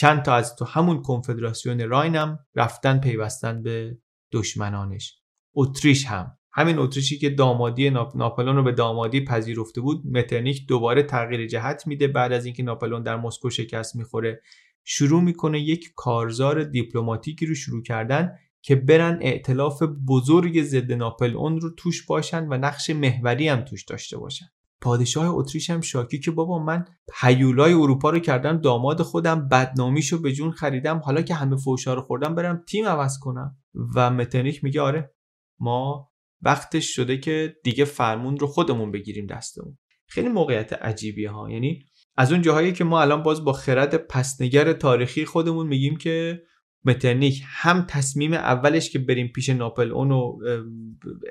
چند 0.02 0.22
تا 0.22 0.36
از 0.36 0.56
تو 0.56 0.66
همون 0.66 1.02
کنفدراسیون 1.02 1.90
راین 1.90 2.16
هم 2.16 2.40
رفتن 2.56 3.00
پیوستن 3.00 3.64
به 3.64 3.98
دشمنانش. 4.32 5.18
اتریش 5.56 6.06
هم. 6.06 6.38
همین 6.54 6.80
اتریشی 6.80 7.18
که 7.18 7.30
دامادی 7.30 7.90
ناپلون 7.90 8.56
رو 8.56 8.64
به 8.64 8.72
دامادی 8.72 9.26
پذیرفته 9.26 9.82
بود 9.82 10.06
مترنیک 10.08 10.68
دوباره 10.68 11.04
تغییر 11.04 11.48
جهت 11.48 11.88
میده 11.88 12.08
بعد 12.08 12.34
از 12.34 12.46
اینکه 12.46 12.64
ناپلون 12.64 13.04
در 13.04 13.16
مسکو 13.18 13.50
شکست 13.50 13.96
می‌خوره. 13.96 14.42
شروع 14.84 15.22
می‌کنه 15.22 15.60
یک 15.60 15.92
کارزار 15.96 16.64
دیپلماتیکی 16.64 17.46
رو 17.46 17.56
شروع 17.56 17.84
کردن 17.84 18.32
که 18.62 18.76
برن 18.76 19.20
ائتلاف 19.22 19.84
بزرگ 20.08 20.64
ضد 20.64 20.92
ناپلئون 20.92 21.62
رو 21.62 21.70
توش 21.78 22.06
باشن 22.06 22.48
و 22.48 22.58
نقش 22.58 22.90
محوری 22.90 23.48
هم 23.48 23.62
توش 23.62 23.84
داشته 23.84 24.18
باشن. 24.18 24.46
پادشاه 24.82 25.28
اتریش 25.30 25.70
هم 25.70 25.82
شاکی 25.82 26.20
که 26.20 26.32
بابا 26.32 26.60
من 26.60 26.86
حیولای 27.22 27.74
اروپا 27.74 28.10
رو 28.10 28.20
کردم 28.20 28.58
داماد 28.58 29.02
خودم 29.02 29.48
بدنامیشو 29.48 30.22
به 30.22 30.32
جون 30.32 30.52
خریدم 30.52 30.98
حالا 30.98 31.22
که 31.22 31.34
همه 31.34 31.58
فوشا 31.58 31.94
رو 31.94 32.02
خوردم 32.02 32.36
برم 32.36 32.64
تیم 32.68 32.86
عوض 32.86 33.20
کنم. 33.20 33.58
و 33.96 34.10
متنیک 34.10 34.64
میگه 34.64 34.82
آره 34.82 35.14
ما 35.60 36.12
وقتش 36.42 36.96
شده 36.96 37.18
که 37.18 37.56
دیگه 37.64 37.86
فرمون 37.86 38.38
رو 38.38 38.48
خودمون 38.48 38.92
بگیریم 38.92 39.26
دستمون. 39.26 39.78
خیلی 40.08 40.30
موقعیت 40.30 40.74
عجیبیه 40.74 41.30
ها. 41.30 41.52
یعنی 41.52 41.86
از 42.18 42.32
اون 42.32 42.42
جاهایی 42.42 42.74
که 42.74 42.84
ما 42.84 43.02
الان 43.02 43.24
باز 43.24 43.44
با 43.44 43.54
خرد 43.54 43.96
پسنگر 43.96 44.74
تاریخی 44.74 45.26
خودمون 45.26 45.68
میگیم 45.68 45.98
که 45.98 46.42
مترنیک 46.86 47.42
هم 47.46 47.86
تصمیم 47.90 48.34
اولش 48.34 48.90
که 48.90 49.00
بریم 49.00 49.28
پیش 49.28 49.50
ناپل 49.50 49.92
و 49.92 50.38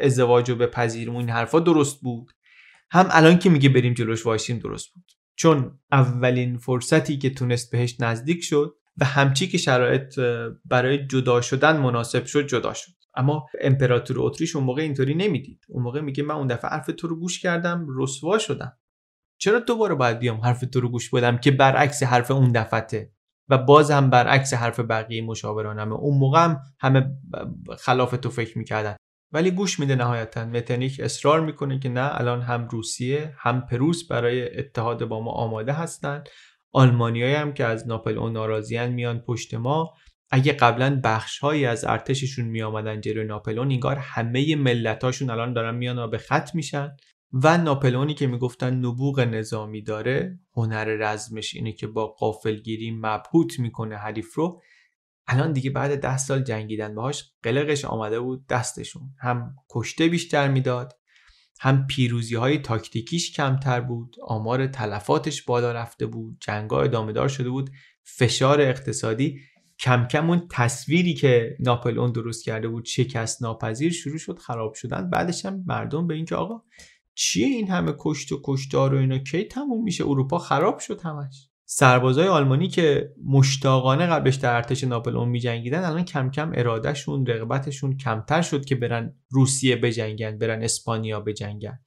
ازدواج 0.01 0.51
رو 0.51 0.57
بپذیریم 0.57 1.16
این 1.16 1.30
حرفا 1.30 1.61
درست 1.61 2.01
بود 2.01 2.30
هم 2.91 3.09
الان 3.11 3.38
که 3.38 3.51
میگه 3.51 3.68
بریم 3.68 3.95
جلوش 3.95 4.26
وایسیم 4.26 4.59
درست 4.59 4.95
بود. 4.95 5.05
چون 5.36 5.78
اولین 5.93 6.59
فرصتی 6.59 7.18
که 7.18 7.30
تونست 7.30 7.72
بهش 7.72 8.01
نزدیک 8.01 8.45
شد 8.45 8.74
و 9.01 9.05
همچی 9.05 9.49
که 9.49 9.59
شرایط 9.59 10.20
برای 10.64 11.07
جدا 11.07 11.41
شدن 11.41 11.76
مناسب 11.76 12.24
شد 12.24 12.47
جدا 12.47 12.72
شد. 12.74 12.93
اما 13.14 13.47
امپراتور 13.61 14.20
اتریش 14.20 14.57
اون 14.57 14.64
موقع 14.64 14.82
اینطوری 14.82 15.14
نمی‌دید. 15.14 15.64
اون 15.68 15.82
موقع 15.82 16.01
میگه 16.01 16.22
من 16.22 16.34
اون 16.34 16.47
دفعه 16.47 16.70
حرف 16.70 16.91
تو 16.99 17.09
رو 17.09 17.16
گوش 17.16 17.41
کردم 17.41 17.86
رسوا 17.97 18.38
شدم. 18.38 18.78
چرا 19.38 19.59
دوباره 19.59 19.95
باید 19.95 20.18
بیام 20.18 20.41
حرف 20.41 20.64
تو 20.72 20.80
رو 20.80 20.88
گوش 20.88 21.11
بدم 21.11 21.38
که 21.38 21.51
برعکس 21.51 22.03
حرف 22.03 22.30
اون 22.30 22.53
دفعته؟ 22.53 23.12
و 23.49 23.59
باز 23.59 23.91
هم 23.91 24.11
برعکس 24.11 24.55
حرف 24.55 24.80
بقیه 24.80 25.22
مشاورانمه. 25.22 25.95
اون 25.95 26.18
موقع 26.18 26.45
هم 26.45 26.61
همه 26.80 27.16
خلاف 27.78 28.11
تو 28.11 28.30
فکر 28.30 28.59
می‌کردن. 28.59 28.97
ولی 29.32 29.50
گوش 29.50 29.80
میده 29.80 29.94
نهایتا. 29.94 30.44
متنیک 30.44 31.00
اصرار 31.00 31.40
می‌کنه 31.40 31.78
که 31.78 31.88
نه 31.88 32.20
الان 32.20 32.42
هم 32.42 32.68
روسیه 32.68 33.34
هم 33.38 33.66
پروس 33.66 34.08
برای 34.08 34.58
اتحاد 34.58 35.04
با 35.04 35.20
ما 35.20 35.30
آماده 35.30 35.72
هستند. 35.72 36.28
آلمانیایی 36.72 37.34
هم 37.34 37.52
که 37.52 37.64
از 37.64 37.88
ناپل 37.88 38.18
اون 38.18 38.32
ناراضیان 38.32 38.88
میان 38.88 39.18
پشت 39.18 39.54
ما. 39.54 39.92
اگه 40.30 40.52
قبلا 40.52 41.00
بخشهایی 41.04 41.66
از 41.66 41.84
ارتششون 41.84 42.44
میآمدن 42.44 43.00
جلوی 43.00 43.24
ناپلون 43.24 43.72
انگار 43.72 43.96
همه 43.96 44.56
ملتاشون 44.56 45.30
الان 45.30 45.52
دارن 45.52 45.74
میان 45.74 45.98
و 45.98 46.08
به 46.08 46.18
خط 46.18 46.54
میشن. 46.54 46.96
و 47.32 47.58
ناپلونی 47.58 48.14
که 48.14 48.26
می‌گفتن 48.26 48.74
نبوغ 48.74 49.20
نظامی 49.20 49.82
داره 49.82 50.38
هنر 50.56 50.84
رزمش 50.84 51.54
اینه 51.54 51.72
که 51.72 51.86
با 51.86 52.06
قافلگیری 52.06 52.90
مبهوت 52.90 53.58
می‌کنه 53.58 53.96
حریف 53.96 54.34
رو. 54.34 54.62
الان 55.32 55.52
دیگه 55.52 55.70
بعد 55.70 56.00
ده 56.00 56.16
سال 56.16 56.42
جنگیدن 56.42 56.94
باهاش 56.94 57.32
قلقش 57.42 57.84
آمده 57.84 58.20
بود 58.20 58.46
دستشون. 58.46 59.02
هم 59.20 59.54
کشته 59.70 60.08
بیشتر 60.08 60.48
می‌داد 60.48 60.92
هم 61.60 61.86
پیروزی 61.86 62.34
های 62.34 62.58
تاکتیکیش 62.58 63.36
کمتر 63.36 63.80
بود 63.80 64.16
آمار 64.22 64.66
تلفاتش 64.66 65.42
بالا 65.42 65.72
رفته 65.72 66.06
بود 66.06 66.36
جنگا 66.40 66.82
ادامه 66.82 67.12
دار 67.12 67.28
شده 67.28 67.50
بود 67.50 67.70
فشار 68.02 68.60
اقتصادی 68.60 69.40
کم 69.78 70.06
کم 70.10 70.30
اون 70.30 70.48
تصویری 70.50 71.14
که 71.14 71.56
ناپلئون 71.60 72.12
درست 72.12 72.44
کرده 72.44 72.68
بود 72.68 72.84
شکست 72.84 73.42
ناپذیر 73.42 73.92
شروع 73.92 74.18
شد 74.18 74.38
خراب 74.38 74.74
شدن. 74.74 75.10
بعدش 75.10 75.46
هم 75.46 75.64
مردم 75.66 76.06
به 76.06 76.14
اینکه 76.14 76.34
آقا 76.34 76.62
چیه 77.14 77.46
این 77.46 77.68
همه 77.68 77.94
کشت 77.98 78.32
و 78.32 78.40
کشتار 78.44 78.94
و 78.94 78.98
اینا 78.98 79.18
کی 79.18 79.44
تموم 79.44 79.84
میشه؟ 79.84 80.04
اروپا 80.04 80.38
خراب 80.38 80.78
شد 80.78 81.00
همش. 81.00 81.49
سربازای 81.72 82.28
آلمانی 82.28 82.68
که 82.68 83.14
مشتاقانه 83.26 84.06
قبلش 84.06 84.34
در 84.34 84.54
ارتش 84.54 84.84
ناپلئون 84.84 85.28
میجنگیدن 85.28 85.84
الان 85.84 86.04
کم 86.04 86.30
کم 86.30 86.52
ارادهشون 86.54 87.26
رغبتشون 87.26 87.96
کمتر 87.96 88.42
شد 88.42 88.64
که 88.64 88.74
برن 88.74 89.14
روسیه 89.28 89.76
بجنگن 89.76 90.38
برن 90.38 90.62
اسپانیا 90.62 91.20
بجنگن. 91.20 91.78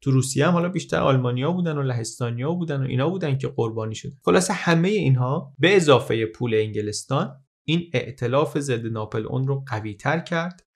تو 0.00 0.10
روسیه 0.10 0.46
هم 0.46 0.52
حالا 0.52 0.68
بیشتر 0.68 1.00
آلمانیا 1.00 1.52
بودن 1.52 1.78
و 1.78 1.82
لهستانیا 1.82 2.52
بودن 2.52 2.82
و 2.82 2.86
اینا 2.86 3.08
بودن 3.10 3.38
که 3.38 3.48
قربانی 3.48 3.94
شد 3.94 4.12
خلاصه 4.24 4.52
همه 4.52 4.88
اینها 4.88 5.54
به 5.58 5.76
اضافه 5.76 6.26
پول 6.26 6.54
انگلستان 6.54 7.36
این 7.64 7.90
ائتلاف 7.94 8.58
ضد 8.58 8.86
ناپلئون 8.86 9.46
رو 9.46 9.64
قوی 9.68 9.94
تر 9.94 10.18
کرد 10.18 10.66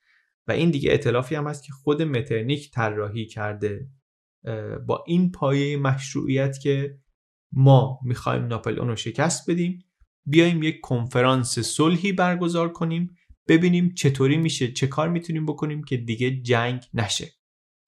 و 0.46 0.52
این 0.52 0.70
دیگه 0.70 0.90
ائتلافی 0.90 1.34
هم 1.34 1.46
هست 1.46 1.64
که 1.64 1.72
خود 1.72 2.02
مترنیک 2.02 2.70
طراحی 2.70 3.26
کرده 3.26 3.88
با 4.86 5.04
این 5.06 5.32
پایه 5.32 5.76
مشروعیت 5.76 6.58
که 6.58 6.98
ما 7.52 7.98
می‌خوایم 8.04 8.46
ناپلئون 8.46 8.88
رو 8.88 8.96
شکست 8.96 9.50
بدیم 9.50 9.84
بیایم 10.26 10.62
یک 10.62 10.80
کنفرانس 10.80 11.58
صلحی 11.58 12.12
برگزار 12.12 12.72
کنیم 12.72 13.16
ببینیم 13.48 13.94
چطوری 13.94 14.36
میشه 14.36 14.72
چه 14.72 14.86
کار 14.86 15.08
می‌تونیم 15.08 15.46
بکنیم 15.46 15.84
که 15.84 15.96
دیگه 15.96 16.30
جنگ 16.30 16.82
نشه. 16.94 17.26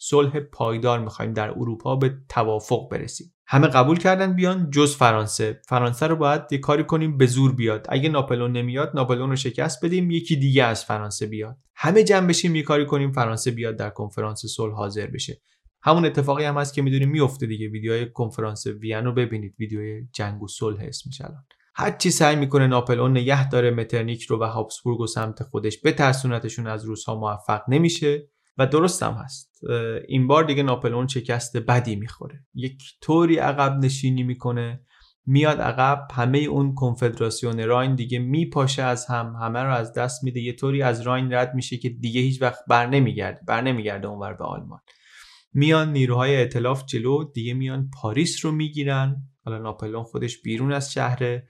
صلح 0.01 0.41
پایدار 0.41 1.01
می‌خوایم 1.01 1.33
در 1.33 1.51
اروپا 1.51 1.97
به 1.97 2.15
توافق 2.29 2.89
برسیم. 2.91 3.35
همه 3.47 3.67
قبول 3.67 3.99
کردن 3.99 4.33
بیان 4.33 4.71
جز 4.71 4.97
فرانسه. 4.97 5.61
فرانسه 5.69 6.07
رو 6.07 6.17
باید 6.17 6.43
یه 6.51 6.59
کاری 6.59 6.85
کنیم 6.85 7.17
به 7.17 7.27
زور 7.27 7.55
بیاد. 7.55 7.87
اگه 7.89 8.09
ناپلون 8.09 8.53
نمیاد 8.53 8.93
ناپلون 8.95 9.31
رو 9.31 9.37
شکست 9.37 9.85
بدیم 9.85 10.11
یکی 10.11 10.37
دیگه 10.37 10.65
از 10.65 10.85
فرانسه 10.85 11.27
بیاد. 11.27 11.57
همه 11.77 12.05
جمع 12.05 12.27
بشیم 12.27 12.57
یه 12.57 12.63
کاری 12.63 12.87
کنیم 12.87 13.13
فرانسه 13.13 13.51
بیاد 13.51 13.77
در 13.77 13.91
کنفرانس 13.91 14.47
صلح 14.47 14.75
حاضر 14.75 15.07
بشه. 15.07 15.41
همون 15.83 16.05
اتفاقی 16.05 16.45
هم 16.45 16.59
هست 16.59 16.75
که 16.75 16.83
می‌دونیم 16.83 17.11
میفته 17.11 17.47
دیگه. 17.47 17.69
ویدیوهای 17.69 18.13
کنفرانس 18.13 18.67
وین 18.67 19.05
رو 19.05 19.13
ببینید. 19.13 19.55
ویدیوی 19.59 20.09
جنگ 20.13 20.43
و 20.43 20.49
صلح 20.49 20.81
اسمش 20.83 21.21
الان. 21.21 21.45
هر 21.75 21.91
چی 21.91 22.11
سعی 22.11 22.37
می‌کنه 22.37 22.67
ناپلئون 22.67 23.11
نگه 23.11 23.49
داره 23.49 23.71
مترنیک 23.71 24.23
رو 24.23 24.41
و 24.41 24.45
هابسبورگ 24.45 25.01
و 25.01 25.07
سمت 25.07 25.43
خودش 25.43 25.79
بترسونتشون 25.85 26.67
از 26.67 26.85
روزها 26.85 27.21
موفق 27.21 27.63
نمیشه 27.69 28.29
و 28.59 28.67
درست 28.67 29.03
هم 29.03 29.13
هست. 29.13 29.61
این 30.09 30.27
بار 30.27 30.45
دیگه 30.45 30.63
ناپلئون 30.63 31.07
شکست 31.07 31.57
بدی 31.57 31.97
می‌خوره. 31.97 32.45
یک 32.55 32.83
طوری 33.03 33.37
عقب 33.37 33.85
نشینی 33.85 34.23
می‌کنه. 34.23 34.81
میاد 35.27 35.61
عقب 35.61 36.09
همه 36.13 36.39
اون 36.39 36.75
کنفدراسیون 36.75 37.65
راین 37.65 37.95
دیگه 37.95 38.19
میپاشه 38.19 38.83
از 38.83 39.07
هم 39.07 39.37
همه 39.43 39.63
رو 39.63 39.75
از 39.75 39.93
دست 39.93 40.25
میده. 40.25 40.41
یه 40.41 40.53
طوری 40.53 40.83
از 40.83 41.01
راین 41.01 41.33
رد 41.33 41.55
میشه 41.55 41.77
که 41.77 41.89
دیگه 41.89 42.21
هیچ 42.21 42.43
وقت 42.43 42.59
بر 42.69 42.87
نمیگرده 42.87 43.41
بر 43.47 43.61
نمیگرده 43.61 44.09
اونور 44.09 44.33
به 44.35 44.45
آلمان. 44.45 44.81
میان 45.53 45.93
نیروهای 45.93 46.37
ائتلاف 46.37 46.87
جلو 46.87 47.25
دیگه 47.25 47.55
میان 47.55 47.91
پاریس 48.03 48.45
رو 48.45 48.53
می‌گیرن. 48.53 49.29
حالا 49.45 49.59
ناپلئون 49.59 50.05
خودش 50.05 50.43
بیرون 50.43 50.73
از 50.73 50.93
شهره. 50.93 51.49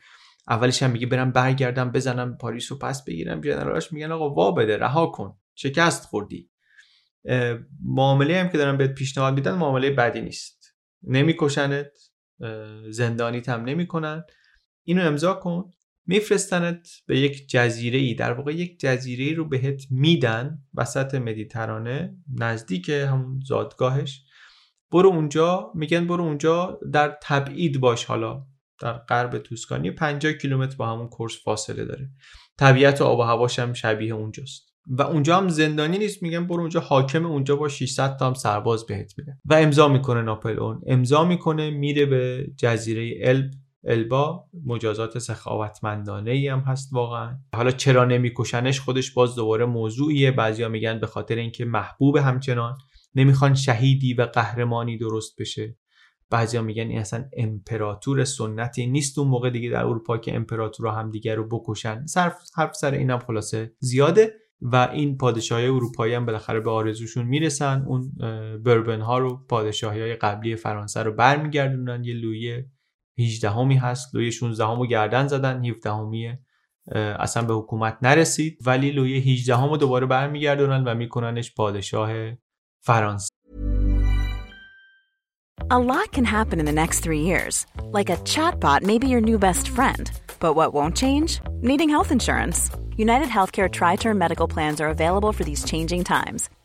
اولش 0.49 0.83
هم 0.83 0.91
میگه 0.91 1.07
برم 1.07 1.33
برگردم 1.33 1.91
بزنم 1.91 2.37
پاریس 2.37 2.73
رو 2.73 2.79
پس 2.79 3.05
بگیرم. 3.05 3.41
ژنرالاش 3.41 3.93
میگن 3.93 4.13
آقا 4.13 4.35
وا 4.35 4.53
بده 4.53 4.77
رها 4.77 5.07
کن. 5.07 5.39
شکست 5.55 6.05
خوردی. 6.05 6.51
معامله 7.85 8.41
هم 8.41 8.49
که 8.49 8.59
دارن 8.59 8.77
بهت 8.77 8.95
پیشنهاد 8.95 9.35
میدن 9.35 9.55
معامله 9.55 9.91
بدی 9.91 10.21
نیست. 10.21 10.77
نمیکشنت. 11.03 11.91
زندانیت 12.91 13.49
هم 13.49 13.65
نمی‌کنن. 13.65 14.25
اینو 14.85 15.03
امضا 15.03 15.35
کن. 15.35 15.71
میفرستنت 16.09 16.89
به 17.07 17.19
یک 17.19 17.49
جزیره 17.49 17.99
ای 17.99 18.15
در 18.15 18.33
واقع 18.33 18.55
یک 18.55 18.81
جزیره 18.81 19.25
ای 19.25 19.35
رو 19.35 19.45
بهت 19.45 19.83
میدن 19.91 20.59
وسط 20.75 21.15
مدیترانه 21.15 22.17
نزدیک 22.35 22.89
همون 22.89 23.41
زادگاهش. 23.47 24.25
برو 24.93 25.09
اونجا 25.09 25.73
میگن 25.75 26.07
برو 26.07 26.25
اونجا 26.25 26.81
در 26.93 27.19
تبعید 27.23 27.81
باش. 27.81 28.05
حالا 28.05 28.47
در 28.81 28.93
غرب 28.93 29.39
توسکانی 29.39 29.91
50 29.91 30.33
کیلومتر 30.33 30.77
با 30.77 30.87
همون 30.87 31.09
کورس 31.09 31.45
فاصله 31.45 31.85
داره. 31.85 32.11
طبیعت 32.59 33.01
و 33.01 33.05
آب 33.05 33.19
و 33.19 33.23
هواش 33.23 33.59
هم 33.59 33.73
شبیه 33.73 34.15
اونجاست. 34.15 34.69
و 34.87 35.03
اونجا 35.03 35.37
هم 35.37 35.49
زندانی 35.49 35.99
نیست. 35.99 36.23
میگن 36.23 36.47
برو 36.47 36.61
اونجا 36.61 36.81
حاکم 36.81 37.27
اونجا 37.27 37.57
با 37.57 37.69
600 37.69 38.17
تا 38.17 38.27
هم 38.27 38.35
سرباز 38.35 38.87
بهت 38.87 39.13
میده. 39.19 39.39
و 39.45 39.55
امضا 39.55 39.89
می‌کنه 39.89 40.23
ناپلئون. 40.23 40.81
امضا 40.87 41.25
می‌کنه 41.25 41.71
میره 41.71 42.07
به 42.07 42.47
جزیره 42.59 43.29
الب 43.29 43.51
البا 43.85 44.45
مجازات 44.67 45.19
سخاوتمندانه 45.19 46.31
ای 46.31 46.49
هم 46.49 46.61
هست 46.61 46.89
واقعا. 46.93 47.39
حالا 47.55 47.71
چرا 47.71 48.05
نمیکشنش؟ 48.05 48.81
خودش 48.81 49.13
باز 49.13 49.35
دوباره 49.35 49.65
موضوعیه. 49.65 50.31
بعضیا 50.31 50.69
میگن 50.69 51.01
به 51.01 51.07
خاطر 51.07 51.35
اینکه 51.35 51.65
محبوب 51.65 52.17
همچنان. 52.17 52.79
نمی‌خوان 53.15 53.55
شهیدی 53.55 54.15
و 54.15 54.23
قهرمانی 54.23 54.99
درست 54.99 55.41
بشه. 55.41 55.77
بعضیا 56.31 56.63
میگن 56.63 56.89
این 56.89 56.99
اصلا 56.99 57.25
امپراتور 57.37 58.25
سنتی 58.25 58.87
نیست. 58.87 59.19
اون 59.19 59.29
موقع 59.29 59.51
دیگه 59.51 59.71
در 59.71 59.85
اروپا 59.85 60.19
که 60.19 60.37
امپراتورها 60.37 60.95
هم 60.95 61.11
دیگر 61.11 61.35
رو 61.35 61.49
بکشن. 61.49 62.07
صرف 62.07 62.37
حرف 62.57 62.77
سر 62.77 62.95
اینم 62.95 63.19
خلاصه 63.19 63.73
زیاده. 63.79 64.33
و 64.61 64.89
این 64.93 65.17
پادشاهی 65.17 65.67
اروپایی 65.67 66.15
هم 66.15 66.27
بالاخره 66.27 66.61
به 66.61 66.71
آرزوشون 66.71 67.27
می‌رسن. 67.27 67.85
اون 67.87 68.13
بربن 68.65 69.01
ها 69.01 69.19
رو 69.19 69.45
پادشاهی 69.49 70.01
های 70.01 70.15
قبلی 70.15 70.57
فرانسه 70.57 71.03
رو 71.03 71.13
برمیگردونن. 71.13 72.05
یه 72.05 72.15
لویی 72.15 72.65
18 73.19 73.51
همی 73.51 73.77
هست 73.77 74.15
لویی 74.15 74.33
16 74.33 74.65
همو 74.65 74.87
گردن 74.87 75.27
زدن 75.27 75.65
17 75.65 75.91
همی 75.91 76.39
اصلا 76.95 77.43
به 77.43 77.55
حکومت 77.55 77.99
نرسید 78.03 78.59
ولی 78.67 78.91
لویی 78.91 79.19
18 79.19 79.57
همو 79.57 79.77
دوباره 79.77 80.07
برمیگردونن 80.07 80.85
و 80.85 80.95
میکننش 80.95 81.55
پادشاه 81.55 82.11
فرانسه 82.81 83.29
A 85.71 85.79
lot 85.79 86.13
can 86.13 86.25
happen 86.25 86.61
in 86.61 86.65
the 86.65 86.73
next 86.73 87.01
three 87.01 87.21
years. 87.21 87.67
Like 87.99 88.09
a 88.09 88.17
chatbot 88.33 88.81
may 88.83 88.99
be 88.99 89.09
your 89.09 89.21
new 89.21 89.39
best 89.39 89.69
friend. 89.69 90.11
But 90.41 90.55
what 90.55 90.73
won't 90.73 90.97
change? 90.97 91.31
Needing 91.61 91.91
health 91.91 92.11
insurance. 92.11 92.71
United 92.97 93.29
Healthcare 93.29 93.71
Tri 93.71 93.97
Term 93.97 94.17
Medical 94.19 94.49
Plans 94.49 94.81
are 94.81 94.89
available 94.89 95.33
for 95.33 95.45
these 95.45 95.65
changing 95.65 96.05
times. 96.05 96.49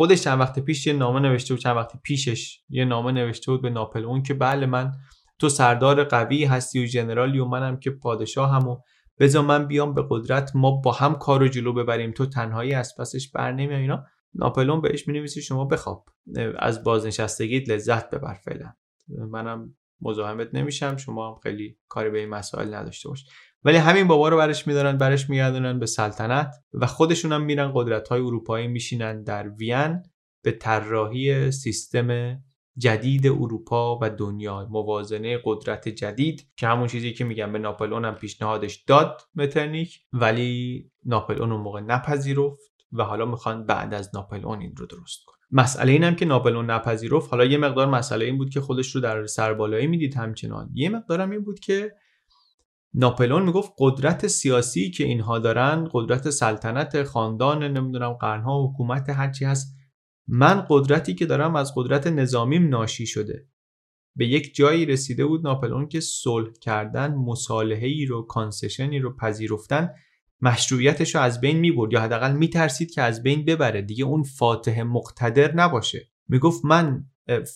خودش 0.00 0.22
چند 0.22 0.40
وقت 0.40 0.58
پیش 0.58 0.86
یه 0.86 0.92
نامه 0.92 1.20
نوشته 1.20 1.54
بود 1.54 1.62
چند 1.62 1.76
وقت 1.76 2.02
پیشش 2.02 2.60
یه 2.68 2.84
نامه 2.84 3.12
نوشته 3.12 3.52
بود 3.52 3.62
به 3.62 3.70
ناپلئون 3.70 4.22
که 4.22 4.34
بله 4.34 4.66
من 4.66 4.92
تو 5.38 5.48
سردار 5.48 6.04
قوی 6.04 6.44
هستی 6.44 6.82
و 6.82 6.86
جنرالی 6.86 7.38
و 7.38 7.44
منم 7.44 7.76
که 7.76 7.90
پادشاه 7.90 8.50
هم 8.50 8.68
و 8.68 8.78
بذار 9.18 9.44
من 9.44 9.66
بیام 9.66 9.94
به 9.94 10.06
قدرت 10.10 10.50
ما 10.54 10.70
با 10.70 10.92
هم 10.92 11.14
کارو 11.14 11.48
جلو 11.48 11.72
ببریم 11.72 12.12
تو 12.12 12.26
تنهایی 12.26 12.74
از 12.74 12.94
پسش 12.98 13.30
بر 13.30 13.52
نمیای 13.52 13.80
اینا. 13.80 14.04
ناپلئون 14.34 14.80
بهش 14.80 15.08
می‌نویسه 15.08 15.40
شما 15.40 15.64
بخواب. 15.64 16.08
از 16.58 16.84
بازنشستگیت 16.84 17.68
لذت 17.68 18.10
ببر 18.10 18.34
فعلا. 18.34 18.72
منم 19.08 19.74
مزاحمت 20.00 20.54
نمیشم 20.54 20.96
شما 20.96 21.28
هم 21.28 21.38
خیلی 21.42 21.76
کاری 21.88 22.10
به 22.10 22.18
این 22.18 22.28
مسائل 22.28 22.74
نداشته 22.74 23.08
باش. 23.08 23.26
ولی 23.64 23.76
همین 23.76 24.08
بابا 24.08 24.28
رو 24.28 24.36
برش 24.36 24.66
میدارن 24.66 24.98
برش 24.98 25.30
میگردونن 25.30 25.78
به 25.78 25.86
سلطنت 25.86 26.54
و 26.72 26.86
خودشون 26.86 27.32
هم 27.32 27.42
میرن 27.42 27.72
قدرت 27.74 28.08
های 28.08 28.20
اروپایی 28.20 28.68
میشینن 28.68 29.22
در 29.22 29.48
وین 29.48 30.02
به 30.42 30.52
طراحی 30.52 31.50
سیستم 31.50 32.38
جدید 32.76 33.26
اروپا 33.26 33.98
و 34.02 34.10
دنیا 34.10 34.66
موازنه 34.70 35.40
قدرت 35.44 35.88
جدید 35.88 36.46
که 36.56 36.66
همون 36.66 36.86
چیزی 36.86 37.12
که 37.12 37.24
میگم 37.24 37.52
به 37.52 37.58
ناپلئون 37.58 38.04
هم 38.04 38.14
پیشنهادش 38.14 38.76
داد 38.76 39.20
مترنیک 39.34 40.00
ولی 40.12 40.84
ناپلئون 41.04 41.52
اون 41.52 41.60
موقع 41.60 41.80
نپذیرفت 41.80 42.70
و 42.92 43.04
حالا 43.04 43.24
می‌خوان 43.24 43.66
بعد 43.66 43.94
از 43.94 44.10
ناپلئون 44.14 44.60
این 44.60 44.76
رو 44.76 44.86
درست 44.86 45.24
کنه 45.26 45.36
مسئله 45.50 45.92
اینم 45.92 46.14
که 46.14 46.24
ناپلئون 46.24 46.70
نپذیرفت 46.70 47.30
حالا 47.30 47.44
یه 47.44 47.58
مقدار 47.58 47.86
مسئله 47.86 48.24
این 48.24 48.38
بود 48.38 48.50
که 48.50 48.60
خودش 48.60 48.94
رو 48.94 49.00
در 49.00 49.26
سربالایی 49.26 49.86
می‌دید 49.86 50.14
همچنان. 50.14 50.70
یه 50.74 50.88
مقدارم 50.88 51.30
این 51.30 51.44
بود 51.44 51.60
که 51.60 51.92
ناپلئون 52.94 53.42
می‌گفت 53.42 53.72
قدرت 53.78 54.26
سیاسی 54.26 54.90
که 54.90 55.04
اینها 55.04 55.38
دارن 55.38 55.88
قدرت 55.92 56.30
سلطنت 56.30 57.02
خاندان 57.02 57.62
نمی‌دونم 57.62 58.12
قرنها 58.12 58.66
حکومت 58.66 59.10
هرچی 59.10 59.44
هست 59.44 59.76
من 60.28 60.66
قدرتی 60.68 61.14
که 61.14 61.26
دارم 61.26 61.56
از 61.56 61.72
قدرت 61.76 62.06
نظامیم 62.06 62.68
ناشی 62.68 63.06
شده. 63.06 63.46
به 64.16 64.26
یک 64.26 64.54
جایی 64.54 64.86
رسیده 64.86 65.26
بود 65.26 65.46
ناپلئون 65.46 65.88
که 65.88 66.00
صلح 66.00 66.52
کردن 66.60 67.14
مصالحه 67.14 67.88
ای 67.88 68.06
رو 68.06 68.22
کانسشنی 68.22 68.98
رو 68.98 69.16
پذیرفتن 69.16 69.90
مشروعیتش 70.40 71.14
رو 71.14 71.20
از 71.20 71.40
بین 71.40 71.58
می‌برد 71.58 71.92
یا 71.92 72.00
حداقل 72.00 72.36
میترسید 72.36 72.90
که 72.90 73.02
از 73.02 73.22
بین 73.22 73.44
ببره. 73.44 73.82
دیگه 73.82 74.04
اون 74.04 74.22
فاتح 74.22 74.82
مقتدر 74.82 75.54
نباشه. 75.54 76.08
می‌گفت 76.28 76.64
من 76.64 77.04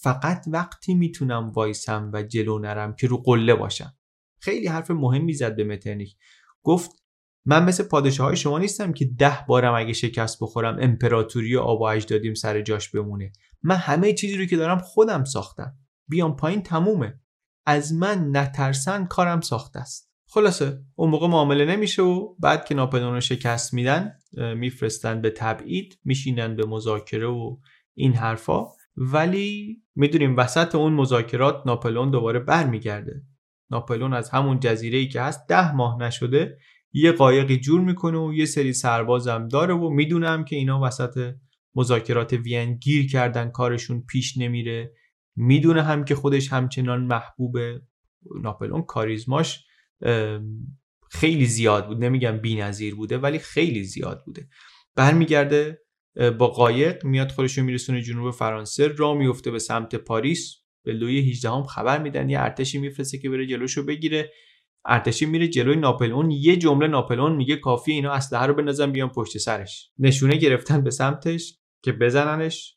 فقط 0.02 0.44
وقتی 0.46 0.94
می‌تونم 0.94 1.50
وایسم 1.50 2.10
و 2.12 2.22
جلو 2.22 2.58
نرم 2.58 2.94
که 2.94 3.06
رو 3.06 3.16
قله 3.16 3.54
باشم. 3.54 3.94
خیلی 4.44 4.66
حرف 4.66 4.90
مهمی 4.90 5.32
زد 5.32 5.56
به 5.56 5.64
مترنیک. 5.64 6.16
گفت 6.62 6.90
من 7.46 7.64
مثل 7.64 7.84
پادشاه 7.84 8.26
های 8.26 8.36
شما 8.36 8.58
نیستم 8.58 8.92
که 8.92 9.04
ده 9.04 9.38
بارم 9.48 9.74
اگه 9.74 9.92
شکست 9.92 10.38
بخورم 10.40 10.76
امپراتوری 10.80 11.56
و 11.56 11.60
آب 11.60 11.80
و 11.80 11.84
اجدادیم 11.84 12.34
سر 12.34 12.60
جاش 12.60 12.90
بمونه. 12.90 13.32
من 13.62 13.76
همه 13.76 14.12
چیزی 14.12 14.36
رو 14.36 14.44
که 14.44 14.56
دارم 14.56 14.78
خودم 14.78 15.24
ساختم. 15.24 15.74
بیام 16.08 16.36
پایین 16.36 16.62
تمومه. 16.62 17.20
از 17.66 17.94
من 17.94 18.36
نترسن 18.36 19.04
کارم 19.04 19.40
ساخته 19.40 19.78
است. 19.78 20.10
خلاصه 20.28 20.82
اون 20.94 21.10
موقع 21.10 21.28
معامله 21.28 21.64
نمیشه 21.64 22.02
و 22.02 22.34
بعد 22.38 22.64
که 22.64 22.74
ناپلئون 22.74 23.14
رو 23.14 23.20
شکست 23.20 23.74
میدن 23.74 24.12
میفرستن 24.56 25.20
به 25.20 25.30
تبعید 25.30 25.98
میشینن 26.04 26.56
به 26.56 26.66
مذاکره 26.66 27.26
و 27.26 27.56
این 27.94 28.12
حرفا. 28.12 28.64
ولی 28.96 29.82
می‌دونیم 29.94 30.36
وسط 30.36 30.74
اون 30.74 30.92
مذاکرات 30.92 31.62
ناپلئون 31.66 32.10
دوباره 32.10 32.38
برمیگرده. 32.38 33.22
ناپلئون 33.70 34.14
از 34.14 34.30
همون 34.30 34.60
جزیره 34.60 34.98
ای 34.98 35.08
که 35.08 35.20
هست 35.20 35.48
ده 35.48 35.74
ماه 35.74 36.02
نشده 36.02 36.58
یه 36.92 37.12
قایقی 37.12 37.56
جور 37.56 37.80
می‌کنه 37.80 38.18
و 38.18 38.32
یه 38.34 38.46
سری 38.46 38.72
سربازم 38.72 39.48
داره 39.48 39.74
و 39.74 39.90
می‌دونم 39.90 40.44
که 40.44 40.56
اینا 40.56 40.80
وسط 40.80 41.34
مذاکرات 41.74 42.32
وین 42.32 42.74
گیر 42.76 43.10
کردن 43.10 43.50
کارشون 43.50 44.04
پیش 44.08 44.38
نمیره. 44.38 44.92
می‌دونه 45.36 45.82
هم 45.82 46.04
که 46.04 46.14
خودش 46.14 46.52
همچنان 46.52 47.04
محبوب 47.04 47.56
ناپلون. 48.42 48.82
کاریزماش 48.82 49.64
خیلی 51.10 51.46
زیاد 51.46 51.86
بود. 51.86 52.04
نمیگم 52.04 52.40
نظیر 52.44 52.94
بوده 52.94 53.18
ولی 53.18 53.38
خیلی 53.38 53.84
زیاد 53.84 54.22
بوده. 54.26 54.48
برمیگرده 54.96 55.80
با 56.38 56.48
قایق 56.48 57.04
میاد 57.04 57.30
خودش 57.30 57.58
رو 57.58 57.64
میرسونه 57.64 58.02
جنوب 58.02 58.30
فرانسه. 58.30 58.88
را 58.88 59.14
میفته 59.14 59.50
به 59.50 59.58
سمت 59.58 59.94
پاریس. 59.94 60.63
به 60.84 60.92
لوی 60.92 61.30
18 61.30 61.50
هم 61.50 61.62
خبر 61.62 62.02
میدن. 62.02 62.30
یه 62.30 62.40
ارتشی 62.40 62.78
میفرسته 62.78 63.18
که 63.18 63.30
بره 63.30 63.46
جلوشو 63.46 63.86
بگیره. 63.86 64.30
ارتشی 64.86 65.26
میره 65.26 65.48
جلوی 65.48 65.76
ناپلئون. 65.76 66.30
یه 66.30 66.56
جمله 66.56 66.86
ناپلئون 66.86 67.36
میگه 67.36 67.56
کافی 67.56 67.92
اینا 67.92 68.12
اسلحه 68.12 68.46
رو 68.46 68.54
بندازن 68.54 68.92
بیان 68.92 69.08
پشت 69.08 69.38
سرش. 69.38 69.90
نشونه 69.98 70.36
گرفتن 70.36 70.80
به 70.80 70.90
سمتش 70.90 71.58
که 71.82 71.92
بزننش. 71.92 72.76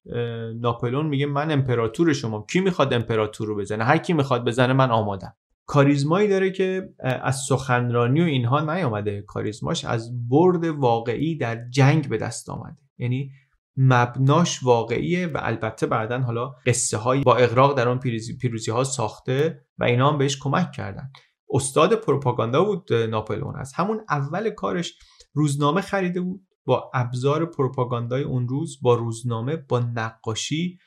ناپلئون 0.59 1.07
میگه 1.07 1.25
من 1.25 1.51
امپراتور 1.51 2.13
شما. 2.13 2.45
کی 2.49 2.59
می‌خواد 2.59 2.93
امپراتور 2.93 3.47
رو 3.47 3.55
بزنه؟ 3.55 3.83
هر 3.83 3.97
کی 3.97 4.13
می‌خواد 4.13 4.45
بزنه 4.45 4.73
من 4.73 4.91
آمادم. 4.91 5.33
کاریزمایی 5.65 6.27
داره 6.27 6.51
که 6.51 6.89
از 6.99 7.35
سخنرانی 7.49 8.21
و 8.21 8.23
اینها 8.23 8.75
نیامده. 8.75 9.21
کاریزماش 9.21 9.85
از 9.85 10.29
برد 10.29 10.65
واقعی 10.65 11.37
در 11.37 11.69
جنگ 11.69 12.09
به 12.09 12.17
دست 12.17 12.49
آمده. 12.49 12.77
یعنی 12.97 13.31
مبناش 13.77 14.63
واقعیه 14.63 15.27
و 15.27 15.39
البته 15.41 15.87
بعدا 15.87 16.19
حالا 16.19 16.55
قصه 16.65 16.97
های 16.97 17.21
با 17.21 17.35
اغراق 17.35 17.77
در 17.77 17.87
اون 17.87 17.99
پیروزی 18.39 18.71
ها 18.71 18.83
ساخته 18.83 19.65
و 19.77 19.83
اینا 19.83 20.11
هم 20.11 20.17
بهش 20.17 20.37
کمک 20.41 20.71
کردن. 20.71 21.11
استاد 21.49 21.93
پروپاگاندا 21.93 22.63
بود 22.63 22.93
ناپلئون 22.93 23.55
از. 23.55 23.73
همون 23.73 24.01
اول 24.09 24.49
کارش 24.49 24.99
روزنامه 25.33 25.81
خریده 25.81 26.21
بود 26.21 26.47
با 26.65 26.91
ابزار 26.93 27.45
پروپاگاندای 27.45 28.23
اون 28.23 28.47
روز 28.47 28.77
با 28.81 28.95
روزنامه 28.95 29.55
با 29.55 29.79
نقاشی 29.79 30.79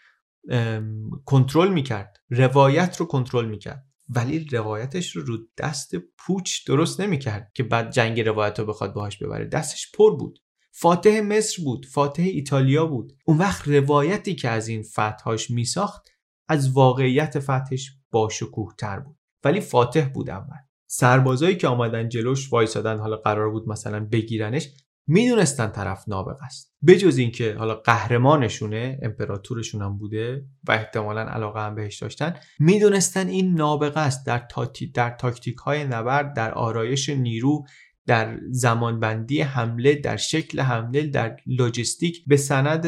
کنترل 1.24 1.72
می‌کرد. 1.72 2.16
روایت 2.30 2.96
رو 2.96 3.06
کنترل 3.06 3.44
می‌کرد. 3.44 3.86
ولی 4.08 4.44
روایتش 4.44 5.16
رو 5.16 5.22
رو 5.22 5.38
دست 5.58 5.94
پوچ 6.18 6.66
درست 6.66 7.00
نمی‌کرد 7.00 7.50
که 7.54 7.62
بعد 7.62 7.90
جنگ 7.90 8.20
روایت 8.20 8.58
رو 8.58 8.66
بخواد 8.66 8.94
باهاش 8.94 9.18
ببره. 9.18 9.44
دستش 9.44 9.92
پر 9.92 10.16
بود. 10.16 10.38
فاتح 10.80 11.20
مصر 11.20 11.62
بود 11.62 11.86
فاتح 11.86 12.22
ایتالیا 12.22 12.86
بود. 12.86 13.12
اون 13.24 13.38
وقت 13.38 13.68
روایتی 13.68 14.34
که 14.34 14.48
از 14.48 14.68
این 14.68 14.82
فتحاش 14.82 15.50
میساخت 15.50 16.08
از 16.48 16.72
واقعیت 16.72 17.38
فتحش 17.38 17.90
با 18.10 18.28
شکوه 18.28 18.74
تر 18.78 19.00
بود. 19.00 19.16
ولی 19.44 19.60
فاتح 19.60 20.08
بود 20.08 20.30
اول. 20.30 20.56
سربازایی 20.86 21.56
که 21.56 21.68
آمدن 21.68 22.08
جلوش 22.08 22.52
وایسادن 22.52 22.98
حالا 22.98 23.16
قرار 23.16 23.50
بود 23.50 23.68
مثلا 23.68 24.04
بگیرنش 24.12 24.68
می‌دونستن 25.06 25.68
طرف 25.68 26.04
نابغه 26.08 26.44
است. 26.44 26.74
بجز 26.86 27.18
اینکه 27.18 27.54
حالا 27.54 27.74
قهرمانشونه 27.74 28.98
امپراتورشون 29.02 29.82
هم 29.82 29.98
بوده 29.98 30.44
و 30.68 30.72
احتمالا 30.72 31.20
علاقه 31.20 31.60
هم 31.60 31.74
بهش 31.74 32.02
داشتن 32.02 32.36
می‌دونستن 32.58 33.28
این 33.28 33.54
نابغه 33.54 34.00
است. 34.00 34.26
در, 34.26 34.48
در 34.94 35.10
تاکتیک 35.10 35.56
های 35.56 35.84
نبرد 35.84 36.34
در 36.34 36.54
آرایش 36.54 37.08
نیرو 37.08 37.64
در 38.06 38.38
زمانبندی 38.50 39.40
حمله 39.40 39.94
در 39.94 40.16
شکل 40.16 40.60
حمله 40.60 41.02
در 41.02 41.36
لوجستیک 41.46 42.24
به 42.26 42.36
سند 42.36 42.86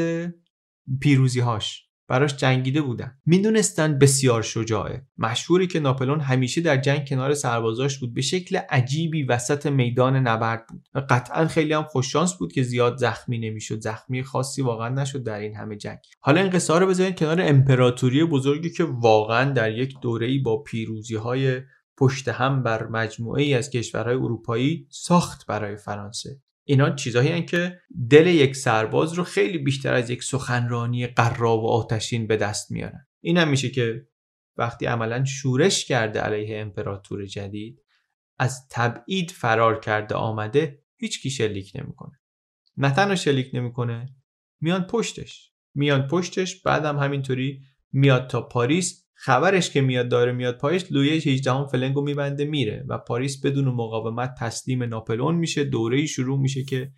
پیروزی 1.00 1.40
هاش 1.40 1.88
براش 2.08 2.36
جنگیده 2.36 2.80
بودن. 2.82 3.18
می‌دونستن 3.26 3.98
بسیار 3.98 4.42
شجاعه. 4.42 5.06
مشهوری 5.18 5.66
که 5.66 5.80
ناپلون 5.80 6.20
همیشه 6.20 6.60
در 6.60 6.76
جنگ 6.76 7.08
کنار 7.08 7.34
سربازاش 7.34 7.98
بود 7.98 8.14
به 8.14 8.22
شکل 8.22 8.56
عجیبی 8.70 9.22
وسط 9.22 9.66
میدان 9.66 10.16
نبرد 10.16 10.66
بود. 10.68 10.88
و 10.94 11.02
قطعا 11.08 11.46
خیلی 11.46 11.72
هم 11.72 11.82
خوششانس 11.82 12.34
بود 12.38 12.52
که 12.52 12.62
زیاد 12.62 12.96
زخمی 12.96 13.38
نمی‌شد. 13.38 13.80
زخمی 13.80 14.22
خاصی 14.22 14.62
واقعا 14.62 14.88
نشد 14.88 15.22
در 15.22 15.38
این 15.38 15.54
همه 15.56 15.76
جنگ. 15.76 15.98
حالا 16.20 16.40
این 16.40 16.50
قصه 16.50 16.78
رو 16.78 16.86
بذارید 16.86 17.18
کنار 17.18 17.40
امپراتوری 17.40 18.24
بزرگی 18.24 18.70
که 18.70 18.84
واقعا 18.84 19.52
در 19.52 19.78
یک 19.78 19.94
دوره‌ای 20.02 20.38
با 20.38 20.62
پیروزی 20.62 21.14
های 21.14 21.60
پشت 21.98 22.28
هم 22.28 22.62
بر 22.62 22.86
مجموعه 22.86 23.42
ای 23.42 23.54
از 23.54 23.70
کشورهای 23.70 24.16
اروپایی 24.16 24.86
ساخت 24.90 25.46
برای 25.46 25.76
فرانسه. 25.76 26.42
اینا 26.64 26.90
چیزایی 26.90 27.44
که 27.44 27.80
دل 28.10 28.26
یک 28.26 28.56
سرباز 28.56 29.12
رو 29.12 29.24
خیلی 29.24 29.58
بیشتر 29.58 29.94
از 29.94 30.10
یک 30.10 30.22
سخنرانی 30.22 31.06
قرا 31.06 31.58
و 31.58 31.66
آتشین 31.66 32.26
به 32.26 32.36
دست 32.36 32.70
میارن. 32.70 33.06
این 33.20 33.38
هم 33.38 33.48
میشه 33.48 33.70
که 33.70 34.06
وقتی 34.56 34.86
عملا 34.86 35.24
شورش 35.24 35.84
کرده 35.84 36.20
علیه 36.20 36.60
امپراتور 36.60 37.26
جدید 37.26 37.82
از 38.38 38.68
تبعید 38.70 39.30
فرار 39.30 39.80
کرده 39.80 40.14
آمده 40.14 40.82
هیچ 40.96 41.22
کی 41.22 41.30
شلیک 41.30 41.72
نمی‌کنه. 41.74 42.20
نه 42.76 42.90
تنها 42.90 43.14
شلیک 43.14 43.50
نمی‌کنه 43.54 44.16
میان 44.60 44.82
پشتش. 44.82 45.52
میان 45.74 46.06
پشتش 46.08 46.62
بعدم 46.62 46.98
همینطوری 46.98 47.60
میاد 47.92 48.26
تا 48.26 48.42
پاریس 48.42 49.01
خبرش 49.24 49.70
که 49.70 49.80
میاد 49.80 50.08
داره 50.08 50.32
میاد 50.32 50.58
پایش 50.58 50.84
لویی 50.90 51.10
18 51.10 51.52
هم 51.52 51.66
فلنگو 51.66 52.02
میبنده 52.02 52.44
میره 52.44 52.84
و 52.88 52.98
پاریس 52.98 53.44
بدون 53.44 53.64
مقاومت 53.64 54.34
تسلیم 54.38 54.82
ناپلئون 54.82 55.34
میشه. 55.34 55.64
دوره 55.64 56.06
شروع 56.06 56.38
میشه 56.38 56.64
که 56.64 56.90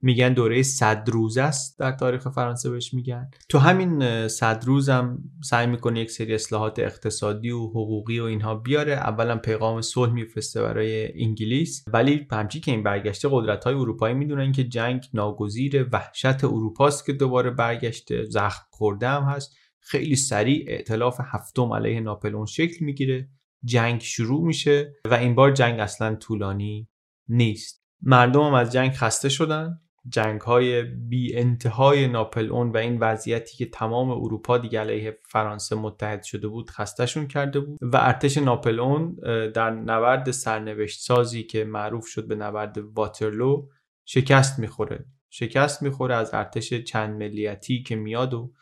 میگن 0.00 0.32
دوره 0.32 0.62
صد 0.62 1.08
روز 1.08 1.38
است 1.38 1.78
در 1.78 1.92
تاریخ 1.92 2.28
فرانسه 2.28 2.70
بهش 2.70 2.94
میگن. 2.94 3.30
تو 3.48 3.58
همین 3.58 4.28
صد 4.28 4.64
روز 4.66 4.88
هم 4.88 5.18
سعی 5.44 5.66
می‌کنه 5.66 6.00
یک 6.00 6.10
سری 6.10 6.34
اصلاحات 6.34 6.78
اقتصادی 6.78 7.50
و 7.50 7.66
حقوقی 7.66 8.20
و 8.20 8.24
اینها 8.24 8.54
بیاره. 8.54 8.92
اولا 8.92 9.36
پیغام 9.36 9.80
صلح 9.80 10.12
میفرسته 10.12 10.62
برای 10.62 11.22
انگلیس. 11.22 11.84
ولی 11.92 12.26
همچی 12.32 12.60
که 12.60 12.70
این 12.70 12.82
برگشته 12.82 13.28
قدرت 13.32 13.64
های 13.64 13.74
اروپایی 13.74 14.14
می‌دونن 14.14 14.52
که 14.52 14.64
جنگ 14.64 15.04
ناگزیر 15.14 15.88
وحشت 15.92 16.44
اروپاست 16.44 17.06
که 17.06 17.12
دوباره 17.12 17.50
برگشته. 17.50 18.24
زخم 18.24 18.66
خورده 18.70 19.08
هم 19.08 19.22
هست. 19.22 19.56
خیلی 19.82 20.16
سریع 20.16 20.64
ائتلاف 20.68 21.20
هفتم 21.24 21.72
علیه 21.72 22.00
ناپلئون 22.00 22.46
شکل 22.46 22.84
می‌گیره. 22.84 23.28
جنگ 23.64 24.00
شروع 24.00 24.46
میشه 24.46 24.94
و 25.04 25.14
این 25.14 25.34
بار 25.34 25.50
جنگ 25.50 25.80
اصلا 25.80 26.14
طولانی 26.14 26.88
نیست. 27.28 27.84
مردم 28.02 28.42
هم 28.42 28.54
از 28.54 28.72
جنگ 28.72 28.92
خسته 28.92 29.28
شدن. 29.28 29.78
جنگ 30.08 30.40
های 30.40 30.82
بی 30.82 31.36
انتهای 31.36 32.08
ناپلئون 32.08 32.70
و 32.70 32.76
این 32.76 32.98
وضعیتی 32.98 33.56
که 33.56 33.66
تمام 33.66 34.10
اروپا 34.10 34.58
دیگه 34.58 34.80
علیه 34.80 35.18
فرانسه 35.28 35.76
متحد 35.76 36.22
شده 36.22 36.48
بود 36.48 36.70
خستهشون 36.70 37.26
کرده 37.26 37.60
بود 37.60 37.78
و 37.82 37.96
ارتش 37.96 38.38
ناپلئون 38.38 39.16
در 39.54 39.70
نبرد 39.70 40.30
سرنوشت 40.30 41.00
سازی 41.00 41.42
که 41.42 41.64
معروف 41.64 42.06
شد 42.06 42.28
به 42.28 42.34
نبرد 42.34 42.78
واترلو 42.78 43.68
شکست 44.04 44.58
می‌خوره. 44.58 45.04
شکست 45.30 45.82
می‌خوره 45.82 46.14
از 46.14 46.34
ارتش 46.34 46.74
چند 46.74 47.22
ملیتی 47.22 47.82
که 47.82 47.96
میاد 47.96 48.34
و 48.34 48.52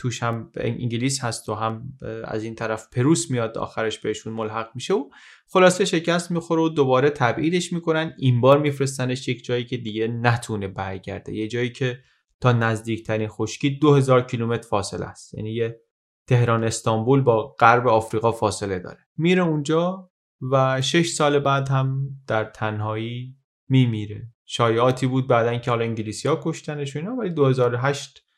توش 0.00 0.22
هم 0.22 0.50
انگلیس 0.56 1.24
هست 1.24 1.48
و 1.48 1.54
هم 1.54 1.92
از 2.24 2.44
این 2.44 2.54
طرف 2.54 2.88
پروس 2.92 3.30
میاد 3.30 3.58
آخرش 3.58 3.98
بهشون 3.98 4.32
ملحق 4.32 4.70
میشه 4.74 4.94
و 4.94 5.10
خلاصه 5.46 5.84
شکست 5.84 6.30
می‌خوره 6.30 6.62
و 6.62 6.68
دوباره 6.68 7.10
تبعیدش 7.10 7.72
می‌کنن. 7.72 8.14
این 8.18 8.40
بار 8.40 8.58
میفرستنش 8.58 9.28
یک 9.28 9.44
جایی 9.44 9.64
که 9.64 9.76
دیگه 9.76 10.08
نتونه 10.08 10.68
برگرده. 10.68 11.34
یه 11.34 11.48
جایی 11.48 11.70
که 11.70 11.98
تا 12.40 12.52
نزدیکترین 12.52 13.28
خشکی 13.28 13.70
2000 13.70 14.22
کیلومتر 14.22 14.68
فاصله 14.68 15.06
است. 15.06 15.34
یعنی 15.34 15.52
یه 15.52 15.80
تهران 16.26 16.64
استانبول 16.64 17.20
با 17.20 17.48
غرب 17.48 17.88
آفریقا 17.88 18.32
فاصله 18.32 18.78
داره. 18.78 18.98
میره 19.16 19.42
اونجا 19.42 20.10
و 20.52 20.80
شش 20.82 21.08
سال 21.08 21.38
بعد 21.38 21.68
هم 21.68 22.08
در 22.26 22.44
تنهایی 22.44 23.36
میمیره. 23.68 24.32
شایعاتی 24.46 25.06
بود 25.06 25.28
بعدا 25.28 25.58
که 25.58 25.70
حالا 25.70 25.84
انگلیسی 25.84 26.28
ها 26.28 26.40
کشتنش 26.42 26.96
اینا 26.96 27.10
ولی 27.10 27.30
2008 27.30 28.29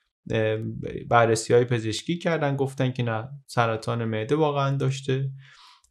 بررسی 1.09 1.55
های 1.55 1.65
پزشکی 1.65 2.19
کردن 2.19 2.57
گفتن 2.57 2.93
که 2.93 3.03
نه 3.03 3.29
سرطان 3.47 4.05
معده 4.05 4.37
واقعا 4.37 4.77
داشته 4.77 5.31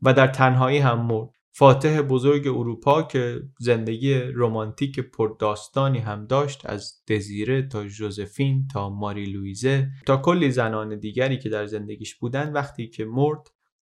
و 0.02 0.14
در 0.14 0.28
تنهایی 0.28 0.78
هم 0.78 1.02
مرد. 1.02 1.30
فاتح 1.54 2.02
بزرگ 2.02 2.48
اروپا 2.48 3.04
که 3.04 3.42
زندگی 3.60 4.14
رمانتیک 4.14 5.00
پرداستانی 5.00 6.00
هم 6.00 6.26
داشت 6.26 6.66
از 6.66 7.04
دزیره 7.08 7.68
تا 7.68 7.88
جوزفین 7.88 8.68
تا 8.74 8.90
ماری 8.90 9.26
لویزه 9.26 9.90
تا 10.06 10.18
کلی 10.18 10.52
زنان 10.52 11.00
دیگری 11.00 11.40
که 11.40 11.50
در 11.50 11.66
زندگیش 11.66 12.16
بودن 12.16 12.52
وقتی 12.52 12.88
که 12.88 13.06
مرد 13.06 13.48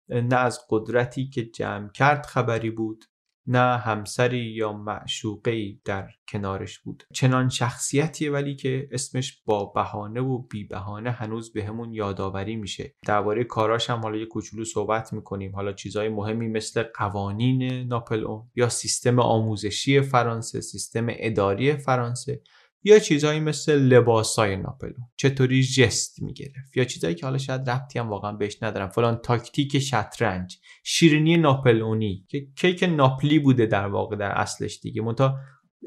نه 0.09 0.35
از 0.35 0.59
قدرتی 0.69 1.29
که 1.29 1.45
جمع 1.45 1.91
کرد 1.91 2.25
خبری 2.25 2.71
بود 2.71 3.05
نه 3.47 3.77
همسری 3.77 4.37
یا 4.37 4.73
معشوقه 4.73 5.75
در 5.85 6.09
کنارش 6.27 6.79
بود. 6.79 7.03
چنان 7.13 7.49
شخصیتیه 7.49 8.31
ولی 8.31 8.55
که 8.55 8.89
اسمش 8.91 9.41
با 9.45 9.65
بهانه 9.65 10.21
و 10.21 10.37
بی 10.37 10.63
بهانه 10.63 11.11
هنوز 11.11 11.53
بهمون 11.53 11.89
به 11.89 11.95
یادآوری 11.95 12.55
میشه. 12.55 12.95
درباره 13.05 13.43
کاراش 13.43 13.89
هم 13.89 13.99
حالا 13.99 14.17
یه 14.17 14.25
کوچولو 14.25 14.65
صحبت 14.65 15.13
می‌کنیم. 15.13 15.55
حالا 15.55 15.73
چیزهای 15.73 16.09
مهمی 16.09 16.47
مثل 16.47 16.83
قوانین 16.83 17.87
ناپلئون 17.87 18.43
یا 18.55 18.69
سیستم 18.69 19.19
آموزشی 19.19 20.01
فرانسه 20.01 20.61
سیستم 20.61 21.05
اداری 21.09 21.77
فرانسه. 21.77 22.41
یا 22.83 22.99
چیزهایی 22.99 23.39
مثل 23.39 23.79
لباسای 23.79 24.55
ناپلون. 24.55 25.09
چطوری 25.15 25.63
جست 25.63 26.21
می‌گرفت. 26.21 26.77
یا 26.77 26.83
چیزهایی 26.83 27.15
که 27.15 27.25
حالا 27.25 27.37
شاید 27.37 27.69
ربطی 27.69 27.99
هم 27.99 28.09
واقعا 28.09 28.31
بهش 28.31 28.57
ندارم. 28.63 28.89
فلان 28.89 29.17
تاکتیک 29.17 29.79
شطرنج. 29.79 30.57
شیرینی 30.83 31.37
ناپلونی. 31.37 32.25
که 32.29 32.47
کیک 32.57 32.83
ناپلی 32.83 33.39
بوده 33.39 33.65
در 33.65 33.87
واقع 33.87 34.15
در 34.15 34.31
اصلش 34.31 34.79
دیگه. 34.79 35.01
منتها 35.01 35.37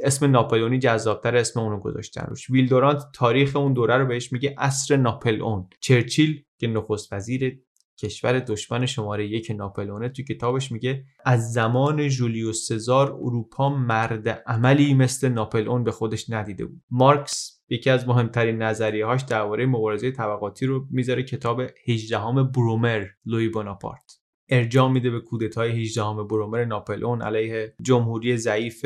اسم 0.02 0.30
ناپلونی 0.30 0.78
جذابتر 0.78 1.36
اسم 1.36 1.60
اونو 1.60 1.80
گذاشتن 1.80 2.26
روش. 2.28 2.50
ویلدورانت 2.50 3.02
تاریخ 3.14 3.56
اون 3.56 3.72
دوره 3.72 3.96
رو 3.96 4.06
بهش 4.06 4.32
میگه 4.32 4.54
عصر 4.58 4.96
ناپلئون. 4.96 5.68
چرچیل 5.80 6.42
که 6.58 6.66
نخست 6.66 7.12
وزیر 7.12 7.60
کشور 7.98 8.38
دشمن 8.38 8.86
شماره 8.86 9.26
یک 9.26 9.52
ناپلونه 9.56 10.08
تو 10.08 10.22
کتابش 10.22 10.72
میگه 10.72 11.04
از 11.24 11.52
زمان 11.52 12.08
جولیوس 12.08 12.68
سزار 12.68 13.12
اروپا 13.12 13.68
مرد 13.68 14.28
عملی 14.28 14.94
مثل 14.94 15.28
ناپلئون 15.28 15.84
به 15.84 15.90
خودش 15.90 16.30
ندیده 16.30 16.64
بود. 16.64 16.82
مارکس 16.90 17.62
یکی 17.68 17.90
از 17.90 18.08
مهمترین 18.08 18.62
نظریه 18.62 19.06
هاش 19.06 19.22
درباره 19.22 19.66
مبارزه 19.66 20.10
طبقاتی 20.10 20.66
رو 20.66 20.86
می‌ذاره 20.90 21.22
کتاب 21.22 21.62
18 21.88 22.18
برومر 22.54 23.06
لوی 23.24 23.48
بوناپارت. 23.48 24.20
ارجام 24.48 24.92
میده 24.92 25.10
به 25.10 25.20
کودتای 25.20 25.70
18 25.70 26.02
برومر 26.02 26.64
ناپلئون 26.64 27.22
علیه 27.22 27.74
جمهوری 27.82 28.36
ضعیف 28.36 28.84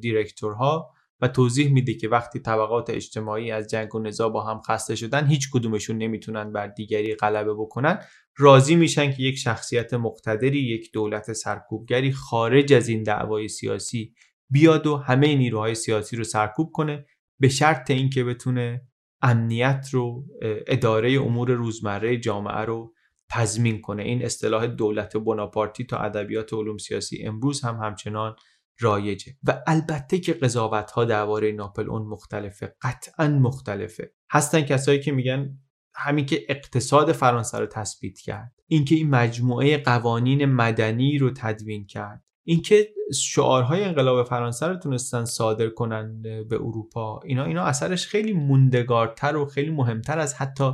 دیرکتورها 0.00 0.90
و 1.20 1.28
توضیح 1.28 1.72
میده 1.72 1.94
که 1.94 2.08
وقتی 2.08 2.40
طبقات 2.40 2.90
اجتماعی 2.90 3.50
از 3.50 3.70
جنگ 3.70 3.94
و 3.94 3.98
نزاع 3.98 4.30
با 4.30 4.42
هم 4.42 4.60
خسته 4.60 4.96
شدن 4.96 5.26
هیچ 5.26 5.50
کدومشون 5.52 5.98
نمی‌تونن 5.98 6.52
بر 6.52 6.66
دیگری 6.66 7.14
غلبه 7.14 7.54
بکنن. 7.54 7.98
راضی 8.38 8.76
میشن 8.76 9.12
که 9.12 9.22
یک 9.22 9.36
شخصیت 9.36 9.94
مقتدری 9.94 10.58
یک 10.58 10.92
دولت 10.92 11.32
سرکوبگری 11.32 12.12
خارج 12.12 12.72
از 12.72 12.88
این 12.88 13.02
دعوای 13.02 13.48
سیاسی 13.48 14.14
بیاد 14.50 14.86
و 14.86 14.96
همه 14.96 15.34
نیروهای 15.34 15.74
سیاسی 15.74 16.16
رو 16.16 16.24
سرکوب 16.24 16.70
کنه 16.72 17.06
به 17.40 17.48
شرط 17.48 17.90
اینکه 17.90 18.24
بتونه 18.24 18.82
امنیت 19.22 19.88
رو 19.92 20.26
اداره 20.66 21.12
امور 21.12 21.50
روزمره 21.50 22.16
جامعه 22.16 22.64
رو 22.64 22.94
تضمین 23.30 23.80
کنه. 23.80 24.02
این 24.02 24.24
اصطلاح 24.24 24.66
دولت 24.66 25.16
بناپارتی 25.16 25.84
تا 25.84 25.98
ادبیات 25.98 26.52
علوم 26.52 26.78
سیاسی 26.78 27.22
امروز 27.24 27.60
هم 27.60 27.76
همچنان 27.76 28.36
رایجه. 28.80 29.32
و 29.44 29.62
البته 29.66 30.18
که 30.18 30.32
قضاوت 30.32 30.90
ها 30.90 31.04
درباره 31.04 31.52
ناپلئون 31.52 32.02
مختلفه 32.02 32.76
قطعا 32.82 33.28
مختلفه. 33.28 34.12
هستن 34.30 34.60
کسایی 34.60 35.00
که 35.00 35.12
میگن 35.12 35.58
همین 35.98 36.26
که 36.26 36.46
اقتصاد 36.48 37.12
فرانسه 37.12 37.58
رو 37.58 37.66
تثبیت 37.66 38.18
کرد. 38.18 38.52
اینکه 38.66 38.94
این 38.94 39.10
مجموعه 39.10 39.78
قوانین 39.78 40.44
مدنی 40.44 41.18
رو 41.18 41.30
تدوین 41.30 41.86
کرد. 41.86 42.24
اینکه 42.44 42.88
شعارهای 43.14 43.84
انقلاب 43.84 44.26
فرانسه 44.26 44.66
رو 44.66 44.76
تونستن 44.76 45.24
صادر 45.24 45.68
کنن 45.68 46.22
به 46.22 46.56
اروپا. 46.56 47.20
اینا 47.24 47.44
اینا 47.44 47.64
اثرش 47.64 48.06
خیلی 48.06 48.32
موندگارتر 48.32 49.36
و 49.36 49.46
خیلی 49.46 49.70
مهمتر 49.70 50.18
از 50.18 50.34
حتی 50.34 50.72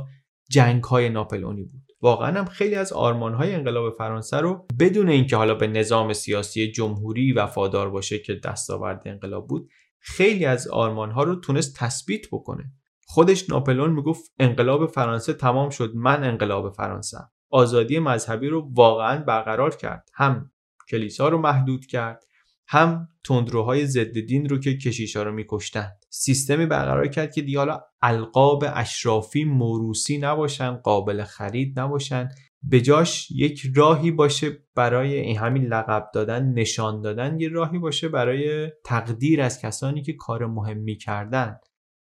جنگ 0.49 0.83
های 0.83 1.09
ناپلئونی 1.09 1.63
بود. 1.63 1.81
واقعا 2.01 2.39
هم 2.39 2.45
خیلی 2.45 2.75
از 2.75 2.93
آرمان 2.93 3.33
های 3.33 3.53
انقلاب 3.53 3.93
فرانسه 3.93 4.37
رو 4.37 4.65
بدون 4.79 5.09
اینکه 5.09 5.35
حالا 5.35 5.55
به 5.55 5.67
نظام 5.67 6.13
سیاسی 6.13 6.71
جمهوری 6.71 7.33
وفادار 7.33 7.89
باشه 7.89 8.19
که 8.19 8.35
دستاورد 8.43 9.01
انقلاب 9.05 9.47
بود 9.47 9.69
خیلی 9.99 10.45
از 10.45 10.67
آرمان 10.67 11.11
ها 11.11 11.23
رو 11.23 11.35
تونست 11.35 11.75
تثبیت 11.75 12.21
بکنه. 12.31 12.71
خودش 13.05 13.49
ناپلون 13.49 13.91
می‌گفت 13.91 14.31
انقلاب 14.39 14.85
فرانسه 14.85 15.33
تمام 15.33 15.69
شد. 15.69 15.95
من 15.95 16.23
انقلاب 16.23 16.73
فرانسه 16.73 17.17
آزادی 17.49 17.99
مذهبی 17.99 18.47
رو 18.47 18.69
واقعا 18.73 19.23
برقرار 19.23 19.75
کرد. 19.75 20.09
هم 20.13 20.51
کلیسا 20.89 21.29
رو 21.29 21.37
محدود 21.37 21.85
کرد 21.85 22.23
هم 22.67 23.07
تندروهای 23.23 23.85
ضد 23.85 24.19
دین 24.19 24.49
رو 24.49 24.57
که 24.57 24.77
کشیشا 24.77 25.23
رو 25.23 25.31
میکشتند 25.31 26.05
سیستمی 26.09 26.65
برقرار 26.65 27.07
کرد 27.07 27.33
که 27.33 27.41
دیگه 27.41 27.59
حالا 27.59 27.81
القاب 28.01 28.63
اشرافی 28.67 29.43
موروسی 29.43 30.17
نباشن 30.17 30.75
قابل 30.75 31.23
خرید 31.23 31.79
نباشن. 31.79 32.29
به 32.63 32.81
جاش 32.81 33.31
یک 33.31 33.61
راهی 33.75 34.11
باشه 34.11 34.57
برای 34.75 35.19
این 35.19 35.37
همین 35.37 35.65
لقب 35.65 36.09
دادن 36.13 36.53
نشان 36.53 37.01
دادن 37.01 37.39
یه 37.39 37.49
راهی 37.49 37.79
باشه 37.79 38.09
برای 38.09 38.71
تقدیر 38.85 39.41
از 39.41 39.61
کسانی 39.61 40.01
که 40.01 40.13
کار 40.13 40.45
مهمی 40.45 40.97
کردن. 40.97 41.57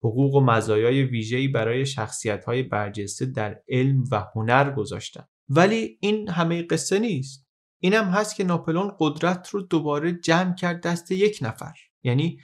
حقوق 0.04 0.36
و 0.36 0.42
مزایای 0.42 1.04
ویژه‌ای 1.04 1.48
برای 1.48 1.86
شخصیت‌های 1.86 2.64
برجسته 2.64 3.26
در 3.26 3.62
علم 3.70 4.04
و 4.12 4.26
هنر 4.36 4.72
گذاشتن. 4.72 5.24
ولی 5.50 5.98
این 6.02 6.30
همه 6.30 6.64
قصه 6.64 7.00
نیست. 7.00 7.48
این 7.80 7.94
هم 7.94 8.06
هست 8.06 8.36
که 8.36 8.44
ناپلون 8.44 8.92
قدرت 9.00 9.50
رو 9.50 9.62
دوباره 9.62 10.14
جمع 10.14 10.56
کرد 10.56 10.82
دست 10.82 11.12
یک 11.12 11.40
نفر. 11.42 11.74
یعنی 12.04 12.40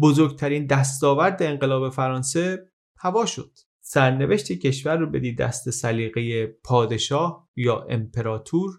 بزرگترین 0.00 0.66
دستاورد 0.66 1.42
انقلاب 1.42 1.88
فرانسه 1.88 2.70
هوا 2.98 3.26
شد. 3.26 3.50
سرنوشت 3.80 4.52
کشور 4.52 4.96
رو 4.96 5.10
بدی 5.10 5.34
دست 5.34 5.70
سلیقه 5.70 6.46
پادشاه 6.46 7.48
یا 7.56 7.86
امپراتور. 7.90 8.70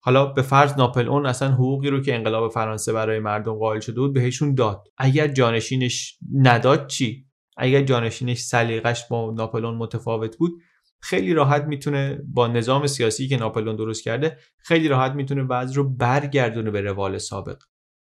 حالا 0.00 0.26
به 0.26 0.42
فرض 0.42 0.72
ناپلئون 0.72 1.26
اصلا 1.26 1.52
حقوقی 1.52 1.90
رو 1.90 2.00
که 2.00 2.14
انقلاب 2.14 2.52
فرانسه 2.52 2.92
برای 2.92 3.18
مردم 3.18 3.54
قائل 3.54 3.80
شده 3.80 4.00
بود 4.00 4.14
بهشون 4.14 4.54
داد. 4.54 4.88
اگر 4.96 5.28
جانشینش 5.28 6.18
نداد 6.34 6.86
چی؟ 6.86 7.23
اگر 7.56 7.82
جانشینش 7.82 8.38
سلیقش 8.40 9.08
با 9.08 9.32
ناپلون 9.36 9.74
متفاوت 9.74 10.36
بود 10.36 10.62
خیلی 11.00 11.34
راحت 11.34 11.64
می‌تونه 11.64 12.20
با 12.24 12.46
نظام 12.46 12.86
سیاسی 12.86 13.28
که 13.28 13.36
ناپلون 13.36 13.76
درست 13.76 14.04
کرده 14.04 14.38
خیلی 14.58 14.88
راحت 14.88 15.12
می‌تونه 15.12 15.42
وضع 15.42 15.74
رو 15.74 15.96
برگردونه 15.96 16.70
به 16.70 16.80
روال 16.80 17.18
سابق. 17.18 17.58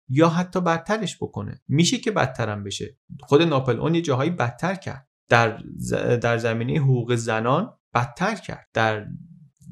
یا 0.09 0.29
حتی 0.29 0.61
بدترش 0.61 1.17
بکنه. 1.17 1.61
میشه 1.67 1.97
که 1.97 2.11
بدترم 2.11 2.63
بشه. 2.63 2.97
خود 3.21 3.41
ناپلئون 3.41 3.95
یه 3.95 4.01
جاهایی 4.01 4.29
بدتر 4.29 4.75
کرد. 4.75 5.07
در 5.29 5.57
در 6.21 6.37
زمینه 6.37 6.79
حقوق 6.79 7.15
زنان 7.15 7.73
بدتر 7.93 8.35
کرد. 8.35 8.67
در 8.73 9.05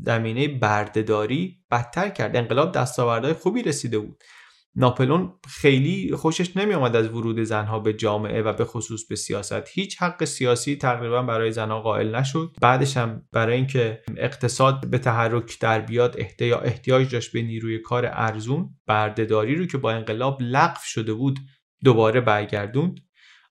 زمینه 0.04 0.48
بردهداری 0.48 1.64
بدتر 1.72 2.10
کرد. 2.10 2.36
انقلاب 2.36 2.72
دستاوردهای 2.72 3.34
خوبی 3.34 3.64
رسیده 3.64 4.00
بود. 4.00 4.24
ناپلون 4.76 5.34
خیلی 5.48 6.16
خوشش 6.16 6.58
نمی 6.58 6.74
آمد 6.74 6.96
از 6.96 7.10
ورود 7.10 7.44
زنها 7.44 7.80
به 7.80 7.94
جامعه 7.94 8.42
و 8.42 8.54
به 8.54 8.66
خصوص 8.66 9.08
به 9.08 9.16
سیاست. 9.16 9.68
هیچ 9.74 10.02
حق 10.02 10.24
سیاسی 10.24 10.76
تقریبا 10.76 11.24
برای 11.24 11.52
زنها 11.52 11.82
قائل 11.82 12.16
نشد. 12.16 12.56
بعدش 12.62 12.98
هم 12.98 13.28
برای 13.32 13.56
اینکه 13.56 14.02
اقتصاد 14.18 14.90
به 14.90 14.98
تحرک 14.98 15.60
در 15.60 15.82
بیاد 15.82 16.16
احتیاج 16.64 17.12
داشت 17.12 17.34
به 17.34 17.42
نیروی 17.42 17.80
کار 17.80 18.10
ارزون 18.12 18.70
بردهداری 18.88 19.56
رو 19.56 19.66
که 19.66 19.78
با 19.78 19.92
انقلاب 19.92 20.38
لغو 20.42 20.80
شده 20.84 21.14
بود 21.14 21.40
دوباره 21.84 22.22
برگردوند. 22.22 23.00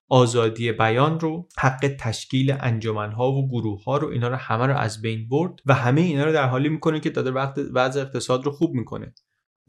آزادی 0.09 0.71
بیان 0.71 1.19
رو 1.19 1.47
حق 1.59 1.95
تشکیل 1.99 2.55
انجمنها 2.59 3.31
و 3.31 3.49
گروه 3.49 3.83
ها 3.83 3.97
رو 3.97 4.07
اینا 4.07 4.27
رو 4.27 4.35
همه 4.35 4.67
رو 4.67 4.77
از 4.77 5.01
بین 5.01 5.27
برد 5.29 5.59
و 5.65 5.73
همه 5.73 6.01
اینا 6.01 6.25
رو 6.25 6.33
در 6.33 6.47
حالی 6.47 6.69
می‌کنه 6.69 6.99
که 6.99 7.09
داره 7.09 7.31
وقت 7.31 7.59
وضع 7.73 8.01
اقتصاد 8.01 8.45
رو 8.45 8.51
خوب 8.51 8.73
می‌کنه. 8.73 9.13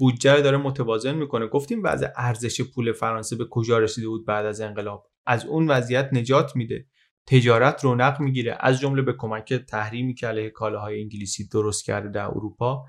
بودجه 0.03 0.41
داره 0.41 0.57
متوازن 0.57 1.15
می‌کنه. 1.15 1.47
گفتیم 1.47 1.81
وضع 1.85 2.07
ارزش 2.17 2.63
پول 2.63 2.93
فرانسه 2.93 3.37
به 3.37 3.45
کجا 3.51 3.79
رسیده 3.79 4.09
بود 4.09 4.27
بعد 4.27 4.47
از 4.47 4.61
انقلاب؟ 4.61 5.07
از 5.27 5.45
اون 5.45 5.71
وضعیت 5.71 6.09
نجات 6.13 6.57
میده. 6.57 6.87
تجارت 7.27 7.85
رونق 7.85 8.21
می‌گیره. 8.21 8.57
از 8.61 8.81
جمله 8.81 9.03
به 9.03 9.13
کمک 9.19 9.55
تحریمی 9.55 10.15
که 10.15 10.27
علیه 10.27 10.51
کالاهای 10.51 11.03
انگلیسی 11.03 11.49
درست 11.49 11.85
کرده 11.85 12.09
در 12.09 12.25
اروپا. 12.25 12.85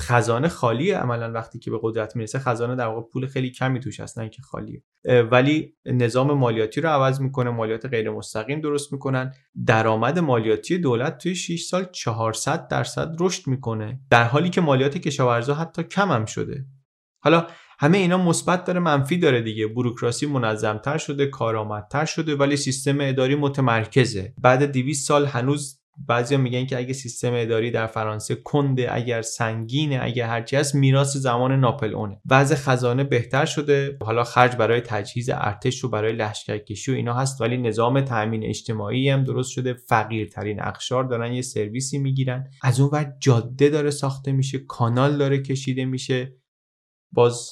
خزانه 0.00 0.48
خالیه 0.48 0.96
عملا 0.96 1.32
وقتی 1.32 1.58
که 1.58 1.70
به 1.70 1.78
قدرت 1.82 2.16
می‌رسه. 2.16 2.38
خزانه 2.38 2.76
در 2.76 2.86
واقع 2.86 3.08
پول 3.12 3.26
خیلی 3.26 3.50
کمی 3.50 3.80
توش 3.80 4.00
هست 4.00 4.18
نه 4.18 4.28
که 4.28 4.42
خالیه. 4.42 4.82
ولی 5.30 5.74
نظام 5.86 6.32
مالیاتی 6.32 6.80
رو 6.80 6.88
عوض 6.88 7.20
می‌کنه 7.20 7.50
مالیات 7.50 7.86
غیر 7.86 8.10
مستقیم 8.10 8.60
درست 8.60 8.92
می‌کنن. 8.92 9.32
درآمد 9.66 10.18
مالیاتی 10.18 10.78
دولت 10.78 11.18
توی 11.18 11.34
6 11.34 11.62
سال 11.62 11.84
400 11.84 12.68
درصد 12.68 13.16
رشد 13.20 13.46
می‌کنه. 13.46 14.00
در 14.10 14.24
حالی 14.24 14.50
که 14.50 14.60
مالیات 14.60 14.98
کشاورزا 14.98 15.54
حتی 15.54 15.82
کم 15.82 16.08
هم 16.12 16.24
شده. 16.24 16.64
حالا 17.22 17.46
همه 17.78 17.98
اینا 17.98 18.18
مثبت 18.18 18.64
داره 18.64 18.80
منفی 18.80 19.18
داره 19.18 19.42
دیگه. 19.42 19.66
بوروکراسی 19.66 20.26
منظمتر 20.26 20.98
شده 20.98 21.26
کارآمدتر 21.26 22.04
شده 22.04 22.36
ولی 22.36 22.56
سیستم 22.56 22.96
اداری 23.00 23.34
متمرکزه. 23.34 24.34
بعد 24.42 24.72
200 24.72 25.08
سال 25.08 25.26
هنوز 25.26 25.80
بعضیا 25.98 26.38
میگن 26.38 26.66
که 26.66 26.78
اگه 26.78 26.92
سیستم 26.92 27.32
اداری 27.34 27.70
در 27.70 27.86
فرانسه 27.86 28.34
کنده 28.34 28.94
اگر 28.94 29.22
سنگینه 29.22 29.98
اگر 30.02 30.26
هرچی 30.26 30.56
هست 30.56 30.74
میراث 30.74 31.16
زمان 31.16 31.60
ناپلئونه. 31.60 32.20
وضع 32.30 32.54
خزانه 32.54 33.04
بهتر 33.04 33.44
شده. 33.44 33.96
حالا 34.02 34.24
خرج 34.24 34.56
برای 34.56 34.80
تجهیز 34.80 35.30
ارتش 35.32 35.84
و 35.84 35.88
برای 35.88 36.12
لشکرکشی 36.12 36.92
و 36.92 36.94
اینا 36.94 37.14
هست 37.14 37.40
ولی 37.40 37.56
نظام 37.56 38.00
تامین 38.00 38.44
اجتماعی 38.44 39.10
هم 39.10 39.24
درست 39.24 39.50
شده. 39.50 39.74
فقیرترین 39.74 40.62
اخشار 40.62 41.04
دارن 41.04 41.32
یه 41.32 41.42
سرویسی 41.42 41.98
می‌گیرن. 41.98 42.50
از 42.62 42.80
اون 42.80 42.90
ور 42.92 43.12
جاده 43.20 43.68
داره 43.68 43.90
ساخته 43.90 44.32
میشه 44.32 44.58
کانال 44.58 45.18
داره 45.18 45.42
کشیده 45.42 45.84
میشه. 45.84 46.36
باز 47.12 47.50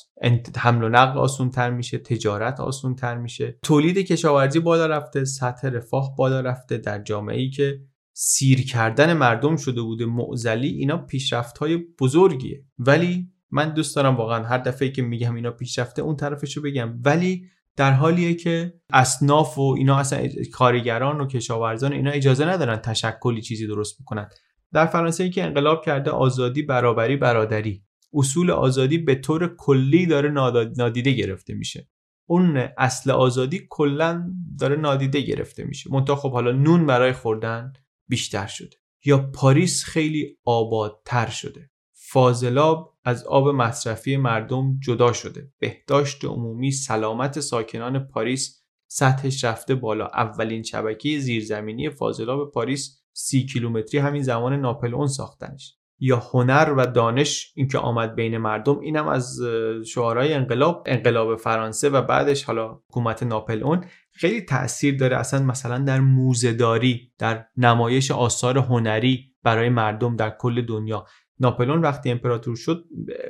حمل 0.56 0.84
و 0.84 0.88
نقل 0.88 1.18
آسون 1.18 1.50
تر 1.50 1.70
میشه 1.70 1.98
تجارت 1.98 2.60
آسون 2.60 2.94
تر 2.94 3.18
میشه. 3.18 3.58
تولید 3.62 3.98
کشاورزی 3.98 4.60
بالا 4.60 4.86
رفته 4.86 5.24
سطح 5.24 5.68
رفاه 5.68 6.14
بالا 6.18 6.40
رفته 6.40 6.78
در 6.78 7.02
جامعه 7.02 7.36
ای 7.36 7.50
که 7.50 7.80
سیر 8.16 8.66
کردن 8.66 9.12
مردم 9.12 9.56
شده 9.56 9.82
بوده 9.82 10.06
معزلی 10.06 10.68
اینا 10.68 10.98
پیشرفت 10.98 11.58
های 11.58 11.76
بزرگیه. 11.76 12.64
ولی 12.78 13.28
من 13.50 13.74
دوست 13.74 13.96
دارم 13.96 14.16
واقعا 14.16 14.44
هر 14.44 14.58
دفعه 14.58 14.88
که 14.88 15.02
میگم 15.02 15.34
اینا 15.34 15.50
پیشرفته 15.50 16.02
اون 16.02 16.16
طرفشو 16.16 16.62
بگم. 16.62 17.00
ولی 17.04 17.46
در 17.76 17.92
حالیه 17.92 18.34
که 18.34 18.74
اصناف 18.92 19.58
و 19.58 19.74
اینا 19.78 19.96
اصلا 19.96 20.28
کارگران 20.52 21.20
و 21.20 21.26
کشاورزان 21.26 21.92
اینا 21.92 22.10
اجازه 22.10 22.44
ندارن 22.44 22.76
تشکلی 22.76 23.42
چیزی 23.42 23.66
درست 23.66 24.02
بکنن. 24.02 24.28
در 24.72 24.86
فرانسه 24.86 25.24
ای 25.24 25.30
که 25.30 25.44
انقلاب 25.44 25.84
کرده 25.84 26.10
آزادی 26.10 26.62
برابری 26.62 27.16
برادری. 27.16 27.82
اصول 28.12 28.50
آزادی 28.50 28.98
به 28.98 29.14
طور 29.14 29.56
کلی 29.56 30.06
داره 30.06 30.30
نادیده 30.76 31.12
گرفته 31.12 31.54
میشه. 31.54 31.88
اون 32.26 32.68
اصل 32.78 33.10
آزادی 33.10 33.66
کلا 33.70 34.32
داره 34.58 34.76
نادیده 34.76 35.20
گرفته 35.20 35.64
میشه. 35.64 35.90
منتها 35.92 36.16
خب 36.16 36.32
حالا 36.32 36.52
نون 36.52 36.86
برای 36.86 37.12
خوردن 37.12 37.72
بیشتر 38.08 38.46
شده. 38.46 38.76
یا 39.04 39.30
پاریس 39.34 39.84
خیلی 39.84 40.38
آبادتر 40.44 41.26
شده. 41.26 41.70
فاضلاب 41.92 42.98
از 43.04 43.24
آب 43.24 43.48
مصرفی 43.48 44.16
مردم 44.16 44.78
جدا 44.80 45.12
شده. 45.12 45.52
بهداشت 45.58 46.24
عمومی 46.24 46.70
سلامت 46.70 47.40
ساکنان 47.40 47.98
پاریس 47.98 48.64
سطحش 48.86 49.44
رفته 49.44 49.74
بالا. 49.74 50.06
اولین 50.06 50.62
شبکه 50.62 51.18
زیرزمینی 51.18 51.90
فاضلاب 51.90 52.52
پاریس 52.52 53.02
سی 53.12 53.46
کیلومتری 53.46 54.00
همین 54.00 54.22
زمان 54.22 54.60
ناپلئون 54.60 55.06
ساختنش. 55.06 55.76
یا 55.98 56.16
هنر 56.16 56.74
و 56.76 56.86
دانش 56.86 57.52
اینکه 57.56 57.78
آمد 57.78 58.14
بین 58.14 58.38
مردم 58.38 58.80
اینم 58.80 59.08
از 59.08 59.40
شعارهای 59.86 60.34
انقلاب 60.34 60.82
انقلاب 60.86 61.36
فرانسه 61.36 61.88
و 61.88 62.02
بعدش 62.02 62.44
حالا 62.44 62.80
حکومت 62.88 63.22
ناپلئون. 63.22 63.84
خیلی 64.14 64.40
تاثیر 64.40 64.96
داره 64.96 65.16
اصلا 65.16 65.42
مثلا 65.42 65.78
در 65.78 66.00
موزهداری 66.00 67.12
در 67.18 67.46
نمایش 67.56 68.10
آثار 68.10 68.58
هنری 68.58 69.34
برای 69.42 69.68
مردم 69.68 70.16
در 70.16 70.30
کل 70.30 70.62
دنیا. 70.62 71.06
ناپلون 71.40 71.80
وقتی 71.80 72.10
امپراتور 72.10 72.56
شد 72.56 72.84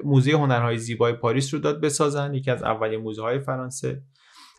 موزه 0.05 0.33
هنرهای 0.33 0.79
زیبای 0.79 1.13
پاریس 1.13 1.55
رو 1.55 1.61
داد 1.61 1.81
بسازن 1.81 2.35
یکی 2.35 2.51
از 2.51 2.63
اولین 2.63 3.01
موزه 3.01 3.23
های 3.23 3.41
فرانسه. 3.41 4.03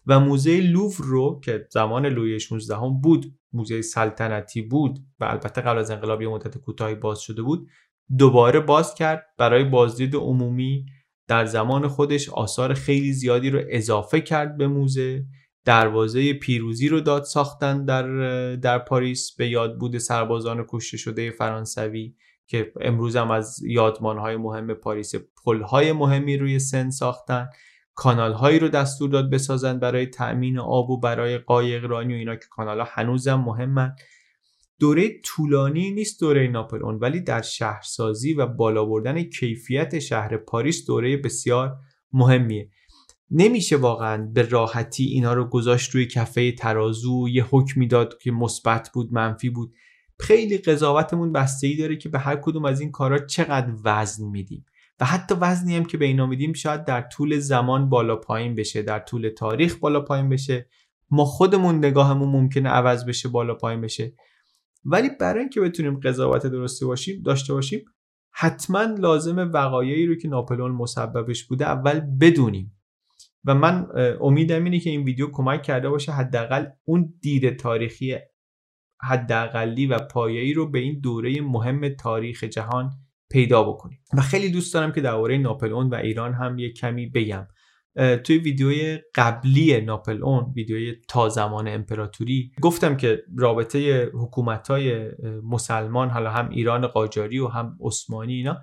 و 0.07 0.19
موزه 0.19 0.59
لوور 0.59 0.95
رو 0.99 1.41
که 1.43 1.67
زمان 1.69 2.05
لویی 2.05 2.39
16 2.39 2.75
هم 2.75 3.01
بود 3.01 3.37
موزه 3.53 3.81
سلطنتی 3.81 4.61
بود 4.61 4.99
و 5.19 5.25
البته 5.25 5.61
قبل 5.61 5.77
از 5.77 5.91
انقلاب 5.91 6.21
یه 6.21 6.27
مدت 6.27 6.57
کوتاهی 6.57 6.95
باز 6.95 7.19
شده 7.19 7.41
بود 7.41 7.69
دوباره 8.17 8.59
باز 8.59 8.95
کرد 8.95 9.25
برای 9.37 9.63
بازدید 9.63 10.15
عمومی. 10.15 10.85
در 11.27 11.45
زمان 11.45 11.87
خودش 11.87 12.29
آثار 12.29 12.73
خیلی 12.73 13.13
زیادی 13.13 13.49
رو 13.49 13.61
اضافه 13.69 14.21
کرد 14.21 14.57
به 14.57 14.67
موزه. 14.67 15.25
دروازه 15.65 16.33
پیروزی 16.33 16.89
رو 16.89 17.01
داد 17.01 17.23
ساختن 17.23 17.85
در, 17.85 18.55
در 18.55 18.79
پاریس. 18.79 19.35
به 19.35 19.49
یاد 19.49 19.77
بود 19.79 19.97
سربازان 19.97 20.65
کشته 20.69 20.97
شده 20.97 21.31
فرانسوی 21.31 22.15
که 22.47 22.73
امروز 22.81 23.15
هم 23.15 23.31
از 23.31 23.63
یادمان 23.63 24.17
های 24.17 24.37
مهم 24.37 24.73
پاریس 24.73 25.15
پل 25.45 25.61
های 25.61 25.91
مهمی 25.91 26.37
روی 26.37 26.59
سن 26.59 26.89
ساختن. 26.89 27.47
کانال 27.95 28.33
هایی 28.33 28.59
رو 28.59 28.67
دستور 28.67 29.09
داد 29.09 29.29
بسازن 29.29 29.79
برای 29.79 30.05
تأمین 30.05 30.59
آب 30.59 30.89
و 30.89 30.99
برای 30.99 31.37
قایقرانی 31.37 32.13
و 32.13 32.17
اینا 32.17 32.35
که 32.35 32.45
کانال 32.49 32.79
ها 32.79 32.87
هنوزم 32.89 33.35
مهمن. 33.35 33.95
دوره 34.79 35.21
طولانی 35.23 35.91
نیست 35.91 36.19
دوره 36.19 36.47
ناپلئون 36.47 36.95
ولی 36.95 37.19
در 37.19 37.41
شهرسازی 37.41 38.33
و 38.33 38.47
بالا 38.47 38.85
بردن 38.85 39.23
کیفیت 39.23 39.99
شهر 39.99 40.37
پاریس 40.37 40.85
دوره 40.87 41.17
بسیار 41.17 41.77
مهمیه. 42.13 42.69
نمیشه 43.31 43.77
واقعا 43.77 44.25
به 44.33 44.41
راحتی 44.41 45.03
اینا 45.03 45.33
رو 45.33 45.45
گذاشت 45.45 45.91
روی 45.91 46.05
کفه 46.05 46.51
ترازو 46.51 47.27
یه 47.29 47.45
حکمی 47.49 47.87
داد 47.87 48.17
که 48.17 48.31
مثبت 48.31 48.91
بود 48.93 49.13
منفی 49.13 49.49
بود. 49.49 49.73
خیلی 50.19 50.57
قضاوتمون 50.57 51.31
بستگی 51.31 51.77
داره 51.77 51.95
که 51.95 52.09
به 52.09 52.19
هر 52.19 52.35
کدوم 52.35 52.65
از 52.65 52.81
این 52.81 52.91
کارا 52.91 53.19
چقدر 53.19 53.73
وزن 53.83 54.25
میدیم. 54.25 54.65
و 54.99 55.05
حتی 55.05 55.35
وزنی 55.41 55.75
هم 55.75 55.85
که 55.85 55.97
به 55.97 56.05
اینا 56.05 56.25
میدیم 56.25 56.53
شاید 56.53 56.85
در 56.85 57.01
طول 57.01 57.39
زمان 57.39 57.89
بالا 57.89 58.15
پایین 58.15 58.55
بشه 58.55 58.81
در 58.81 58.99
طول 58.99 59.29
تاریخ 59.29 59.75
بالا 59.75 60.01
پایین 60.01 60.29
بشه. 60.29 60.69
ما 61.11 61.25
خودمون 61.25 61.77
نگاهمون 61.77 62.29
ممکنه 62.29 62.69
عوض 62.69 63.05
بشه 63.05 63.29
بالا 63.29 63.53
پایین 63.53 63.81
بشه. 63.81 64.13
ولی 64.85 65.09
برای 65.19 65.39
اینکه 65.39 65.61
بتونیم 65.61 65.99
قضاوت 65.99 66.47
درستی 66.47 66.85
باشیم 66.85 67.21
داشته 67.21 67.53
باشیم 67.53 67.85
حتما 68.31 68.81
لازم 68.81 69.51
وقایعی 69.53 70.05
رو 70.05 70.15
که 70.15 70.27
ناپلئون 70.27 70.71
مسببش 70.71 71.43
بوده 71.43 71.65
اول 71.65 71.99
بدونیم. 71.99 72.74
و 73.45 73.55
من 73.55 73.87
امیدم 74.21 74.63
اینه 74.63 74.79
که 74.79 74.89
این 74.89 75.03
ویدیو 75.03 75.27
کمک 75.31 75.63
کرده 75.63 75.89
باشه 75.89 76.11
حداقل 76.11 76.65
اون 76.85 77.13
دید 77.21 77.55
تاریخی 77.55 78.15
حداقلی 79.01 79.87
و 79.87 79.99
پایه‌ای 79.99 80.53
رو 80.53 80.71
به 80.71 80.79
این 80.79 80.99
دوره 80.99 81.41
مهم 81.41 81.89
تاریخ 81.89 82.43
جهان 82.43 82.91
پیدا 83.31 83.63
بکنیم. 83.63 83.99
و 84.17 84.21
خیلی 84.21 84.49
دوست 84.49 84.73
دارم 84.73 84.91
که 84.91 85.01
درباره 85.01 85.37
ناپلئون 85.37 85.89
و 85.89 85.95
ایران 85.95 86.33
هم 86.33 86.59
یه 86.59 86.73
کمی 86.73 87.09
بگم. 87.09 87.47
توی 88.23 88.37
ویدیوی 88.37 88.99
قبلی 89.15 89.81
ناپلئون 89.81 90.53
ویدیوی 90.55 90.95
تا 91.09 91.29
زمان 91.29 91.67
امپراتوری 91.67 92.51
گفتم 92.61 92.97
که 92.97 93.23
رابطه 93.37 94.05
حکومت‌های 94.13 95.11
مسلمان 95.43 96.09
حالا 96.09 96.31
هم 96.31 96.49
ایران 96.49 96.87
قاجاری 96.87 97.39
و 97.39 97.47
هم 97.47 97.77
عثمانی 97.81 98.33
اینا 98.33 98.57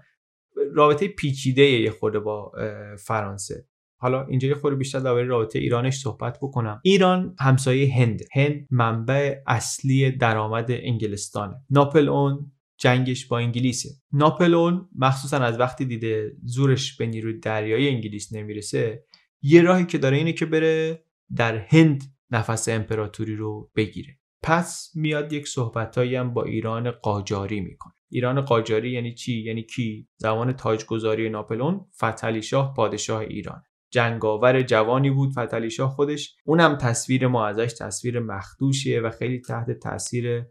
رابطه 0.75 1.09
پیچیده 1.09 1.63
یه 1.63 1.91
خورده 1.91 2.21
با 2.21 2.53
فرانسه. 2.99 3.67
حالا 4.03 4.27
اینجا 4.27 4.49
یه 4.49 4.55
خورده 4.55 4.77
بیشتر 4.77 4.99
درباره 4.99 5.25
رابطه 5.25 5.59
ایرانش 5.59 5.99
صحبت 5.99 6.39
بکنم. 6.43 6.81
ایران 6.85 7.35
همسایه 7.39 7.95
هند. 7.95 8.21
هند 8.33 8.67
منبع 8.71 9.35
اصلی 9.47 10.11
درآمد 10.11 10.67
انگلستانه. 10.69 11.55
ناپلئون 11.71 12.53
جنگش 12.79 13.27
با 13.27 13.39
انگلیسه. 13.39 13.89
ناپلئون 14.13 14.89
مخصوصا 14.99 15.39
از 15.39 15.61
وقتی 15.61 15.85
دیده 15.85 16.33
زورش 16.45 16.97
به 16.97 17.07
نیروی 17.07 17.39
دریایی 17.39 17.89
انگلیس 17.89 18.33
نمی‌رسه 18.33 19.05
یه 19.43 19.63
راهی 19.63 19.85
که 19.85 19.99
داره 19.99 20.17
اینه 20.17 20.33
که 20.33 20.47
بره 20.47 21.05
در 21.37 21.57
هند 21.57 22.03
نفس 22.31 22.69
امپراتوری 22.69 23.37
رو 23.37 23.71
بگیره. 23.77 24.19
پس 24.43 24.91
میاد 24.95 25.33
یک 25.33 25.49
صحبتایی 25.49 26.17
هم 26.17 26.35
با 26.35 26.43
ایران 26.45 26.91
قاجاری 26.91 27.61
می‌کنه. 27.61 27.93
ایران 28.11 28.41
قاجاری 28.41 28.91
یعنی 28.91 29.15
چی؟ 29.15 29.43
یعنی 29.43 29.63
کی؟ 29.63 30.09
زمان 30.17 30.53
تاجگذاری 30.53 31.29
ناپلئون 31.29 31.87
فتحعلی 31.97 32.43
شاه 32.43 32.75
پادشاه 32.75 33.21
ایران. 33.21 33.63
جنگاور 33.93 34.63
جوانی 34.63 35.11
بود 35.11 35.33
فتلی 35.33 35.71
شاه 35.71 35.91
خودش. 35.91 36.37
اونم 36.45 36.77
تصویر 36.77 37.27
ما 37.27 37.47
ازش 37.47 37.73
تصویر 37.73 38.21
مخدوشیه 38.21 39.01
و 39.01 39.11
خیلی 39.11 39.41
تحت 39.41 39.71
تاثیر 39.71 40.47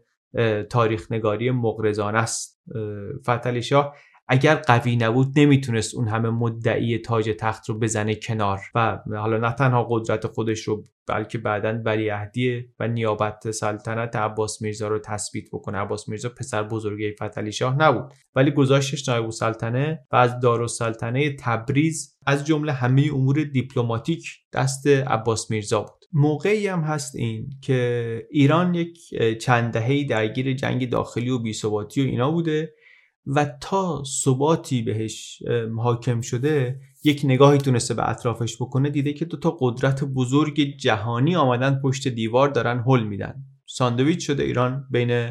تاریخ 0.70 1.12
نگاری 1.12 1.50
مغرزانه 1.50 2.18
است. 2.18 2.62
فتلی 3.26 3.62
شاه 3.62 3.96
اگر 4.32 4.54
قوی 4.54 4.96
نبود 4.96 5.32
نمی‌تونست 5.36 5.94
اون 5.94 6.08
همه 6.08 6.30
مدعی 6.30 6.98
تاج 6.98 7.30
تخت 7.38 7.68
رو 7.68 7.78
بزنه 7.78 8.14
کنار 8.14 8.60
و 8.74 8.98
حالا 9.16 9.38
نه 9.38 9.52
تنها 9.52 9.86
قدرت 9.90 10.26
خودش 10.26 10.60
رو 10.60 10.84
بلکه 11.06 11.38
بعدا 11.38 11.82
ولیعهدی 11.84 12.64
و 12.80 12.88
نیابت 12.88 13.50
سلطنت 13.50 14.16
عباس 14.16 14.62
میرزا 14.62 14.88
رو 14.88 14.98
تثبیت 14.98 15.44
بکنه. 15.52 15.78
عباس 15.78 16.08
میرزا 16.08 16.28
پسر 16.28 16.62
بزرگی 16.62 17.12
فتلی 17.22 17.52
شاه 17.52 17.76
نبود 17.76 18.12
ولی 18.34 18.50
گذاشتش 18.50 19.08
نایب 19.08 19.24
السلطنه 19.24 20.06
و 20.12 20.16
از 20.16 20.40
دارالسلطنه 20.40 21.36
تبریز 21.36 22.16
از 22.26 22.46
جمله 22.46 22.72
همه 22.72 23.10
امور 23.14 23.44
دیپلماتیک 23.44 24.28
دست 24.52 24.86
عباس 24.86 25.50
میرزا 25.50 25.80
بود. 25.80 26.04
موقعی 26.12 26.66
هم 26.66 26.80
هست 26.80 27.16
این 27.16 27.50
که 27.62 28.22
ایران 28.30 28.74
یک 28.74 28.98
چند 29.40 29.72
دهه‌ای 29.72 30.04
درگیر 30.04 30.52
جنگ 30.52 30.90
داخلی 30.90 31.30
و 31.30 31.38
بیثباتی 31.38 32.02
و 32.02 32.04
اینا 32.04 32.30
بوده 32.30 32.74
و 33.26 33.46
تا 33.60 34.02
ثباتی 34.24 34.82
بهش 34.82 35.42
حاکم 35.76 36.20
شده 36.20 36.80
یک 37.04 37.20
نگاهی 37.24 37.58
تونسته 37.58 37.94
به 37.94 38.10
اطرافش 38.10 38.56
بکنه 38.56 38.90
دیده 38.90 39.12
که 39.12 39.24
دو 39.24 39.36
تا 39.36 39.56
قدرت 39.60 40.04
بزرگ 40.04 40.76
جهانی 40.76 41.36
آمدن 41.36 41.80
پشت 41.82 42.08
دیوار 42.08 42.48
دارن 42.48 42.84
حل 42.86 43.02
میدن. 43.02 43.34
ساندویچ 43.66 44.26
شده 44.26 44.42
ایران 44.42 44.86
بین 44.90 45.30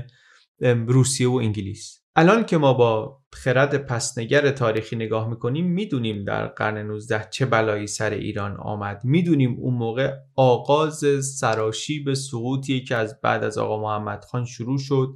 روسیه 0.87 1.27
و 1.29 1.33
انگلیس. 1.33 2.01
الان 2.15 2.45
که 2.45 2.57
ما 2.57 2.73
با 2.73 3.21
خرد 3.33 3.85
پسنگر 3.85 4.51
تاریخی 4.51 4.95
نگاه 4.95 5.29
می‌کنیم 5.29 5.65
می‌دونیم 5.65 6.23
در 6.23 6.47
قرن 6.47 6.77
19 6.77 7.27
چه 7.31 7.45
بلایی 7.45 7.87
سر 7.87 8.09
ایران 8.09 8.57
آمد. 8.57 9.01
می‌دونیم 9.03 9.55
اون 9.59 9.73
موقع 9.73 10.13
آغاز 10.35 11.03
سراشیب 11.39 12.13
سقوطی 12.13 12.83
که 12.83 12.95
از 12.95 13.21
بعد 13.21 13.43
از 13.43 13.57
آقا 13.57 13.81
محمد 13.81 14.25
خان 14.25 14.45
شروع 14.45 14.77
شد. 14.77 15.09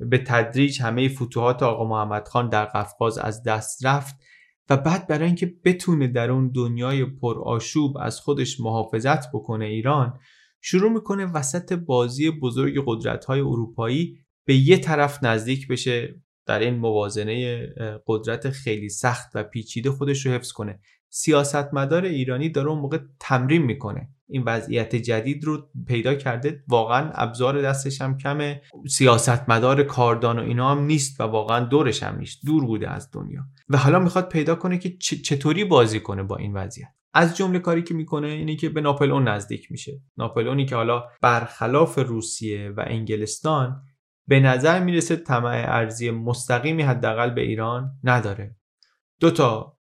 به 0.00 0.18
تدریج 0.18 0.82
همه 0.82 1.08
فتوحات 1.08 1.62
آقا 1.62 1.84
محمد 1.84 2.28
خان 2.28 2.48
در 2.48 2.64
قفقاز 2.64 3.18
از 3.18 3.42
دست 3.42 3.86
رفت 3.86 4.14
و 4.70 4.76
بعد 4.76 5.06
برای 5.06 5.26
اینکه 5.26 5.54
بتونه 5.64 6.06
در 6.06 6.30
اون 6.30 6.48
دنیای 6.48 7.04
پرآشوب 7.04 7.96
از 8.00 8.20
خودش 8.20 8.60
محافظت 8.60 9.32
بکنه 9.32 9.64
ایران 9.64 10.18
شروع 10.60 10.92
می‌کنه 10.92 11.26
وسط 11.26 11.72
بازی 11.72 12.30
بزرگ 12.30 12.82
قدرت 12.86 13.24
های 13.24 13.40
اروپایی 13.40 14.18
به 14.44 14.54
یه 14.54 14.78
طرف 14.78 15.24
نزدیک 15.24 15.68
بشه 15.68 16.20
در 16.46 16.58
این 16.58 16.74
موازنه 16.74 17.66
قدرت 18.06 18.50
خیلی 18.50 18.88
سخت 18.88 19.30
و 19.34 19.42
پیچیده 19.42 19.90
خودش 19.90 20.26
رو 20.26 20.32
حفظ 20.32 20.52
کنه. 20.52 20.80
سیاستمدار 21.08 22.04
ایرانی 22.04 22.48
داره 22.48 22.68
اون 22.68 22.78
موقع 22.78 22.98
تمرین 23.20 23.62
می‌کنه. 23.62 24.08
این 24.30 24.42
وضعیت 24.46 24.96
جدید 24.96 25.44
رو 25.44 25.68
پیدا 25.86 26.14
کرده. 26.14 26.64
واقعا 26.68 27.10
ابزار 27.14 27.62
دستش 27.62 28.00
هم 28.00 28.16
کمه. 28.16 28.62
سیاستمدار 28.88 29.82
کاردان 29.82 30.38
و 30.38 30.42
اینا 30.42 30.70
هم 30.70 30.84
نیست 30.84 31.20
و 31.20 31.24
واقعا 31.24 31.64
دورش 31.64 32.02
هم 32.02 32.18
نیست. 32.18 32.46
دور 32.46 32.66
بوده 32.66 32.90
از 32.90 33.10
دنیا. 33.12 33.42
و 33.68 33.76
حالا 33.76 33.98
می‌خواد 33.98 34.28
پیدا 34.28 34.54
کنه 34.54 34.78
که 34.78 34.96
چطوری 34.98 35.64
بازی 35.64 36.00
کنه 36.00 36.22
با 36.22 36.36
این 36.36 36.56
وضعیت. 36.56 36.88
از 37.14 37.36
جمله 37.36 37.58
کاری 37.58 37.82
که 37.82 37.94
می‌کنه 37.94 38.28
اینه 38.28 38.56
که 38.56 38.68
به 38.68 38.80
ناپلئون 38.80 39.28
نزدیک 39.28 39.70
میشه. 39.70 40.00
ناپلئونی 40.16 40.66
که 40.66 40.76
حالا 40.76 41.04
برخلاف 41.22 41.98
روسیه 41.98 42.70
و 42.76 42.84
انگلستان 42.86 43.82
به 44.28 44.40
نظر 44.40 44.84
می‌رسه 44.84 45.16
طمع 45.16 45.64
ارزی 45.68 46.10
مستقیمی 46.10 46.82
حداقل 46.82 47.30
به 47.30 47.40
ایران 47.40 47.90
نداره. 48.04 48.56
دو 49.20 49.30
تا 49.30 49.76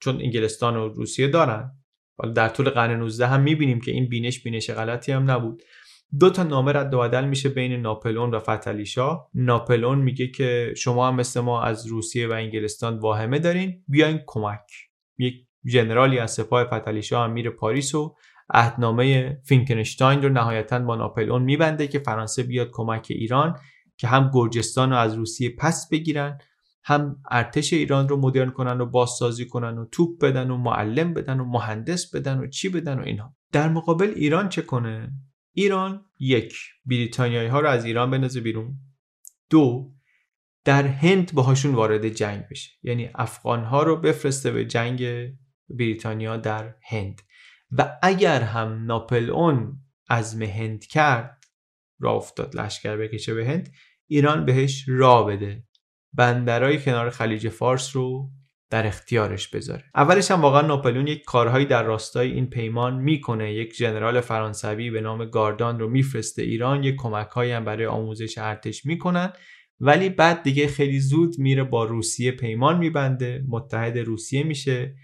چون 0.00 0.20
انگلستان 0.20 0.76
و 0.76 0.88
روسیه 0.88 1.28
دارن. 1.28 1.81
در 2.34 2.48
طول 2.48 2.70
قرن 2.70 2.98
19 2.98 3.26
هم 3.26 3.40
می‌بینیم 3.40 3.80
که 3.80 3.90
این 3.90 4.08
بینش 4.08 4.42
بینش 4.42 4.70
غلطی 4.70 5.12
هم 5.12 5.30
نبود. 5.30 5.62
دو 6.20 6.30
تا 6.30 6.42
نامه 6.42 6.72
رد 6.72 6.94
و 6.94 6.98
بدل 6.98 7.24
میشه 7.24 7.48
بین 7.48 7.72
ناپلون 7.72 8.34
و 8.34 8.38
فتلیشا 8.38 9.18
ناپلون 9.34 9.98
میگه 9.98 10.28
که 10.28 10.74
شما 10.76 11.08
هم 11.08 11.14
مثل 11.14 11.40
ما 11.40 11.62
از 11.62 11.86
روسیه 11.86 12.28
و 12.28 12.32
انگلستان 12.32 12.98
واهمه 12.98 13.38
دارین. 13.38 13.84
بیاین 13.88 14.20
کمک. 14.26 14.60
یک 15.18 15.34
ژنرالی 15.68 16.18
از 16.18 16.30
سپاه 16.30 16.64
فتلیشا 16.64 17.24
هم 17.24 17.32
میره 17.32 17.50
پاریس 17.50 17.94
و 17.94 18.16
عهدنامه 18.50 19.38
فینکنشتاین 19.44 20.22
رو 20.22 20.28
نهایتا 20.28 20.78
با 20.78 20.96
ناپلئون 20.96 21.42
میبنده 21.42 21.88
که 21.88 21.98
فرانسه 21.98 22.42
بیاد 22.42 22.68
کمک 22.72 23.06
ایران 23.10 23.56
که 23.96 24.08
هم 24.08 24.30
گرجستان 24.34 24.90
رو 24.90 24.96
از 24.96 25.14
روسیه 25.14 25.50
پس 25.58 25.88
بگیرن 25.92 26.38
هم 26.84 27.22
ارتش 27.30 27.72
ایران 27.72 28.08
رو 28.08 28.16
مدرن 28.16 28.50
کنن 28.50 28.80
و 28.80 28.86
بازسازی 28.86 29.46
کنن 29.46 29.78
و 29.78 29.84
توپ 29.84 30.18
بدن 30.20 30.50
و 30.50 30.56
معلم 30.56 31.14
بدن 31.14 31.40
و 31.40 31.44
مهندس 31.44 32.14
بدن 32.14 32.38
و 32.38 32.46
چی 32.46 32.68
بدن 32.68 32.98
و 32.98 33.02
اینها. 33.02 33.36
در 33.52 33.68
مقابل 33.68 34.12
ایران 34.16 34.48
چه 34.48 34.62
کنه؟ 34.62 35.12
ایران 35.52 36.04
یک 36.18 36.54
بریتانیایی 36.86 37.48
ها 37.48 37.60
رو 37.60 37.68
از 37.68 37.84
ایران 37.84 38.10
بندازه 38.10 38.40
بیرون. 38.40 38.78
دو 39.50 39.92
در 40.64 40.86
هند 40.86 41.32
باهاشون 41.34 41.74
وارد 41.74 42.08
جنگ 42.08 42.48
بشه. 42.50 42.70
یعنی 42.82 43.10
افغان 43.14 43.64
ها 43.64 43.82
رو 43.82 43.96
بفرسته 43.96 44.50
به 44.50 44.64
جنگ 44.64 45.32
بریتانیا 45.70 46.36
در 46.36 46.74
هند. 46.82 47.22
و 47.78 47.98
اگر 48.02 48.42
هم 48.42 48.84
ناپلئون 48.86 49.78
از 50.08 50.42
هند 50.42 50.86
کرد 50.86 51.44
را 51.98 52.12
افتاد 52.12 52.56
لشکر 52.56 52.96
بکشه 52.96 53.34
به 53.34 53.46
هند 53.46 53.72
ایران 54.06 54.44
بهش 54.44 54.84
را 54.88 55.22
بده. 55.22 55.64
بندرهای 56.12 56.82
کنار 56.82 57.10
خلیج 57.10 57.48
فارس 57.48 57.96
رو 57.96 58.30
در 58.70 58.86
اختیارش 58.86 59.48
بذاره. 59.48 59.84
اولش 59.94 60.30
هم 60.30 60.40
واقعا 60.40 60.60
ناپلئون 60.60 61.06
یک 61.06 61.24
کارهایی 61.24 61.66
در 61.66 61.82
راستای 61.82 62.32
این 62.32 62.46
پیمان 62.46 62.94
می‌کنه. 62.94 63.54
یک 63.54 63.74
ژنرال 63.74 64.20
فرانسوی 64.20 64.90
به 64.90 65.00
نام 65.00 65.24
گاردان 65.24 65.80
رو 65.80 65.88
میفرسته 65.88 66.42
ایران. 66.42 66.84
یک 66.84 66.94
کمکهایی 66.98 67.52
هم 67.52 67.64
برای 67.64 67.86
آموزش 67.86 68.38
ارتش 68.38 68.86
می‌کنن. 68.86 69.32
ولی 69.80 70.08
بعد 70.08 70.42
دیگه 70.42 70.66
خیلی 70.66 71.00
زود 71.00 71.38
میره 71.38 71.64
با 71.64 71.84
روسیه 71.84 72.32
پیمان 72.32 72.78
میبنده. 72.78 73.44
متحد 73.48 73.98
روسیه 73.98 74.42
میشه 74.42 74.94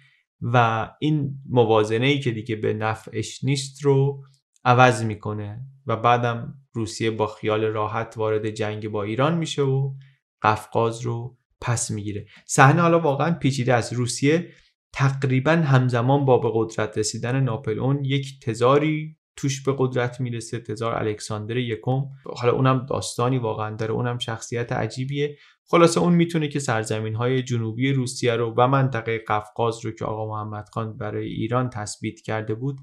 و 0.40 0.88
این 1.00 1.30
موازنه 1.48 2.06
ای 2.06 2.20
که 2.20 2.30
دیگه 2.30 2.56
به 2.56 2.72
نفعش 2.72 3.44
نیست 3.44 3.84
رو 3.84 4.24
عوض 4.64 5.04
می‌کنه 5.04 5.60
و 5.86 5.96
بعدم 5.96 6.54
روسیه 6.72 7.10
با 7.10 7.26
خیال 7.26 7.64
راحت 7.64 8.14
وارد 8.16 8.50
جنگ 8.50 8.88
با 8.88 9.02
ایران 9.02 9.38
میشه 9.38 9.62
و 9.62 9.94
قفقاز 10.42 11.00
رو 11.00 11.36
پس 11.60 11.90
می‌گیره. 11.90 12.26
صحنه 12.46 12.82
حالا 12.82 13.00
واقعا 13.00 13.34
پیچیده 13.34 13.74
است. 13.74 13.92
روسیه 13.92 14.50
تقریبا 14.92 15.52
همزمان 15.52 16.24
با 16.24 16.38
به 16.38 16.50
قدرت 16.54 16.98
رسیدن 16.98 17.40
ناپلئون 17.40 18.04
یک 18.04 18.40
تزاری 18.40 19.16
توش 19.36 19.62
به 19.62 19.74
قدرت 19.78 20.20
می‌رسه 20.20 20.60
تزار 20.60 20.94
الکساندر 20.94 21.56
یکم. 21.56 22.04
حالا 22.36 22.52
اونم 22.52 22.86
داستانی 22.88 23.38
واقعا 23.38 23.76
داره 23.76 23.92
اونم 23.92 24.18
شخصیت 24.18 24.72
عجیبیه. 24.72 25.36
خلاصه 25.70 26.00
اون 26.00 26.14
می‌تونه 26.14 26.48
که 26.48 26.58
سرزمین 26.58 27.14
های 27.14 27.42
جنوبی 27.42 27.92
روسیه 27.92 28.36
رو 28.36 28.54
و 28.56 28.68
منطقه 28.68 29.18
قفقاز 29.28 29.84
رو 29.84 29.90
که 29.90 30.04
آقا 30.04 30.28
محمد 30.28 30.68
خان 30.72 30.96
برای 30.96 31.26
ایران 31.28 31.70
تثبیت 31.70 32.20
کرده 32.20 32.54
بود 32.54 32.80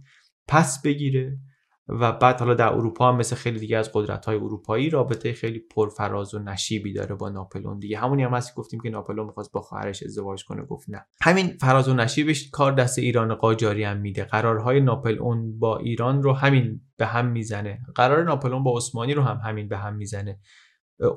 پس 0.48 0.82
بگیره. 0.82 1.38
و 1.88 2.12
بعد 2.12 2.40
حالا 2.40 2.54
در 2.54 2.68
اروپا 2.74 3.10
هم 3.10 3.18
مثل 3.18 3.36
خیلی 3.36 3.60
دیگه 3.60 3.78
از 3.78 3.92
قدرت 3.94 4.26
های 4.26 4.36
اروپایی 4.36 4.90
رابطه 4.90 5.34
خیلی 5.34 5.60
پرفراز 5.60 6.34
و 6.34 6.40
نشیبی 6.40 6.94
داره 6.94 7.16
با 7.16 7.30
ناپلون 7.30 7.80
دیگه. 7.80 7.98
همونی 7.98 8.24
هم 8.24 8.34
هست 8.34 8.56
گفتیم 8.56 8.80
که 8.80 8.90
ناپلون 8.90 9.26
می‌خواست 9.26 9.52
با 9.52 9.62
خواهرش 9.62 10.04
ازدواج 10.04 10.46
کنه 10.46 10.66
گفت 10.66 10.90
نه. 10.90 11.06
همین 11.22 11.48
فراز 11.62 11.90
و 11.90 11.94
نشیبش 11.94 12.50
کار 12.50 12.72
دست 12.72 13.00
ایران 13.00 13.36
قاجاری 13.36 13.84
هم 13.84 13.98
میده. 13.98 14.24
قرارهای 14.24 14.82
ناپلئون 14.82 15.60
با 15.60 15.78
ایران 15.78 16.24
رو 16.24 16.34
همین 16.34 16.82
به 16.98 17.06
هم 17.06 17.26
می‌زنه. 17.26 17.80
قرار 17.96 18.24
ناپلئون 18.24 18.64
با 18.64 18.78
عثمانی 18.78 19.14
رو 19.14 19.22
هم 19.22 19.38
همین 19.44 19.68
به 19.68 19.78
هم 19.78 19.96
می‌زنه. 19.96 20.40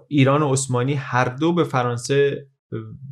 ایران 0.09 0.43
و 0.43 0.53
عثمانی 0.53 0.95
هر 0.95 1.25
دو 1.25 1.53
به 1.53 1.65
فرانسه 1.65 2.49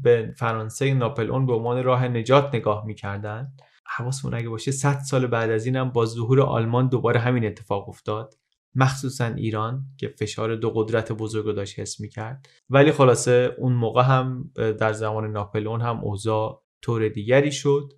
به 0.02 0.34
فرانسه 0.38 0.94
ناپلئون 0.94 1.46
به 1.46 1.52
عنوان 1.52 1.84
راه 1.84 2.08
نجات 2.08 2.54
نگاه 2.54 2.86
می‌کردن. 2.86 3.52
حواسمون 3.96 4.34
اگه 4.34 4.48
باشه 4.48 4.70
100 4.70 4.98
سال 4.98 5.26
بعد 5.26 5.50
از 5.50 5.66
اینم 5.66 5.90
با 5.90 6.06
ظهور 6.06 6.40
آلمان 6.40 6.88
دوباره 6.88 7.20
همین 7.20 7.44
اتفاق 7.46 7.88
افتاد. 7.88 8.34
مخصوصا 8.74 9.26
ایران 9.26 9.84
که 9.98 10.08
فشار 10.08 10.56
دو 10.56 10.70
قدرت 10.70 11.12
بزرگ 11.12 11.54
داشت 11.54 11.78
حس 11.78 12.00
می‌کرد. 12.00 12.48
ولی 12.70 12.92
خلاصه 12.92 13.54
اون 13.58 13.72
موقع 13.72 14.02
هم 14.02 14.50
در 14.54 14.92
زمان 14.92 15.32
ناپلئون 15.32 15.80
هم 15.80 16.00
اوضاع 16.00 16.62
طور 16.82 17.08
دیگری 17.08 17.52
شد 17.52 17.92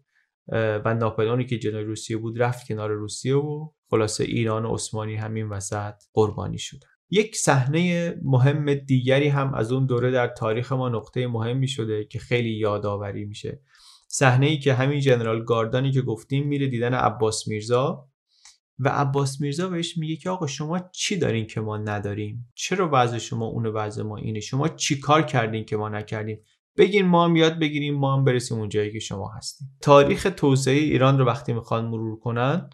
و 0.53 0.95
ناپلئونی 0.95 1.45
که 1.45 1.59
جلوی 1.59 1.84
روسیه 1.84 2.16
بود 2.16 2.43
رفت 2.43 2.66
کنار 2.66 2.91
روسیه 2.91 3.36
و 3.36 3.68
خلاصه 3.91 4.24
ایران 4.24 4.64
و 4.64 4.74
عثمانی 4.74 5.16
همین 5.16 5.49
وسط 5.49 5.95
قربانی 6.12 6.59
شدن. 6.59 6.89
یک 7.11 7.36
صحنه 7.36 8.14
مهم 8.22 8.74
دیگری 8.74 9.28
هم 9.28 9.55
از 9.55 9.72
اون 9.72 9.86
دوره 9.86 10.11
در 10.11 10.26
تاریخ 10.26 10.72
ما 10.72 10.89
نقطه 10.89 11.26
مهمی 11.26 11.68
شده 11.68 12.05
که 12.05 12.18
خیلی 12.18 12.51
یادآوری 12.51 13.24
میشه. 13.24 13.61
صحنه 14.18 14.46
ای 14.46 14.58
که 14.58 14.74
همین 14.74 15.00
جنرال 15.00 15.44
گاردانی 15.44 15.92
که 15.92 16.02
گفتیم 16.02 16.46
میره 16.46 16.66
دیدن 16.66 16.94
عباس 16.94 17.48
میرزا. 17.48 18.08
و 18.78 18.88
عباس 18.88 19.40
میرزا 19.40 19.68
بهش 19.68 19.98
میگه 19.98 20.16
که 20.16 20.30
آقا 20.30 20.46
شما 20.46 20.78
چی 20.92 21.16
دارین 21.16 21.46
که 21.46 21.60
ما 21.60 21.76
نداریم؟ 21.76 22.52
چرا 22.54 22.90
وضع 22.92 23.18
شما 23.18 23.46
اون 23.46 23.66
وضع 23.66 24.02
ما 24.02 24.16
اینه؟ 24.16 24.40
شما 24.40 24.68
چی 24.68 25.00
کار 25.00 25.22
کردین 25.22 25.64
که 25.64 25.76
ما 25.76 25.88
نکردیم؟ 25.88 26.40
بگین 26.76 27.06
ما 27.06 27.24
هم 27.24 27.36
یاد 27.36 27.58
بگیریم 27.58 27.94
ما 27.94 28.16
هم 28.16 28.24
برسیم 28.24 28.58
اون 28.58 28.68
جایی 28.68 28.92
که 28.92 28.98
شما 28.98 29.32
هستیم. 29.36 29.68
تاریخ 29.80 30.26
توسعه 30.36 30.74
ایران 30.74 31.18
رو 31.18 31.24
وقتی 31.24 31.52
می‌خوان 31.52 31.86
مرور 31.86 32.18
کنن 32.18 32.70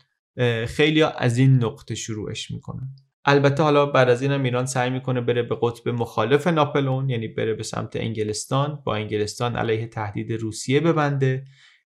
خیلی 0.66 1.02
از 1.02 1.38
این 1.38 1.64
نقطه 1.64 1.94
شروعش 1.94 2.50
می‌کنن. 2.50 2.96
البته 3.24 3.62
حالا 3.62 3.86
بعد 3.86 4.08
از 4.08 4.22
اینم 4.22 4.42
ایران 4.42 4.66
سعی 4.66 4.90
می‌کنه 4.90 5.20
بره 5.20 5.42
به 5.42 5.56
قطب 5.62 5.88
مخالف 5.88 6.46
ناپلون 6.46 7.10
یعنی 7.10 7.28
بره 7.28 7.54
به 7.54 7.62
سمت 7.62 7.96
انگلستان 7.96 8.82
با 8.84 8.94
انگلستان 8.94 9.56
علیه 9.56 9.86
تهدید 9.86 10.32
روسیه 10.32 10.80
ببنده 10.80 11.44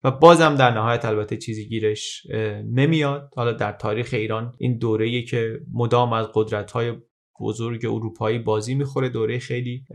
و 0.03 0.11
بازم 0.11 0.55
در 0.55 0.71
نهایت 0.71 1.05
البته 1.05 1.38
چیزی 1.38 1.67
گیرش 1.67 2.25
نمیاد. 2.73 3.29
حالا 3.36 3.51
در 3.51 3.71
تاریخ 3.71 4.09
ایران 4.13 4.53
این 4.57 4.77
دوره 4.77 5.21
که 5.21 5.59
مدام 5.73 6.13
از 6.13 6.27
قدرت 6.34 6.71
های 6.71 6.93
بزرگ 7.41 7.86
اروپایی 7.86 8.39
بازی 8.39 8.75
می‌خوره 8.75 9.09
دوره 9.09 9.39
خیلی 9.39 9.86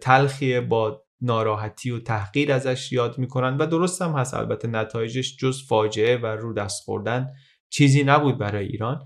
تلخیه 0.00 0.60
با 0.60 1.04
ناراحتی 1.20 1.90
و 1.90 1.98
تحقیر 1.98 2.52
ازش 2.52 2.92
یاد 2.92 3.18
می‌کنن 3.18 3.56
و 3.56 3.66
درست 3.66 4.02
هم 4.02 4.12
هست. 4.12 4.34
البته 4.34 4.68
نتایجش 4.68 5.36
جز 5.36 5.66
فاجعه 5.68 6.16
و 6.16 6.26
رو 6.26 6.52
دست 6.52 6.84
خوردن 6.84 7.26
چیزی 7.70 8.04
نبود 8.04 8.38
برای 8.38 8.66
ایران. 8.66 9.00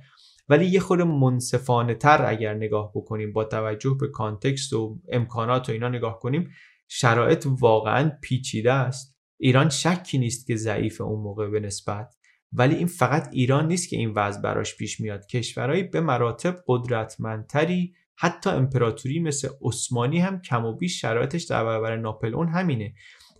ولی 0.48 0.66
یه 0.66 0.80
خورده 0.80 1.04
منصفانه 1.04 1.94
تر 1.94 2.24
اگر 2.26 2.54
نگاه 2.54 2.92
بکنیم 2.94 3.32
با 3.32 3.44
توجه 3.44 3.96
به 4.00 4.08
کانتکست 4.08 4.72
و 4.72 4.98
امکانات 5.08 5.68
و 5.68 5.72
اینا 5.72 5.88
نگاه 5.88 6.18
کنیم 6.18 6.50
شرایط 6.88 7.46
واقعا 7.60 8.12
پیچیده 8.22 8.72
است. 8.72 9.18
ایران 9.40 9.68
شکی 9.68 10.18
نیست 10.18 10.46
که 10.46 10.56
ضعیف 10.56 11.00
اون 11.00 11.20
موقع 11.20 11.48
به 11.48 11.60
نسبت. 11.60 12.14
ولی 12.52 12.74
این 12.74 12.86
فقط 12.86 13.28
ایران 13.32 13.68
نیست 13.68 13.88
که 13.88 13.96
این 13.96 14.10
وضع 14.10 14.42
براش 14.42 14.76
پیش 14.76 15.00
میاد. 15.00 15.26
کشورهایی 15.26 15.82
به 15.82 16.00
مراتب 16.00 16.56
قدرتمندتری 16.66 17.94
حتی 18.16 18.50
امپراتوری 18.50 19.20
مثل 19.20 19.48
عثمانی 19.62 20.18
هم 20.18 20.40
کم 20.40 20.64
و 20.64 20.76
بیش 20.76 21.00
شرایطش 21.00 21.42
در 21.42 21.64
برابر 21.64 21.96
ناپلئون 21.96 22.48
همینه. 22.48 22.94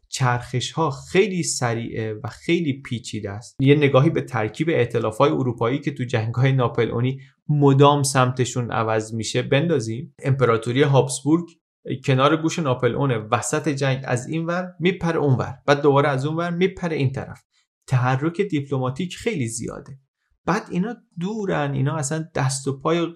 چرخش 0.09 0.73
ها 0.73 0.91
خیلی 0.91 1.43
سریعه 1.43 2.15
و 2.25 2.29
خیلی 2.29 2.83
پیچیده 2.83 3.31
است. 3.31 3.57
یه 3.61 3.75
نگاهی 3.75 4.11
به 4.11 4.23
ترکیب 4.23 4.69
ائتلاف 4.69 5.19
های 5.19 5.31
اروپایی 5.31 5.79
که 5.79 5.91
تو 5.91 6.05
جنگ 6.05 6.35
های 6.35 6.53
ناپلئونی 6.53 7.21
مدام 7.49 8.03
سمتشون 8.03 8.71
عوض 8.71 9.15
میشه 9.15 9.43
بندازیم. 9.43 10.15
امپراتوری 10.25 10.83
هابسبورگ 10.83 11.49
کنار 12.05 12.37
گوش 12.37 12.59
ناپلئون 12.59 13.11
وسط 13.11 13.69
جنگ 13.69 14.03
از 14.05 14.29
این 14.29 14.47
ور 14.47 14.75
میپره 14.81 15.19
اونور 15.19 15.55
بعد 15.67 15.83
دوباره 15.83 16.09
از 16.09 16.27
اون 16.27 16.37
ور 16.37 16.51
میپره 16.51 16.97
این 16.97 17.13
طرف. 17.13 17.43
تحرک 17.87 18.41
دیپلماتیک 18.41 19.17
خیلی 19.17 19.49
زیاده. 19.49 19.99
بعد 20.49 20.69
اینا 20.71 20.97
دورن 21.21 21.73
اینا 21.73 21.97
اصلا 21.97 22.29
دست 22.35 22.69
و 22.69 22.81
پای 22.81 23.07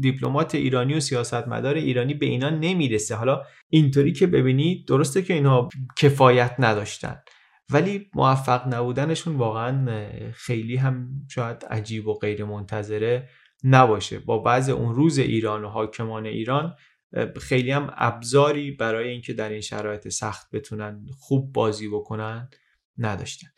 دیپلمات 0.00 0.54
ایرانی 0.54 0.94
و 0.94 1.00
سیاستمدار 1.00 1.74
ایرانی 1.74 2.14
به 2.14 2.26
اینا 2.26 2.50
نمی‌رسه. 2.50 3.14
حالا 3.14 3.42
اینطوری 3.68 4.12
که 4.12 4.26
ببینید 4.26 4.86
درسته 4.88 5.22
که 5.22 5.34
اینها 5.34 5.68
کفایت 5.96 6.54
نداشتن 6.58 7.20
ولی 7.70 8.10
موفق 8.14 8.74
نبودنشون 8.74 9.36
واقعا 9.36 10.10
خیلی 10.32 10.76
هم 10.76 11.08
شاید 11.30 11.64
عجیب 11.70 12.08
و 12.08 12.14
غیر 12.14 12.44
منتظره 12.44 13.28
نباشه. 13.64 14.18
با 14.18 14.38
بعض 14.38 14.70
اون 14.70 14.94
روز 14.94 15.18
ایران 15.18 15.64
و 15.64 15.68
حاکمان 15.68 16.26
ایران 16.26 16.74
خیلی 17.40 17.70
هم 17.70 17.94
ابزاری 17.96 18.70
برای 18.70 19.08
اینکه 19.08 19.32
در 19.32 19.48
این 19.48 19.60
شرایط 19.60 20.08
سخت 20.08 20.50
بتونن 20.52 21.06
خوب 21.18 21.52
بازی 21.52 21.88
بکنن 21.88 22.48
نداشتن. 22.98 23.48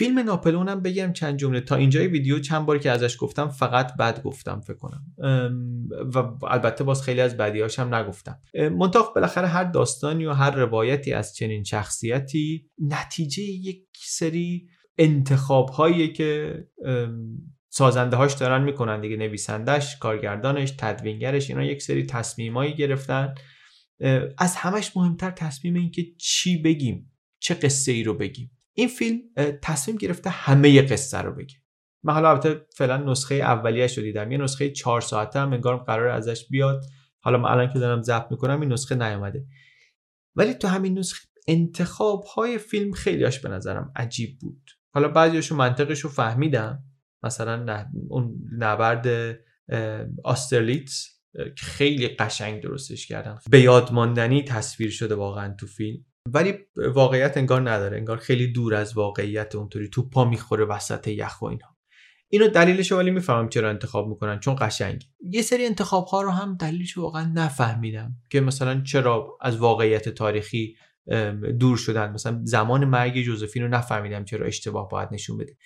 فیلم 0.00 0.18
ناپلون 0.18 0.68
هم 0.68 0.82
بگم 0.82 1.12
چند 1.12 1.38
جمله. 1.38 1.60
تا 1.60 1.76
اینجای 1.76 2.06
ویدیو 2.06 2.38
چند 2.38 2.66
باری 2.66 2.80
که 2.80 2.90
ازش 2.90 3.16
گفتم 3.20 3.48
فقط 3.48 3.96
بد 3.96 4.22
گفتم 4.22 4.60
فکر 4.60 4.76
کنم. 4.76 5.04
و 6.14 6.46
البته 6.46 6.84
باز 6.84 7.02
خیلی 7.02 7.20
از 7.20 7.36
بدیهاش 7.36 7.78
هم 7.78 7.94
نگفتم. 7.94 8.40
منتها 8.78 9.12
بالاخره 9.14 9.46
هر 9.46 9.64
داستانی 9.64 10.26
و 10.26 10.32
هر 10.32 10.50
روایتی 10.50 11.12
از 11.12 11.36
چنین 11.36 11.64
شخصیتی 11.64 12.70
نتیجه 12.78 13.42
یک 13.42 13.86
سری 13.94 14.68
انتخاب 14.98 15.68
هایی 15.68 16.12
که 16.12 16.54
سازنده 17.68 18.16
هاش 18.16 18.32
دارن 18.34 18.64
می‌کنن 18.64 19.00
دیگه. 19.00 19.16
نویسندش 19.16 19.98
کارگردانش 19.98 20.74
تدوینگرش 20.78 21.50
اینا 21.50 21.64
یک 21.64 21.82
سری 21.82 22.06
تصمیمایی 22.06 22.74
گرفتن. 22.74 23.34
از 24.38 24.56
همش 24.56 24.96
مهمتر 24.96 25.30
تصمیم 25.30 25.74
این 25.74 25.90
که 25.90 26.06
چی 26.18 26.62
بگیم 26.62 27.12
چه 27.40 27.54
قصه 27.54 27.92
ای 27.92 28.02
رو 28.02 28.14
بگیم. 28.14 28.50
این 28.80 28.88
فیلم 28.88 29.20
تصمیم 29.62 29.96
گرفته 29.96 30.30
همه 30.30 30.82
قصه 30.82 31.18
رو 31.18 31.34
بگه. 31.34 31.54
من 32.02 32.12
حالا 32.14 32.30
البته 32.30 32.66
فعلا 32.76 32.96
نسخه 32.96 33.34
اولیه‌اش 33.34 33.98
رو 33.98 34.04
دیدم. 34.04 34.32
یه 34.32 34.38
نسخه 34.38 34.70
چهار 34.70 35.00
ساعته 35.00 35.40
هم 35.40 35.52
انگار 35.52 35.76
قرار 35.76 36.08
ازش 36.08 36.48
بیاد. 36.48 36.84
حالا 37.20 37.38
من 37.38 37.50
الان 37.50 37.72
که 37.72 37.78
دارم 37.78 38.02
ضبط 38.02 38.30
می‌کنم 38.30 38.60
این 38.60 38.72
نسخه 38.72 38.94
نیومده. 38.94 39.46
ولی 40.36 40.54
تو 40.54 40.68
همین 40.68 40.98
نسخه 40.98 41.28
انتخاب 41.48 42.24
های 42.24 42.58
فیلم 42.58 42.92
خیلیاش 42.92 43.38
به 43.38 43.48
نظرم 43.48 43.92
عجیب 43.96 44.38
بود. 44.38 44.70
حالا 44.94 45.08
بعضیاشو 45.08 45.56
منطقش 45.56 46.00
رو 46.00 46.10
فهمیدم. 46.10 46.84
مثلا 47.22 47.86
اون 48.08 48.34
نبرد 48.58 49.36
آسترلیتز 50.24 51.06
خیلی 51.56 52.08
قشنگ 52.08 52.62
درستش 52.62 53.06
کردن. 53.06 53.38
به 53.50 53.60
یادماندنی 53.60 54.44
تصویر 54.44 54.90
شده 54.90 55.14
واقعا 55.14 55.54
تو 55.54 55.66
فیلم. 55.66 56.04
ولی 56.28 56.54
واقعیت 56.94 57.36
انگار 57.36 57.70
نداره 57.70 57.96
انگار 57.96 58.16
خیلی 58.16 58.52
دور 58.52 58.74
از 58.74 58.96
واقعیت 58.96 59.54
اونطوری 59.54 59.88
تو 59.88 60.08
پا 60.08 60.24
می‌خوره 60.24 60.64
وسط 60.64 61.08
یخ 61.08 61.42
و 61.42 61.44
اینا. 61.44 61.76
اینو 62.28 62.48
دلیلش 62.48 62.92
ولی 62.92 63.10
می‌فهمم 63.10 63.48
چرا 63.48 63.70
انتخاب 63.70 64.08
می‌کنن 64.08 64.40
چون 64.40 64.56
قشنگ 64.60 65.04
یه 65.30 65.42
سری 65.42 65.66
انتخاب 65.66 66.06
ها 66.06 66.22
رو 66.22 66.30
هم 66.30 66.56
دلیلش 66.56 66.98
واقعا 66.98 67.32
نفهمیدم 67.34 68.12
که 68.30 68.40
مثلا 68.40 68.80
چرا 68.80 69.38
از 69.40 69.56
واقعیت 69.56 70.08
تاریخی 70.08 70.76
دور 71.60 71.76
شدن. 71.76 72.12
مثلا 72.12 72.40
زمان 72.44 72.84
مرگ 72.84 73.22
جوزفین 73.22 73.62
رو 73.62 73.68
نفهمیدم 73.68 74.24
چرا 74.24 74.46
اشتباه 74.46 74.88
باید 74.88 75.08
نشون 75.12 75.38
بده. 75.38 75.56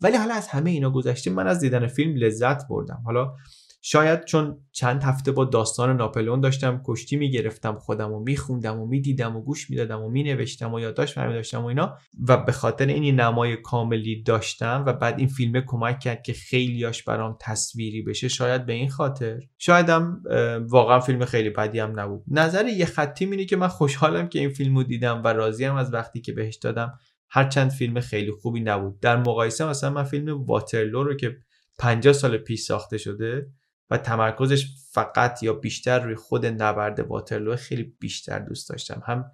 ولی 0.00 0.16
حالا 0.16 0.34
از 0.34 0.48
همه 0.48 0.70
اینا 0.70 0.90
گذشته 0.90 1.30
من 1.30 1.46
از 1.46 1.60
دیدن 1.60 1.86
فیلم 1.86 2.16
لذت 2.16 2.68
بردم. 2.68 3.02
حالا 3.04 3.34
شاید 3.82 4.24
چون 4.24 4.58
چند 4.72 5.02
هفته 5.02 5.32
با 5.32 5.44
داستان 5.44 5.96
ناپلئون 5.96 6.40
داشتم 6.40 6.82
کشتی 6.86 7.16
می‌گرفتم 7.16 7.78
خودم 7.78 8.12
و 8.12 8.20
میخوندم 8.20 8.80
و 8.80 8.86
می‌دیدم 8.86 9.36
و 9.36 9.40
گوش 9.42 9.70
می‌دادم 9.70 10.02
و 10.02 10.08
مینوشتم 10.08 10.74
و 10.74 10.80
یادداشت 10.80 11.14
برمی 11.14 11.34
داشتم 11.34 11.62
و 11.62 11.66
اینا 11.66 11.96
و 12.28 12.36
به 12.36 12.52
خاطر 12.52 12.86
این 12.86 13.20
نمای 13.20 13.56
کاملی 13.56 14.22
داشتم 14.22 14.84
و 14.86 14.92
بعد 14.92 15.18
این 15.18 15.28
فیلم 15.28 15.60
کمک 15.66 16.00
کرد 16.00 16.22
که 16.22 16.32
خیلیاش 16.32 17.02
برام 17.02 17.36
تصویری 17.40 18.02
بشه 18.02 18.28
شاید 18.28 18.66
به 18.66 18.72
این 18.72 18.90
خاطر. 18.90 19.40
شایدم 19.58 20.22
واقعا 20.68 21.00
فیلم 21.00 21.24
خیلی 21.24 21.50
بدی 21.50 21.78
هم 21.78 22.00
نبود. 22.00 22.22
نظر 22.28 22.66
یه 22.66 22.86
خطی 22.86 23.24
اینه 23.24 23.44
که 23.44 23.56
من 23.56 23.68
خوشحالم 23.68 24.28
که 24.28 24.38
این 24.38 24.50
فیلمو 24.50 24.82
دیدم 24.82 25.22
و 25.24 25.28
راضیم 25.28 25.74
از 25.74 25.92
وقتی 25.92 26.20
که 26.20 26.32
بهش 26.32 26.56
دادم. 26.56 26.98
هرچند 27.28 27.70
فیلم 27.70 28.00
خیلی 28.00 28.30
خوبی 28.30 28.60
نبود. 28.60 29.00
در 29.00 29.16
مقایسه 29.16 29.68
مثلا 29.68 29.90
من 29.90 30.04
فیلم 30.04 30.44
واترلو 30.44 31.04
رو 31.04 31.14
که 31.14 31.36
50 31.78 32.12
سال 32.12 32.36
پیش 32.36 32.60
ساخته 32.60 32.98
شده 32.98 33.46
و 33.90 33.98
تمرکزش 33.98 34.66
فقط 34.92 35.42
یا 35.42 35.52
بیشتر 35.52 35.98
روی 35.98 36.14
خود 36.14 36.46
نبرد 36.46 37.00
واترلو 37.00 37.56
خیلی 37.56 37.94
بیشتر 38.00 38.38
دوست 38.38 38.70
داشتم. 38.70 39.02
هم 39.06 39.24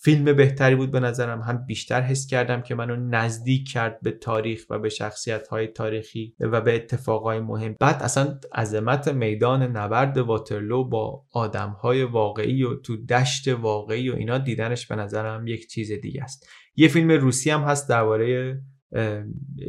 فیلم 0.00 0.36
بهتری 0.36 0.74
بود 0.74 0.90
به 0.90 1.00
نظرم 1.00 1.40
هم 1.40 1.66
بیشتر 1.66 2.00
حس 2.00 2.26
کردم 2.26 2.62
که 2.62 2.74
منو 2.74 2.96
نزدیک 2.96 3.68
کرد 3.68 4.00
به 4.02 4.10
تاریخ 4.10 4.64
و 4.70 4.78
به 4.78 4.88
شخصیت 4.88 5.48
های 5.48 5.66
تاریخی 5.66 6.34
و 6.40 6.60
به 6.60 6.74
اتفاقای 6.74 7.40
مهم. 7.40 7.76
بعد 7.80 8.02
اصلا 8.02 8.38
عظمت 8.54 9.08
میدان 9.08 9.62
نبرد 9.62 10.18
واترلو 10.18 10.84
با 10.84 11.24
آدم 11.32 11.70
های 11.70 12.04
واقعی 12.04 12.62
و 12.62 12.74
تو 12.74 13.06
دشت 13.06 13.48
واقعی 13.48 14.10
و 14.10 14.14
اینا 14.14 14.38
دیدنش 14.38 14.86
به 14.86 14.96
نظرم 14.96 15.46
یک 15.46 15.68
چیز 15.68 15.92
دیگه 15.92 16.22
است. 16.22 16.48
یه 16.76 16.88
فیلم 16.88 17.10
روسی 17.10 17.50
هم 17.50 17.60
هست 17.60 17.88
درباره 17.88 18.60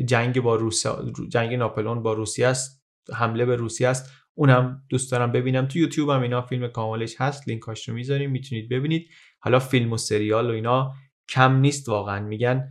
جنگ 0.06 0.42
با 0.42 0.56
روسا 0.56 1.06
جنگ 1.30 1.54
ناپلون 1.54 2.04
با 2.04 2.14
روسیه 2.14 2.48
است. 2.48 2.79
حمله 3.14 3.46
به 3.46 3.56
روسیه 3.56 3.88
است. 3.88 4.12
اونم 4.34 4.84
دوست 4.90 5.12
دارم 5.12 5.32
ببینم. 5.32 5.66
تو 5.66 5.80
یوتیوب 5.80 6.10
هم 6.10 6.22
اینا 6.22 6.42
فیلم 6.42 6.68
کاملش 6.68 7.16
هست. 7.22 7.48
لینکاش 7.48 7.90
رو 7.90 7.96
می‌ذاریم. 7.96 8.32
می‌تونید 8.32 8.70
ببینید. 8.70 9.10
حالا 9.40 9.60
فیلم 9.60 9.94
و 9.94 9.98
سریال 9.98 10.50
و 10.50 10.54
اینا 10.54 10.94
کم 11.30 11.60
نیست 11.60 11.90
واقعا. 11.90 12.20
میگن 12.26 12.70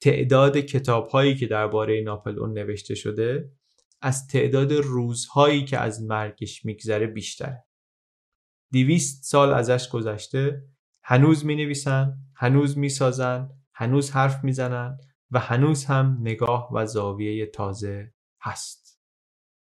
تعداد 0.00 0.58
کتاب 0.58 1.08
هایی 1.08 1.36
که 1.36 1.46
درباره 1.46 2.00
ناپلئون 2.00 2.52
نوشته 2.52 2.94
شده 2.94 3.50
از 4.02 4.26
تعداد 4.26 4.72
روزهایی 4.72 5.64
که 5.64 5.78
از 5.78 6.02
مرگش 6.02 6.64
میگذره 6.64 7.06
بیشتره. 7.06 7.64
دیویست 8.70 9.24
سال 9.24 9.52
ازش 9.52 9.88
گذشته. 9.88 10.62
هنوز 11.02 11.46
می 11.46 11.56
نویسن 11.56 12.18
هنوز 12.36 12.78
می 12.78 12.88
سازن 12.88 13.48
هنوز 13.74 14.10
حرف 14.10 14.44
می‌زنن 14.44 14.98
و 15.30 15.38
هنوز 15.38 15.84
هم 15.84 16.18
نگاه 16.20 16.68
و 16.74 16.86
زاویه 16.86 17.46
تازه 17.46 18.12
هست. 18.42 18.89